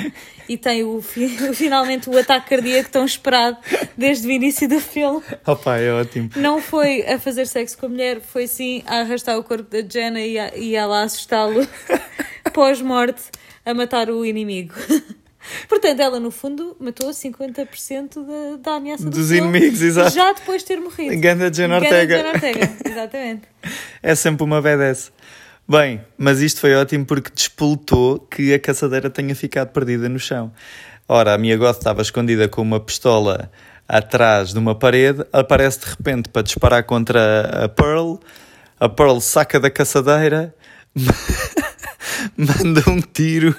e 0.48 0.56
tem 0.56 0.84
o, 0.84 1.02
finalmente 1.52 2.08
o 2.08 2.16
ataque 2.16 2.50
cardíaco 2.50 2.90
tão 2.90 3.04
esperado 3.04 3.56
desde 3.96 4.28
o 4.28 4.30
início 4.30 4.68
do 4.68 4.78
filme. 4.78 5.20
Opa, 5.44 5.78
é 5.78 5.92
ótimo. 5.92 6.30
Não 6.36 6.60
foi 6.60 7.02
a 7.02 7.18
fazer 7.18 7.46
sexo 7.46 7.76
com 7.76 7.86
a 7.86 7.88
mulher, 7.88 8.20
foi 8.20 8.46
sim 8.46 8.84
a 8.86 9.00
arrastar 9.00 9.36
o 9.36 9.42
corpo 9.42 9.68
da 9.68 9.82
Jenna 9.82 10.20
e, 10.20 10.38
a, 10.38 10.56
e 10.56 10.76
ela 10.76 11.00
a 11.00 11.02
assustá-lo 11.02 11.66
pós-morte 12.52 13.22
a 13.66 13.74
matar 13.74 14.10
o 14.10 14.24
inimigo. 14.24 14.74
Portanto, 15.68 16.00
ela 16.00 16.18
no 16.18 16.30
fundo 16.30 16.76
matou 16.80 17.10
50% 17.10 18.14
da, 18.14 18.56
da 18.56 18.76
ameaça 18.76 19.08
dos 19.08 19.28
do 19.28 19.34
inimigos, 19.34 19.82
exato. 19.82 20.14
Já 20.14 20.32
depois 20.32 20.62
de 20.62 20.68
ter 20.68 20.80
morrido. 20.80 21.20
Ganda 21.20 21.52
Jen 21.52 21.72
Ortega. 21.72 22.16
Ganda 22.16 22.28
Ortega, 22.30 22.72
exatamente. 22.84 23.42
é 24.02 24.14
sempre 24.14 24.44
uma 24.44 24.60
badass. 24.60 25.12
Bem, 25.66 26.02
mas 26.18 26.40
isto 26.40 26.60
foi 26.60 26.74
ótimo 26.74 27.06
porque 27.06 27.30
despoltou 27.34 28.18
que 28.20 28.52
a 28.52 28.58
caçadeira 28.58 29.08
tenha 29.08 29.34
ficado 29.34 29.68
perdida 29.68 30.08
no 30.08 30.18
chão. 30.18 30.52
Ora, 31.08 31.34
a 31.34 31.38
minha 31.38 31.56
goth 31.56 31.78
estava 31.78 32.02
escondida 32.02 32.48
com 32.48 32.62
uma 32.62 32.80
pistola 32.80 33.50
atrás 33.88 34.52
de 34.52 34.58
uma 34.58 34.74
parede, 34.74 35.24
aparece 35.32 35.80
de 35.80 35.86
repente 35.86 36.28
para 36.28 36.42
disparar 36.42 36.84
contra 36.84 37.64
a 37.64 37.68
Pearl, 37.68 38.16
a 38.80 38.88
Pearl 38.88 39.20
saca 39.20 39.60
da 39.60 39.70
caçadeira, 39.70 40.54
manda 42.36 42.82
um 42.88 43.00
tiro 43.00 43.54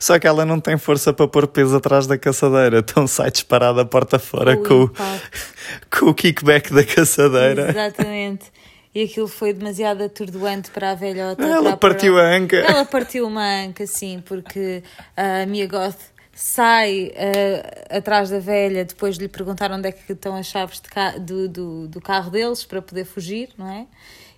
só 0.00 0.18
que 0.18 0.26
ela 0.26 0.44
não 0.44 0.60
tem 0.60 0.76
força 0.76 1.12
para 1.12 1.28
pôr 1.28 1.46
peso 1.46 1.76
atrás 1.76 2.06
da 2.06 2.18
caçadeira, 2.18 2.78
então 2.78 3.06
sai 3.06 3.30
disparada 3.30 3.82
a 3.82 3.84
porta 3.84 4.18
fora 4.18 4.56
com, 4.56 4.90
com 5.90 6.06
o 6.06 6.14
kickback 6.14 6.72
da 6.72 6.84
caçadeira. 6.84 7.70
Exatamente. 7.70 8.52
E 8.94 9.02
aquilo 9.02 9.28
foi 9.28 9.52
demasiado 9.52 10.02
atordoante 10.02 10.70
para 10.70 10.92
a 10.92 10.94
velhota. 10.94 11.44
Ela 11.44 11.76
partiu 11.76 12.18
a 12.18 12.22
anca. 12.22 12.56
Ela 12.56 12.84
partiu 12.84 13.26
uma 13.26 13.44
anca, 13.44 13.86
sim, 13.86 14.22
porque 14.24 14.82
a 15.14 15.44
Mia 15.44 15.66
Goth 15.66 15.98
sai 16.34 17.12
uh, 17.14 17.96
atrás 17.96 18.30
da 18.30 18.38
velha 18.38 18.86
depois 18.86 19.16
de 19.16 19.22
lhe 19.22 19.28
perguntar 19.28 19.70
onde 19.70 19.88
é 19.88 19.92
que 19.92 20.12
estão 20.12 20.34
as 20.34 20.46
chaves 20.46 20.82
do, 21.20 21.46
do, 21.46 21.88
do 21.88 22.00
carro 22.00 22.30
deles 22.30 22.64
para 22.64 22.80
poder 22.80 23.04
fugir, 23.04 23.50
não 23.58 23.70
é? 23.70 23.86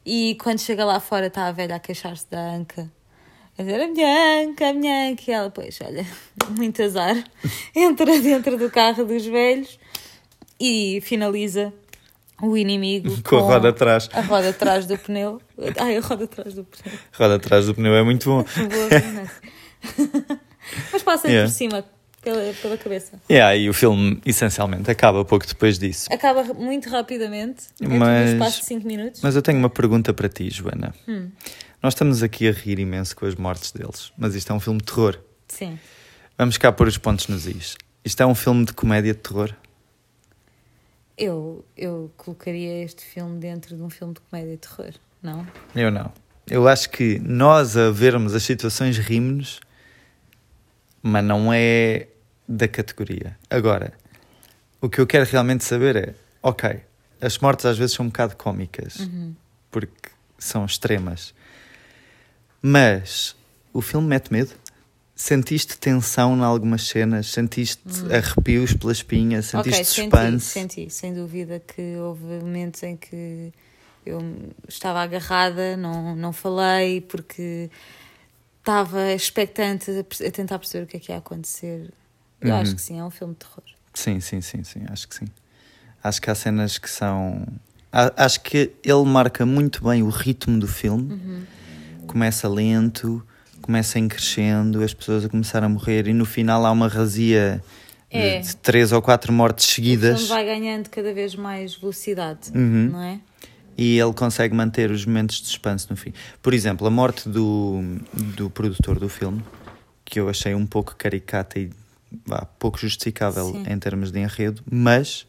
E 0.05 0.37
quando 0.43 0.59
chega 0.61 0.85
lá 0.85 0.99
fora 0.99 1.27
está 1.27 1.47
a 1.47 1.53
velha 1.53 1.77
a 1.77 1.79
queixar-se 1.79 2.27
da 2.31 2.41
anca 2.41 2.91
a 3.59 3.63
dizer 3.63 3.83
a 3.83 3.89
Bianca, 3.89 4.73
Bianca. 4.73 5.23
E 5.27 5.31
ela, 5.33 5.51
pois, 5.51 5.79
olha, 5.85 6.07
muito 6.57 6.81
azar. 6.81 7.17
Entra 7.75 8.21
dentro 8.21 8.57
do 8.57 8.71
carro 8.71 9.05
dos 9.05 9.27
velhos 9.27 9.79
e 10.61 11.01
finaliza 11.03 11.73
o 12.41 12.57
inimigo 12.57 13.21
com, 13.23 13.37
a 13.37 13.41
roda 13.41 13.71
atrás. 13.71 14.09
A 14.13 14.21
roda 14.21 14.51
atrás 14.51 14.87
do 14.87 14.97
pneu. 14.97 15.43
Ai, 15.77 15.97
a 15.97 16.01
roda 16.01 16.25
atrás 16.25 16.55
do 16.55 16.63
pneu. 16.65 16.99
A 17.13 17.19
roda 17.19 17.35
atrás 17.35 17.67
do 17.67 17.75
pneu 17.75 17.95
é 17.95 18.05
muito 18.05 18.31
bom. 18.31 18.45
Mas 20.93 21.03
passa 21.03 21.27
yeah. 21.27 21.51
por 21.51 21.55
cima. 21.55 21.85
Pela, 22.21 22.53
pela 22.61 22.77
cabeça. 22.77 23.13
Yeah, 23.31 23.57
e 23.57 23.71
o 23.71 23.73
filme 23.73 24.21
essencialmente 24.27 24.91
acaba 24.91 25.25
pouco 25.25 25.47
depois 25.47 25.79
disso. 25.79 26.09
Acaba 26.13 26.43
muito 26.53 26.91
rapidamente, 26.91 27.69
mas, 27.81 28.31
no 28.31 28.33
espaço 28.33 28.61
de 28.61 28.67
5 28.67 28.87
minutos. 28.87 29.21
Mas 29.23 29.37
eu 29.37 29.41
tenho 29.41 29.57
uma 29.57 29.71
pergunta 29.71 30.13
para 30.13 30.29
ti, 30.29 30.51
Joana. 30.51 30.93
Hum. 31.07 31.31
Nós 31.83 31.95
estamos 31.95 32.23
aqui 32.23 32.49
a 32.49 32.53
rir 32.53 32.79
imenso 32.81 33.15
com 33.15 33.25
as 33.25 33.37
mortes 33.37 33.71
deles, 33.71 34.13
mas 34.19 34.35
isto 34.35 34.53
é 34.53 34.55
um 34.55 34.59
filme 34.59 34.81
de 34.81 34.87
terror. 34.87 35.19
Sim. 35.47 35.79
Vamos 36.37 36.59
cá 36.59 36.73
pôr 36.73 36.89
os 36.89 36.99
pontos 36.99 37.29
nos 37.29 37.47
is. 37.47 37.77
Isto 38.05 38.23
é 38.23 38.27
um 38.27 38.35
filme 38.35 38.65
de 38.65 38.73
comédia 38.73 39.15
de 39.15 39.21
terror? 39.21 39.55
Eu, 41.17 41.65
eu 41.77 42.13
colocaria 42.17 42.83
este 42.85 43.05
filme 43.05 43.39
dentro 43.39 43.77
de 43.77 43.83
um 43.83 43.91
filme 43.91 44.15
de 44.15 44.21
comédia 44.21 44.53
de 44.53 44.59
terror, 44.59 44.93
não? 45.23 45.47
Eu 45.75 45.91
não. 45.91 46.13
Eu 46.49 46.67
acho 46.67 46.91
que 46.91 47.19
nós 47.21 47.77
a 47.77 47.91
vermos 47.91 48.35
as 48.35 48.43
situações 48.43 48.99
rimos, 48.99 49.61
mas 51.03 51.25
não 51.25 51.53
é 51.53 52.09
da 52.49 52.67
categoria. 52.67 53.37
Agora, 53.49 53.93
o 54.81 54.89
que 54.89 55.01
eu 55.01 55.07
quero 55.07 55.31
realmente 55.31 55.65
saber 55.65 55.97
é, 55.97 56.15
ok, 56.43 56.81
as 57.21 57.39
mortes 57.39 57.67
às 57.67 57.79
vezes 57.79 57.95
são 57.95 58.07
um 58.07 58.09
bocado 58.09 58.37
cómicas, 58.37 59.01
uhum. 59.01 59.35
porque 59.71 60.11
são 60.39 60.65
extremas. 60.65 61.35
Mas 62.63 63.37
o 63.73 63.81
filme 63.81 64.07
mete 64.09 64.33
medo. 64.33 64.53
Sentiste 65.15 65.77
tensão 65.79 66.37
em 66.37 66.43
algumas 66.43 66.83
cenas? 66.87 67.29
Sentiste 67.29 67.83
hum. 67.87 68.15
arrepios 68.15 68.73
pela 68.73 68.93
espinha? 68.93 69.43
Sentiste 69.43 69.81
okay, 69.81 69.85
suspense? 69.85 70.47
Senti, 70.47 70.75
senti, 70.75 70.91
sem 70.91 71.15
dúvida 71.15 71.61
que 71.61 71.97
houve 71.97 72.25
momentos 72.25 72.83
em 72.85 72.97
que 72.97 73.53
eu 74.07 74.21
estava 74.69 75.03
agarrada, 75.03 75.77
não, 75.77 76.15
não 76.15 76.33
falei, 76.33 77.01
porque 77.01 77.69
estava 78.61 79.13
expectante 79.13 79.91
a, 79.91 80.31
tentar 80.31 80.59
perceber 80.59 80.85
o 80.85 80.87
que 80.87 80.97
é 80.97 81.01
que 81.01 81.11
ia 81.11 81.19
acontecer. 81.19 81.91
Eu 82.41 82.51
uhum. 82.51 82.61
acho 82.61 82.77
que 82.77 82.81
sim, 82.81 83.01
é 83.01 83.05
um 83.05 83.11
filme 83.11 83.35
de 83.35 83.41
terror. 83.41 83.65
Sim, 83.93 84.21
sim, 84.21 84.41
sim, 84.41 84.63
sim, 84.63 84.83
acho 84.89 85.09
que 85.09 85.17
sim. 85.17 85.27
Acho 86.03 86.23
que 86.23 86.31
há 86.31 86.35
cenas 86.35 86.79
que 86.79 86.89
são. 86.89 87.45
Acho 87.91 88.41
que 88.41 88.71
ele 88.85 89.05
marca 89.05 89.45
muito 89.45 89.83
bem 89.83 90.03
o 90.05 90.11
ritmo 90.11 90.61
do 90.61 90.69
filme. 90.69 91.13
Uhum 91.13 91.59
começa 92.09 92.49
lento, 92.49 93.23
começa 93.63 93.99
em 93.99 94.09
crescendo, 94.09 94.83
as 94.83 94.93
pessoas 94.93 95.25
a 95.25 95.29
começar 95.29 95.63
a 95.63 95.69
morrer 95.69 96.09
e 96.09 96.13
no 96.13 96.25
final 96.25 96.65
há 96.67 96.73
uma 96.73 96.89
razia 96.89 97.63
é. 98.11 98.41
de 98.41 98.57
três 98.57 98.91
ou 98.93 99.01
quatro 99.01 99.33
mortes 99.33 99.67
seguidas. 99.67 100.25
O 100.25 100.29
vai 100.29 100.45
ganhando 100.45 100.89
cada 100.89 101.13
vez 101.13 101.35
mais 101.37 101.77
velocidade, 101.77 102.51
uhum. 102.55 102.91
não 102.93 103.03
é? 103.03 103.21
E 103.77 103.99
ele 103.99 104.13
consegue 104.13 104.55
manter 104.55 104.91
os 104.91 105.07
momentos 105.07 105.41
de 105.41 105.47
suspense 105.47 105.87
no 105.89 105.97
fim. 105.97 106.13
Por 106.43 106.53
exemplo, 106.53 106.85
a 106.87 106.91
morte 106.91 107.29
do, 107.29 107.81
do 108.13 108.51
produtor 108.51 108.99
do 108.99 109.09
filme, 109.09 109.45
que 110.05 110.19
eu 110.19 110.29
achei 110.29 110.53
um 110.55 110.67
pouco 110.67 110.97
caricata 110.97 111.61
e 111.61 111.71
pouco 112.59 112.79
justificável 112.79 113.53
Sim. 113.53 113.65
em 113.69 113.79
termos 113.79 114.11
de 114.11 114.19
enredo, 114.19 114.63
mas 114.69 115.27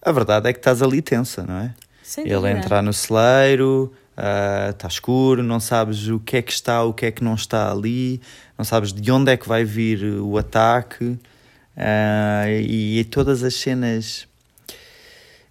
a 0.00 0.12
verdade 0.12 0.48
é 0.48 0.52
que 0.52 0.58
estás 0.60 0.82
ali 0.82 1.02
tensa, 1.02 1.42
não 1.42 1.56
é? 1.56 1.74
Sem 2.02 2.28
ele 2.28 2.48
entrar 2.50 2.82
no 2.82 2.92
celeiro, 2.92 3.92
está 4.16 4.86
ah, 4.86 4.86
uh, 4.86 4.88
escuro, 4.88 5.42
não 5.42 5.60
sabes 5.60 6.08
o 6.08 6.18
que 6.18 6.38
é 6.38 6.42
que 6.42 6.50
está, 6.50 6.82
o 6.82 6.94
que 6.94 7.06
é 7.06 7.10
que 7.10 7.22
não 7.22 7.34
está 7.34 7.70
ali, 7.70 8.20
não 8.56 8.64
sabes 8.64 8.92
de 8.92 9.12
onde 9.12 9.30
é 9.30 9.36
que 9.36 9.46
vai 9.46 9.62
vir 9.62 10.02
o 10.20 10.38
ataque 10.38 11.04
uh, 11.04 12.48
e, 12.48 13.00
e, 13.00 13.04
todas 13.04 13.42
as 13.42 13.54
cenas. 13.54 14.26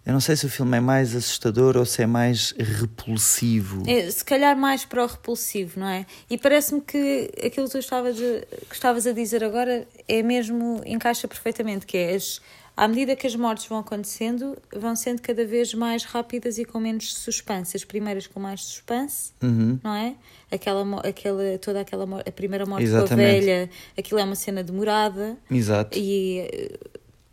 Eu 0.05 0.13
não 0.13 0.19
sei 0.19 0.35
se 0.35 0.45
o 0.45 0.49
filme 0.49 0.77
é 0.77 0.79
mais 0.79 1.15
assustador 1.15 1.75
ou 1.75 1.85
se 1.85 2.03
é 2.03 2.05
mais 2.05 2.53
repulsivo. 2.57 3.81
É, 3.89 4.09
se 4.11 4.23
calhar 4.23 4.55
mais 4.55 4.85
para 4.85 5.03
o 5.03 5.07
repulsivo, 5.07 5.79
não 5.79 5.87
é? 5.87 6.05
E 6.29 6.37
parece-me 6.37 6.79
que 6.79 7.31
aquilo 7.43 7.65
que 7.65 7.71
tu 7.71 7.79
estavas 7.79 8.15
a, 8.17 8.65
que 8.67 8.73
estavas 8.75 9.07
a 9.07 9.11
dizer 9.11 9.43
agora 9.43 9.87
é 10.07 10.21
mesmo, 10.21 10.79
encaixa 10.85 11.27
perfeitamente, 11.27 11.87
que 11.87 11.97
é 11.97 12.13
as, 12.13 12.39
à 12.77 12.87
medida 12.87 13.15
que 13.15 13.25
as 13.25 13.35
mortes 13.35 13.65
vão 13.65 13.79
acontecendo, 13.79 14.55
vão 14.75 14.95
sendo 14.95 15.23
cada 15.23 15.43
vez 15.43 15.73
mais 15.73 16.03
rápidas 16.03 16.59
e 16.59 16.65
com 16.65 16.79
menos 16.79 17.11
suspense. 17.15 17.75
As 17.75 17.83
primeiras 17.83 18.27
com 18.27 18.39
mais 18.39 18.61
suspense, 18.61 19.31
uhum. 19.41 19.79
não 19.83 19.95
é? 19.95 20.13
Aquela, 20.51 20.99
aquela, 20.99 21.57
toda 21.57 21.81
aquela 21.81 22.21
a 22.21 22.31
primeira 22.31 22.63
morte 22.67 22.83
Exatamente. 22.83 23.09
com 23.09 23.13
a 23.13 23.39
velha, 23.39 23.69
aquilo 23.97 24.19
é 24.19 24.23
uma 24.23 24.35
cena 24.35 24.63
demorada 24.63 25.35
Exato. 25.49 25.97
e 25.97 26.77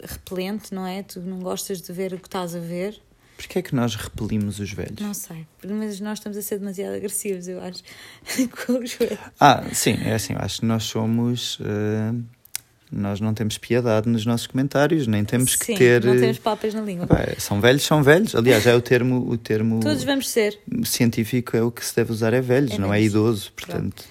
repelente, 0.03 0.75
não 0.75 0.87
é? 0.87 1.03
Tu 1.03 1.21
não 1.21 1.39
gostas 1.41 1.81
de 1.81 1.93
ver 1.93 2.13
o 2.15 2.19
que 2.19 2.29
estás 2.29 2.55
a 2.55 2.61
ver. 2.61 3.01
Porquê 3.37 3.59
é 3.59 3.63
que 3.63 3.75
nós 3.75 3.95
repelimos 3.95 4.61
os 4.61 4.73
velhos? 4.73 5.01
Não 5.01 5.15
sei, 5.15 5.47
mas 5.65 5.99
nós 6.01 6.19
estamos 6.19 6.39
a 6.39 6.43
ser 6.43 6.59
demasiado 6.59 6.95
agressivos, 6.95 7.49
eu 7.49 7.61
acho, 7.61 7.83
com 8.67 8.79
os 8.79 8.93
velhos. 8.95 9.19
Ah, 9.41 9.65
sim, 9.73 9.99
é 10.05 10.15
assim, 10.15 10.35
acho 10.37 10.61
que 10.61 10.67
nós 10.67 10.85
somos. 10.85 11.59
Uh 11.61 12.23
nós 12.93 13.21
não 13.21 13.33
temos 13.33 13.57
piedade 13.57 14.07
nos 14.07 14.27
nossos 14.27 14.47
comentários, 14.47 15.07
nem 15.07 15.25
temos 15.25 15.57
que 15.57 15.65
Sim, 15.65 15.75
ter. 15.77 16.05
Não 16.05 16.15
temos 16.15 16.39
papas 16.39 16.75
na 16.75 16.83
língua. 16.83 17.09
são 17.39 17.59
velhos, 17.59 17.83
são 17.85 18.03
velhos. 18.03 18.35
Aliás, 18.35 18.67
é 18.67 18.75
o 18.75 18.83
termo. 18.83 19.27
O 19.31 19.39
termo 19.39 19.81
Todos 19.81 20.05
vamos 20.05 20.29
ser. 20.29 20.59
Científico 20.85 21.57
é 21.57 21.63
o 21.63 21.71
que 21.71 21.85
se 21.85 21.97
deve 21.97 22.13
usar, 22.13 22.35
é 22.35 22.43
velhos, 22.43 22.73
é 22.73 22.79
não 22.79 22.93
é 22.93 23.01
idoso, 23.01 23.51
portanto. 23.53 24.05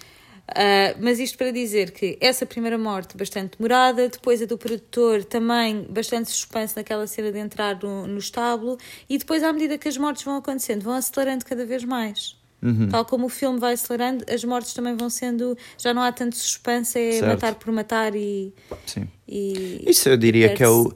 Uh, 0.52 1.00
mas 1.00 1.20
isto 1.20 1.38
para 1.38 1.52
dizer 1.52 1.92
que 1.92 2.18
essa 2.20 2.46
primeira 2.46 2.78
morte 2.78 3.16
bastante 3.16 3.58
demorada, 3.58 4.10
depois 4.10 4.42
a 4.42 4.46
do 4.46 4.58
produtor 4.58 5.24
também 5.24 5.86
bastante 5.90 6.30
suspense 6.30 6.76
naquela 6.76 7.08
cena 7.08 7.32
de 7.32 7.40
entrar 7.40 7.82
no, 7.82 8.06
no 8.06 8.18
estábulo, 8.18 8.78
e 9.10 9.18
depois, 9.18 9.44
à 9.44 9.54
medida 9.54 9.78
que 9.78 9.88
as 9.88 9.98
mortes 9.98 10.24
vão 10.24 10.36
acontecendo, 10.36 10.84
vão 10.84 10.94
acelerando 10.94 11.46
cada 11.46 11.66
vez 11.66 11.84
mais. 11.84 12.36
Uhum. 12.62 12.90
Tal 12.90 13.06
como 13.06 13.26
o 13.26 13.30
filme 13.30 13.60
vai 13.60 13.74
acelerando, 13.74 14.24
as 14.32 14.44
mortes 14.44 14.74
também 14.74 14.96
vão 14.96 15.10
sendo. 15.10 15.58
Já 15.78 15.94
não 15.94 16.02
há 16.02 16.12
tanto 16.12 16.36
suspense, 16.36 17.00
é 17.00 17.12
certo. 17.14 17.28
matar 17.28 17.56
por 17.56 17.72
matar 17.72 18.16
e. 18.16 18.54
Sim. 18.86 19.08
E 19.28 19.84
Isso 19.88 20.08
eu 20.10 20.18
diria 20.18 20.54
que 20.54 20.64
é 20.64 20.70
o, 20.70 20.94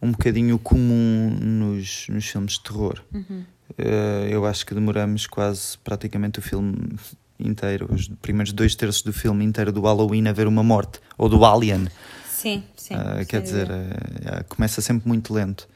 um 0.00 0.12
bocadinho 0.12 0.58
comum 0.58 1.36
nos, 1.40 2.06
nos 2.08 2.24
filmes 2.26 2.52
de 2.52 2.62
terror. 2.62 3.02
Uhum. 3.12 3.44
Uh, 3.70 4.28
eu 4.30 4.46
acho 4.46 4.64
que 4.64 4.74
demoramos 4.74 5.26
quase 5.26 5.76
praticamente 5.78 6.38
o 6.38 6.42
filme 6.42 6.96
inteiro, 7.38 7.88
os 7.90 8.08
primeiros 8.08 8.52
dois 8.52 8.74
terços 8.74 9.02
do 9.02 9.12
filme 9.12 9.44
inteiro 9.44 9.72
do 9.72 9.82
Halloween 9.82 10.28
a 10.28 10.32
ver 10.32 10.46
uma 10.46 10.62
morte, 10.62 11.00
ou 11.16 11.28
do 11.28 11.44
Alien. 11.44 11.88
Sim, 12.26 12.62
sim. 12.76 12.94
Uh, 12.94 13.26
quer 13.26 13.42
dizer, 13.42 13.68
uh, 13.68 14.44
começa 14.48 14.80
sempre 14.80 15.08
muito 15.08 15.32
lento 15.32 15.68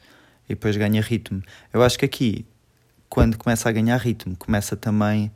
e 0.45 0.49
depois 0.49 0.75
ganha 0.75 1.01
ritmo. 1.01 1.41
Eu 1.71 1.83
acho 1.83 1.97
que 1.97 2.05
aqui 2.05 2.45
quando 3.13 3.37
começa 3.37 3.69
a 3.69 3.71
ganhar 3.71 3.97
ritmo, 3.97 4.35
começa 4.35 4.75
também 4.75 5.31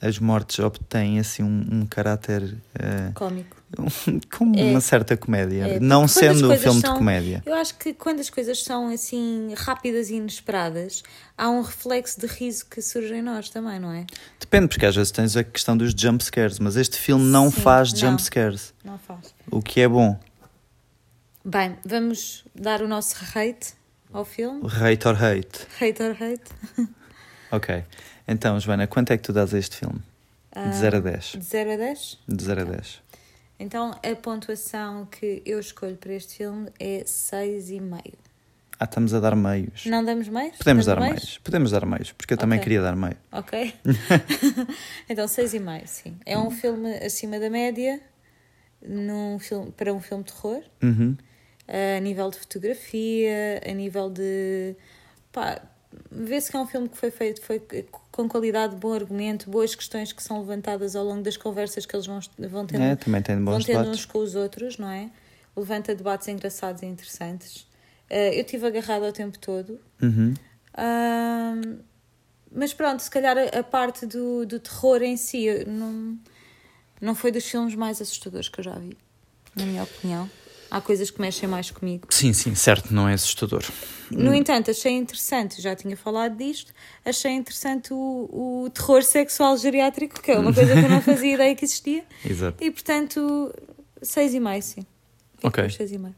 as 0.00 0.18
mortes 0.18 0.58
obtêm 0.58 1.18
assim 1.18 1.42
um, 1.42 1.66
um 1.80 1.86
caráter 1.86 2.42
uh, 2.42 3.12
Cómico. 3.14 3.56
com 4.36 4.52
É. 4.54 4.62
uma 4.64 4.80
certa 4.80 5.16
comédia, 5.16 5.64
É, 5.66 5.80
não 5.80 6.04
as 6.04 6.12
sendo 6.12 6.52
um 6.52 6.56
filme 6.58 6.80
são- 6.80 6.92
de 6.92 6.98
comédia. 6.98 7.42
Eu 7.44 7.54
acho 7.54 7.74
que 7.76 7.92
quando 7.94 8.20
as 8.20 8.30
coisas 8.30 8.62
são 8.62 8.88
assim 8.88 9.52
rápidas 9.56 10.08
e 10.10 10.14
inesperadas, 10.16 11.02
há 11.36 11.48
um 11.50 11.62
reflexo 11.62 12.20
de 12.20 12.26
riso 12.26 12.66
que 12.66 12.80
surge 12.80 13.14
em 13.14 13.22
nós 13.22 13.48
também, 13.50 13.80
não 13.80 13.90
é? 13.92 14.06
Depende, 14.38 14.68
porque 14.68 14.86
às 14.86 14.94
vezes 14.94 15.10
tens 15.10 15.36
a 15.36 15.42
questão 15.42 15.76
dos 15.76 15.92
jump 15.96 16.22
scares, 16.22 16.58
mas 16.58 16.76
este 16.76 16.96
filme 16.98 17.24
não 17.24 17.50
Sim, 17.50 17.60
faz 17.62 17.92
não. 17.92 17.98
jump 18.00 18.22
scares, 18.22 18.72
Não 18.84 18.98
faz. 18.98 19.34
o 19.50 19.60
que 19.60 19.80
é 19.80 19.88
bom. 19.88 20.18
Bem, 21.44 21.76
vamos 21.84 22.44
dar 22.54 22.82
o 22.82 22.88
nosso 22.88 23.16
rate 23.32 23.74
ao 24.12 24.24
filme. 24.24 24.62
Hate 24.68 25.06
or 25.08 25.14
hate. 25.22 25.66
Hate 25.80 26.02
or 26.02 26.12
hate? 26.12 26.88
Ok. 27.52 27.84
Então, 28.26 28.58
Joana, 28.58 28.86
quanto 28.86 29.12
é 29.12 29.16
que 29.16 29.22
tu 29.22 29.32
dás 29.32 29.54
a 29.54 29.58
este 29.58 29.76
filme? 29.76 30.00
Ah, 30.52 30.68
De 30.68 30.76
0 30.76 30.96
a 30.96 31.00
10. 31.00 31.24
De 31.38 31.44
0 31.44 31.72
a 31.72 31.76
10? 31.76 32.18
De 32.28 32.44
0 32.44 32.60
a 32.62 32.64
10. 32.64 33.02
Então 33.58 33.92
a 34.02 34.16
pontuação 34.16 35.06
que 35.06 35.42
eu 35.46 35.58
escolho 35.58 35.96
para 35.96 36.12
este 36.12 36.36
filme 36.38 36.68
é 36.78 37.04
6,5. 37.04 38.12
Ah, 38.78 38.84
estamos 38.84 39.14
a 39.14 39.20
dar 39.20 39.34
meios. 39.34 39.86
Não 39.86 40.04
damos 40.04 40.28
meios? 40.28 40.56
Podemos 40.58 40.84
Damos 40.84 40.86
dar 40.86 41.00
meios. 41.00 41.38
Podemos 41.38 41.70
dar 41.70 41.86
meios, 41.86 42.12
porque 42.12 42.34
eu 42.34 42.38
também 42.38 42.58
Ok. 42.58 42.64
queria 42.64 42.82
dar 42.82 42.94
meio. 42.94 43.16
Ok. 43.32 43.74
então 45.08 45.24
6,5, 45.26 45.86
sim. 45.86 46.16
É 46.26 46.36
um 46.38 46.50
filme 46.50 46.92
acima 46.98 47.38
da 47.38 47.48
média 47.48 47.98
num 48.86 49.38
filme, 49.38 49.70
para 49.72 49.92
um 49.94 50.00
filme 50.00 50.24
de 50.24 50.32
terror. 50.32 50.62
Uhum. 50.82 51.16
a 51.96 52.00
nível 52.00 52.30
de 52.30 52.38
fotografia, 52.38 53.62
a 53.66 53.72
nível 53.72 54.10
de. 54.10 54.76
pá, 55.32 55.62
vê-se 56.10 56.50
que 56.50 56.56
é 56.58 56.60
um 56.60 56.66
filme 56.66 56.88
que 56.90 56.96
foi 56.98 57.10
feito 57.10 57.40
foi 57.40 57.58
com 58.16 58.26
qualidade, 58.26 58.74
bom 58.74 58.94
argumento, 58.94 59.50
boas 59.50 59.74
questões 59.74 60.10
que 60.10 60.22
são 60.22 60.40
levantadas 60.40 60.96
ao 60.96 61.04
longo 61.04 61.22
das 61.22 61.36
conversas 61.36 61.84
que 61.84 61.94
eles 61.94 62.06
vão, 62.06 62.18
vão 62.48 62.66
tendo, 62.66 62.82
É, 62.82 62.96
também 62.96 63.20
tem 63.20 63.36
vão 63.36 63.44
bons 63.54 63.64
tendo 63.66 63.80
debates. 63.80 64.00
uns 64.00 64.06
com 64.06 64.18
os 64.20 64.34
outros, 64.34 64.78
não 64.78 64.88
é? 64.88 65.10
Levanta 65.54 65.94
debates 65.94 66.26
engraçados 66.28 66.80
e 66.82 66.86
interessantes. 66.86 67.66
Eh, 68.08 68.36
eu 68.38 68.40
estive 68.40 68.66
agarrada 68.66 69.06
o 69.06 69.12
tempo 69.12 69.38
todo. 69.38 69.78
Uhum. 70.00 70.32
Ahm, 70.74 71.78
mas 72.50 72.72
pronto, 72.72 73.02
se 73.02 73.10
calhar 73.10 73.36
a, 73.36 73.58
a 73.58 73.62
parte 73.62 74.06
do, 74.06 74.46
do 74.46 74.58
terror 74.60 75.02
em 75.02 75.16
si 75.18 75.46
não, 75.66 76.18
não 77.00 77.14
foi 77.14 77.30
dos 77.30 77.44
filmes 77.44 77.74
mais 77.74 78.00
assustadores 78.00 78.48
que 78.48 78.60
eu 78.60 78.64
já 78.64 78.78
vi, 78.78 78.96
na 79.54 79.66
minha 79.66 79.82
opinião. 79.82 80.30
Há 80.76 80.80
coisas 80.82 81.10
que 81.10 81.18
mexem 81.18 81.48
mais 81.48 81.70
comigo. 81.70 82.06
Sim, 82.10 82.34
sim, 82.34 82.54
certo, 82.54 82.92
não 82.92 83.08
é 83.08 83.14
assustador. 83.14 83.64
No 84.10 84.34
entanto, 84.34 84.70
achei 84.70 84.92
interessante, 84.92 85.62
já 85.62 85.74
tinha 85.74 85.96
falado 85.96 86.36
disto, 86.36 86.70
achei 87.02 87.32
interessante 87.32 87.94
o, 87.94 88.64
o 88.66 88.70
terror 88.70 89.02
sexual 89.02 89.56
geriátrico, 89.56 90.20
que 90.20 90.30
é 90.32 90.38
uma 90.38 90.52
coisa 90.52 90.74
que 90.74 90.80
eu 90.84 90.88
não 90.90 91.00
fazia 91.02 91.32
ideia 91.32 91.54
que 91.54 91.64
existia. 91.64 92.04
Exato. 92.22 92.62
E 92.62 92.70
portanto, 92.70 93.54
6,5 94.02 94.60
sim. 94.60 94.86
Fico 95.36 95.48
Ok. 95.48 95.64
por 95.64 95.70
6,5. 95.72 96.12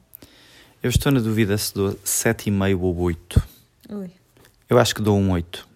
Eu 0.82 0.90
estou 0.90 1.12
na 1.12 1.20
dúvida 1.20 1.56
se 1.56 1.72
dou 1.72 1.92
7,5 2.04 2.80
ou 2.80 2.98
8. 2.98 3.42
Ui. 3.90 4.10
Eu 4.68 4.76
acho 4.80 4.92
que 4.92 5.00
dou 5.02 5.16
um 5.16 5.30
8 5.30 5.68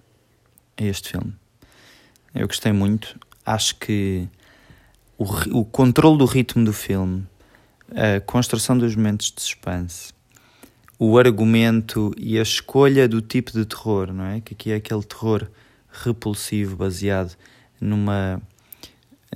a 0.76 0.82
este 0.82 1.10
filme. 1.10 1.32
Eu 2.34 2.48
gostei 2.48 2.72
muito. 2.72 3.16
Acho 3.46 3.76
que 3.76 4.28
o, 5.16 5.60
o 5.60 5.64
controle 5.64 6.18
do 6.18 6.24
ritmo 6.24 6.64
do 6.64 6.72
filme, 6.72 7.24
a 7.94 8.20
construção 8.20 8.76
dos 8.76 8.94
momentos 8.96 9.32
de 9.34 9.40
suspense, 9.42 10.12
o 10.98 11.18
argumento 11.18 12.12
e 12.16 12.38
a 12.38 12.42
escolha 12.42 13.08
do 13.08 13.20
tipo 13.20 13.52
de 13.52 13.64
terror, 13.64 14.12
não 14.12 14.24
é? 14.24 14.40
Que 14.40 14.54
aqui 14.54 14.70
é 14.72 14.76
aquele 14.76 15.02
terror 15.02 15.48
repulsivo 15.90 16.76
baseado 16.76 17.36
numa. 17.80 18.40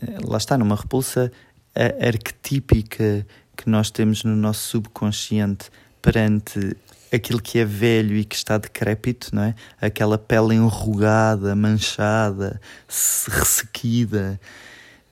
eh, 0.01 0.19
Lá 0.25 0.39
está, 0.39 0.57
numa 0.57 0.77
repulsa 0.77 1.33
a- 1.75 2.07
arquetípica 2.07 3.27
que 3.57 3.69
nós 3.69 3.91
temos 3.91 4.23
no 4.25 4.37
nosso 4.37 4.69
subconsciente 4.69 5.71
perante 6.01 6.77
aquilo 7.13 7.41
que 7.41 7.59
é 7.59 7.65
velho 7.65 8.15
e 8.17 8.25
que 8.25 8.37
está 8.37 8.59
decrépito, 8.59 9.35
não 9.35 9.43
é? 9.43 9.55
Aquela 9.81 10.19
pele 10.19 10.55
enrugada, 10.55 11.55
manchada, 11.57 12.61
se- 12.87 13.31
ressequida. 13.31 14.41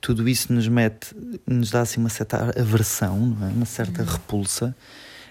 Tudo 0.04 0.28
isso 0.28 0.52
nos 0.52 0.68
mete, 0.68 1.16
nos 1.46 1.70
dá 1.70 1.80
assim 1.80 1.98
uma 1.98 2.10
certa 2.10 2.52
aversão, 2.60 3.18
não 3.18 3.48
é? 3.48 3.50
Uma 3.50 3.64
certa 3.64 4.02
repulsa. 4.04 4.76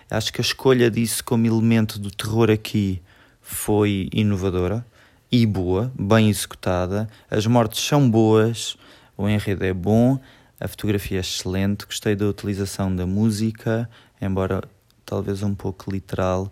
Acho 0.10 0.34
que 0.34 0.42
a 0.42 0.44
escolha 0.44 0.90
disso 0.90 1.24
como 1.24 1.46
elemento 1.46 2.00
do 2.00 2.10
terror 2.10 2.50
aqui 2.50 3.00
foi 3.40 4.10
inovadora 4.12 4.84
e 5.32 5.46
boa, 5.46 5.94
bem 5.94 6.28
executada. 6.28 7.08
As 7.30 7.46
mortes 7.46 7.86
são 7.86 8.10
boas, 8.10 8.76
o 9.16 9.30
enredo 9.30 9.64
é 9.64 9.72
bom, 9.76 10.20
a 10.60 10.68
fotografia 10.68 11.20
é 11.20 11.22
excelente. 11.22 11.86
Gostei 11.86 12.16
da 12.16 12.26
utilização 12.26 12.96
da 12.96 13.06
música, 13.06 13.88
embora 14.20 14.64
talvez 15.06 15.44
um 15.44 15.54
pouco 15.54 15.92
literal. 15.92 16.52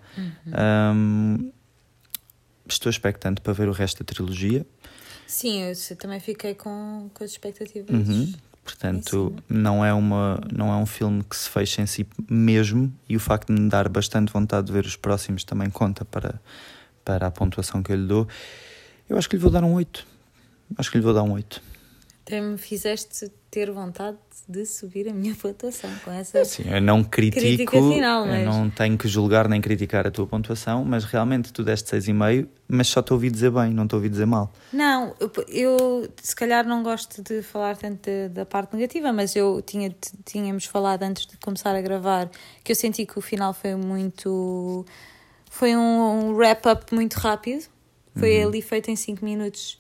Hum, 0.95 1.51
estou 2.69 2.91
expectante 2.91 3.41
para 3.41 3.53
ver 3.53 3.67
o 3.67 3.71
resto 3.71 4.03
da 4.03 4.13
trilogia. 4.13 4.63
Sim, 5.31 5.61
eu 5.61 5.95
também 5.95 6.19
fiquei 6.19 6.53
com, 6.53 7.09
com 7.13 7.23
as 7.23 7.31
expectativas. 7.31 7.89
Uhum. 7.89 8.33
Portanto, 8.65 9.33
não 9.47 9.83
é, 9.83 9.93
uma, 9.93 10.41
não 10.51 10.73
é 10.73 10.75
um 10.75 10.85
filme 10.85 11.23
que 11.23 11.37
se 11.37 11.49
fecha 11.49 11.81
em 11.81 11.85
si 11.85 12.05
mesmo, 12.29 12.93
e 13.07 13.15
o 13.15 13.19
facto 13.19 13.47
de 13.47 13.61
me 13.61 13.69
dar 13.69 13.87
bastante 13.87 14.33
vontade 14.33 14.67
de 14.67 14.73
ver 14.73 14.85
os 14.85 14.97
próximos 14.97 15.45
também 15.45 15.69
conta 15.69 16.03
para, 16.03 16.37
para 17.05 17.27
a 17.27 17.31
pontuação 17.31 17.81
que 17.81 17.93
eu 17.93 17.95
lhe 17.95 18.05
dou. 18.05 18.27
Eu 19.07 19.17
acho 19.17 19.29
que 19.29 19.37
lhe 19.37 19.41
vou 19.41 19.49
dar 19.49 19.63
um 19.63 19.73
8. 19.73 20.05
Acho 20.77 20.91
que 20.91 20.97
lhe 20.97 21.03
vou 21.03 21.13
dar 21.13 21.23
um 21.23 21.31
8. 21.31 21.63
Até 22.25 22.41
me 22.41 22.57
fizeste 22.57 23.31
ter 23.51 23.69
vontade 23.69 24.17
de 24.47 24.65
subir 24.65 25.09
a 25.09 25.13
minha 25.13 25.35
pontuação 25.39 25.89
com 26.05 26.11
essa. 26.11 26.43
Sim, 26.45 26.63
eu 26.73 26.81
não 26.81 27.03
critico, 27.03 27.71
final, 27.93 28.25
eu 28.25 28.31
mas- 28.31 28.45
não 28.45 28.69
tenho 28.69 28.97
que 28.97 29.07
julgar 29.09 29.49
nem 29.49 29.59
criticar 29.59 30.07
a 30.07 30.11
tua 30.11 30.25
pontuação, 30.25 30.85
mas 30.85 31.03
realmente 31.03 31.51
tu 31.51 31.61
deste 31.61 31.89
6,5, 31.89 32.47
mas 32.67 32.87
só 32.87 33.01
te 33.01 33.11
ouvi 33.11 33.29
dizer 33.29 33.51
bem, 33.51 33.71
não 33.73 33.85
te 33.85 33.93
ouvi 33.93 34.07
dizer 34.07 34.25
mal. 34.25 34.51
Não, 34.71 35.13
eu, 35.19 35.29
eu 35.49 36.09
se 36.23 36.33
calhar 36.35 36.65
não 36.65 36.81
gosto 36.81 37.21
de 37.21 37.41
falar 37.41 37.75
tanto 37.75 37.99
de- 38.09 38.29
da 38.29 38.45
parte 38.45 38.73
negativa, 38.73 39.11
mas 39.11 39.35
eu 39.35 39.61
tinha, 39.61 39.93
tínhamos 40.25 40.63
falado 40.65 41.03
antes 41.03 41.25
de 41.27 41.35
começar 41.37 41.75
a 41.75 41.81
gravar 41.81 42.31
que 42.63 42.71
eu 42.71 42.75
senti 42.75 43.05
que 43.05 43.19
o 43.19 43.21
final 43.21 43.53
foi 43.53 43.75
muito. 43.75 44.85
Foi 45.49 45.75
um, 45.75 46.29
um 46.29 46.31
wrap-up 46.35 46.95
muito 46.95 47.15
rápido. 47.15 47.65
Foi 48.17 48.41
ali 48.41 48.61
feito 48.61 48.89
em 48.89 48.95
5 48.95 49.23
minutos 49.23 49.77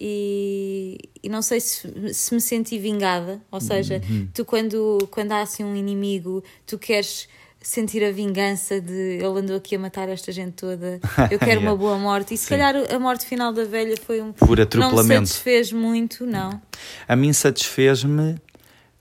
e, 0.00 0.98
e 1.22 1.28
não 1.28 1.42
sei 1.42 1.60
se, 1.60 2.12
se 2.14 2.34
me 2.34 2.40
senti 2.40 2.78
vingada. 2.78 3.40
Ou 3.50 3.60
seja, 3.60 4.00
tu 4.32 4.44
quando, 4.44 5.06
quando 5.10 5.32
há 5.32 5.42
assim 5.42 5.64
um 5.64 5.74
inimigo, 5.76 6.42
tu 6.66 6.78
queres 6.78 7.28
sentir 7.60 8.04
a 8.04 8.12
vingança 8.12 8.78
de 8.78 8.92
ele 8.92 9.24
andou 9.24 9.56
aqui 9.56 9.74
a 9.74 9.78
matar 9.78 10.06
esta 10.10 10.30
gente 10.30 10.52
toda, 10.52 11.00
eu 11.30 11.38
quero 11.38 11.52
Yeah. 11.60 11.70
uma 11.70 11.76
boa 11.76 11.96
morte. 11.98 12.34
E 12.34 12.36
se 12.36 12.44
Sim. 12.44 12.50
calhar 12.50 12.74
a 12.92 12.98
morte 12.98 13.24
final 13.24 13.52
da 13.52 13.64
velha 13.64 13.96
foi 13.96 14.20
um. 14.20 14.32
Por 14.32 14.48
Não 14.48 14.56
me 14.56 14.62
atropelamento. 14.62 15.28
satisfez 15.28 15.72
muito, 15.72 16.26
não. 16.26 16.60
A 17.08 17.16
mim 17.16 17.32
satisfez-me 17.32 18.36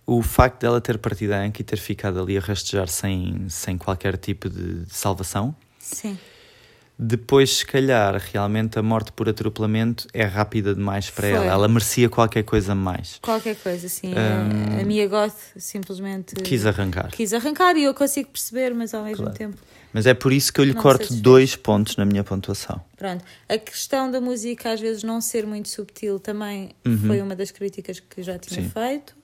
o 0.06 0.22
facto 0.22 0.62
dela 0.62 0.80
ter 0.80 0.98
partido 0.98 1.32
a 1.34 1.40
anca 1.40 1.62
e 1.62 1.64
ter 1.64 1.78
ficado 1.78 2.22
ali 2.22 2.38
a 2.38 2.42
rastejar 2.42 2.88
sem, 2.88 3.46
sem 3.50 3.78
qualquer 3.78 4.16
tipo 4.18 4.50
de 4.50 4.86
salvação. 4.88 5.54
Sim. 5.80 6.18
Depois, 6.98 7.58
se 7.58 7.66
calhar, 7.66 8.16
realmente 8.32 8.78
a 8.78 8.84
morte 8.84 9.12
por 9.12 9.28
atropelamento 9.28 10.08
é 10.14 10.24
rápida 10.24 10.76
demais 10.76 11.10
para 11.10 11.28
Foi. 11.28 11.38
ela. 11.38 11.46
Ela 11.48 11.68
merecia 11.68 12.08
qualquer 12.08 12.44
coisa 12.44 12.76
mais. 12.76 13.18
Qualquer 13.22 13.56
coisa, 13.56 13.88
assim. 13.88 14.14
Hum. 14.14 14.80
A, 14.80 14.86
Mia 14.86 15.08
Goth 15.08 15.36
simplesmente 15.58 16.36
Quis 16.36 16.66
arrancar. 16.66 17.10
quis 17.12 17.34
arrancar 17.34 17.76
e 17.76 17.84
eu 17.84 17.94
consigo 17.94 18.30
perceber, 18.30 18.74
mas 18.74 18.94
ao 18.94 19.04
mesmo 19.04 19.24
Claro. 19.24 19.38
tempo. 19.38 19.58
Mas 19.92 20.06
é 20.06 20.14
por 20.14 20.32
isso 20.32 20.52
que 20.54 20.60
eu 20.62 20.66
lhe 20.66 20.74
Não 20.74 20.82
corto 20.82 21.14
dois 21.16 21.56
pontos 21.56 21.98
na 21.98 22.06
minha 22.06 22.24
pontuação. 22.24 22.80
Pronto. 22.98 23.24
A 23.50 23.58
questão 23.58 24.10
da 24.10 24.20
música 24.22 24.72
às 24.72 24.80
vezes 24.80 25.04
não 25.04 25.20
ser 25.22 25.46
muito 25.46 25.70
subtil 25.70 26.20
também 26.20 26.72
foi 27.08 27.22
uma 27.22 27.36
das 27.36 27.52
críticas 27.52 28.00
que 28.00 28.22
já 28.24 28.38
tinha 28.40 28.60
Uhum. 28.62 28.66
Sim. 28.68 28.72
feito. 28.72 29.16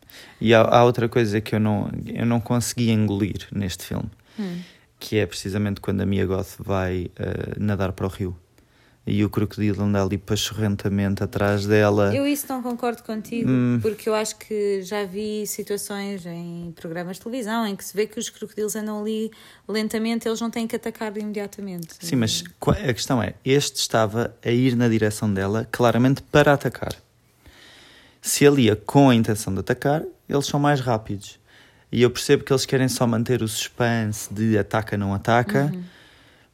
E 0.41 0.53
há, 0.55 0.61
há 0.61 0.83
outra 0.83 1.07
coisa 1.07 1.39
que 1.39 1.53
eu 1.55 1.59
não, 1.59 1.89
eu 2.07 2.25
não 2.25 2.39
consegui 2.39 2.89
engolir 2.89 3.47
neste 3.51 3.83
filme, 3.85 4.09
Hum. 4.39 4.59
Que 4.99 5.17
é 5.17 5.25
precisamente 5.25 5.79
quando 5.79 6.01
a 6.01 6.05
Mia 6.05 6.25
Goth 6.25 6.55
vai 6.59 7.09
eh, 7.17 7.53
nadar 7.57 7.93
para 7.93 8.05
o 8.05 8.09
rio. 8.09 8.35
E 9.07 9.23
o 9.25 9.29
crocodilo 9.29 9.81
anda 9.81 10.03
ali 10.03 10.17
pachorrentamente 10.19 11.23
atrás 11.23 11.65
dela. 11.65 12.13
Eu 12.13 12.27
isso 12.27 12.45
não 12.49 12.61
concordo 12.61 13.01
contigo, 13.01 13.49
Hum. 13.49 13.79
porque 13.81 14.07
eu 14.07 14.13
acho 14.13 14.35
que 14.37 14.83
já 14.83 15.03
vi 15.05 15.47
situações 15.47 16.25
em 16.27 16.71
programas 16.75 17.15
de 17.15 17.23
televisão 17.23 17.65
em 17.65 17.75
que 17.75 17.83
se 17.83 17.95
vê 17.95 18.05
que 18.05 18.19
os 18.19 18.29
crocodilos 18.29 18.75
andam 18.75 19.01
ali 19.01 19.31
lentamente, 19.67 20.27
eles 20.27 20.39
não 20.39 20.51
têm 20.51 20.67
que 20.67 20.75
atacar 20.75 21.15
imediatamente. 21.17 21.95
Sim, 21.99 22.17
mas 22.17 22.43
a 22.61 22.93
questão 22.93 23.23
é: 23.23 23.33
este 23.43 23.77
estava 23.77 24.35
a 24.45 24.51
ir 24.51 24.75
na 24.75 24.87
direção 24.87 25.33
dela, 25.33 25.67
claramente 25.71 26.21
para 26.21 26.53
atacar. 26.53 26.93
Se 28.21 28.43
ele 28.45 28.63
ia 28.63 28.75
com 28.75 29.09
a 29.09 29.15
intenção 29.15 29.51
de 29.53 29.61
atacar, 29.61 30.03
eles 30.27 30.45
são 30.45 30.59
mais 30.59 30.81
rápidos. 30.81 31.38
E 31.91 32.01
eu 32.01 32.09
percebo 32.11 32.43
que 32.43 32.51
eles 32.53 32.65
querem 32.65 32.87
só 32.87 33.07
manter 33.07 33.41
o 33.41 33.47
suspense 33.47 34.31
de 34.33 34.57
ataca, 34.57 34.95
não 34.95 35.13
ataca, 35.13 35.73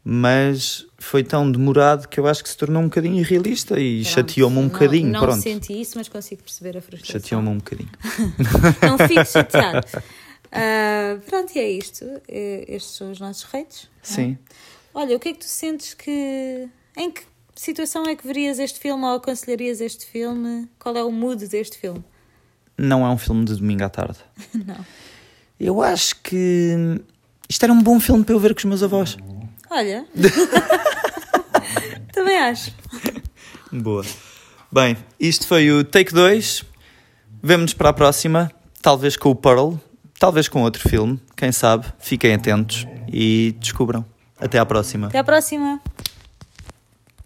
mas 0.04 0.86
foi 0.98 1.24
tão 1.24 1.52
demorado 1.52 2.08
que 2.08 2.20
eu 2.20 2.28
acho 2.28 2.44
que 2.44 2.50
se 2.50 2.56
tornou 2.58 2.82
um 2.82 2.86
bocadinho 2.86 3.18
irrealista 3.20 3.80
e 3.80 4.04
chateou-me 4.06 4.58
um 4.60 4.62
Não- 4.64 4.70
bocadinho. 4.70 5.10
Não, 5.12 5.20
pronto, 5.20 5.42
senti 5.42 5.80
isso, 5.82 5.98
mas 5.98 6.08
consigo 6.08 6.44
perceber 6.44 6.78
a 6.78 6.82
frustração. 6.82 7.20
chateou-me 7.22 7.50
um 7.50 7.58
bocadinho. 7.58 7.90
Não 8.82 8.98
fico 9.08 9.26
chateado. 9.26 9.88
Ah, 10.58 11.18
pronto, 11.28 11.54
e 11.54 11.60
é 11.60 11.70
isto. 11.70 12.06
Estes 12.30 12.96
são 12.96 13.12
os 13.12 13.20
nossos 13.20 13.44
reitos. 13.44 13.90
Sim. 14.02 14.38
Olha, 14.94 15.18
o 15.18 15.20
que 15.20 15.30
é 15.30 15.34
que 15.34 15.40
tu 15.40 15.46
sentes 15.46 15.94
que. 15.94 16.70
Em 16.96 17.12
que 17.12 17.24
situação 17.54 18.06
é 18.06 18.16
que 18.16 18.26
verias 18.26 18.58
este 18.58 18.80
filme 18.80 19.04
ou 19.04 19.16
aconselharias 19.16 19.82
este 19.82 20.06
filme? 20.06 20.70
Qual 20.80 20.96
é 20.96 21.04
o 21.04 21.12
mood 21.12 21.46
deste 21.50 21.78
filme? 21.78 22.02
Não 22.78 23.06
é 23.06 23.10
um 23.10 23.18
filme 23.18 23.44
de 23.44 23.54
domingo 23.56 23.84
à 23.84 23.90
tarde. 23.90 24.18
Não. 24.54 24.78
Eu 25.60 25.82
acho 25.82 26.16
que 26.22 27.00
isto 27.50 27.64
era 27.64 27.72
um 27.72 27.82
bom 27.82 28.00
filme 28.00 28.24
para 28.24 28.36
eu 28.36 28.40
ver 28.40 28.54
com 28.54 28.60
os 28.60 28.66
meus 28.66 28.84
avós. 28.84 29.18
Olha. 29.70 30.06
Também 32.14 32.38
acho. 32.38 32.72
Boa. 33.72 34.06
Bem, 34.72 34.98
isto 35.20 35.48
foi 35.48 35.72
o 35.72 35.84
Take 35.84 36.14
2. 36.14 36.64
Vemo-nos 37.42 37.74
para 37.74 37.90
a 37.90 37.94
próxima. 37.94 38.52
Talvez 38.82 39.16
com 39.16 39.30
o 39.30 39.36
Pearl, 39.36 39.74
talvez 40.20 40.48
com 40.48 40.62
outro 40.62 40.88
filme. 40.88 41.20
Quem 41.36 41.52
sabe? 41.52 41.86
Fiquem 42.00 42.34
atentos 42.34 42.88
e 43.12 43.56
descubram. 43.60 44.06
Até 44.40 44.60
à 44.60 44.66
próxima. 44.66 45.08
Até 45.08 45.20
à 45.20 45.24
próxima. 45.24 45.82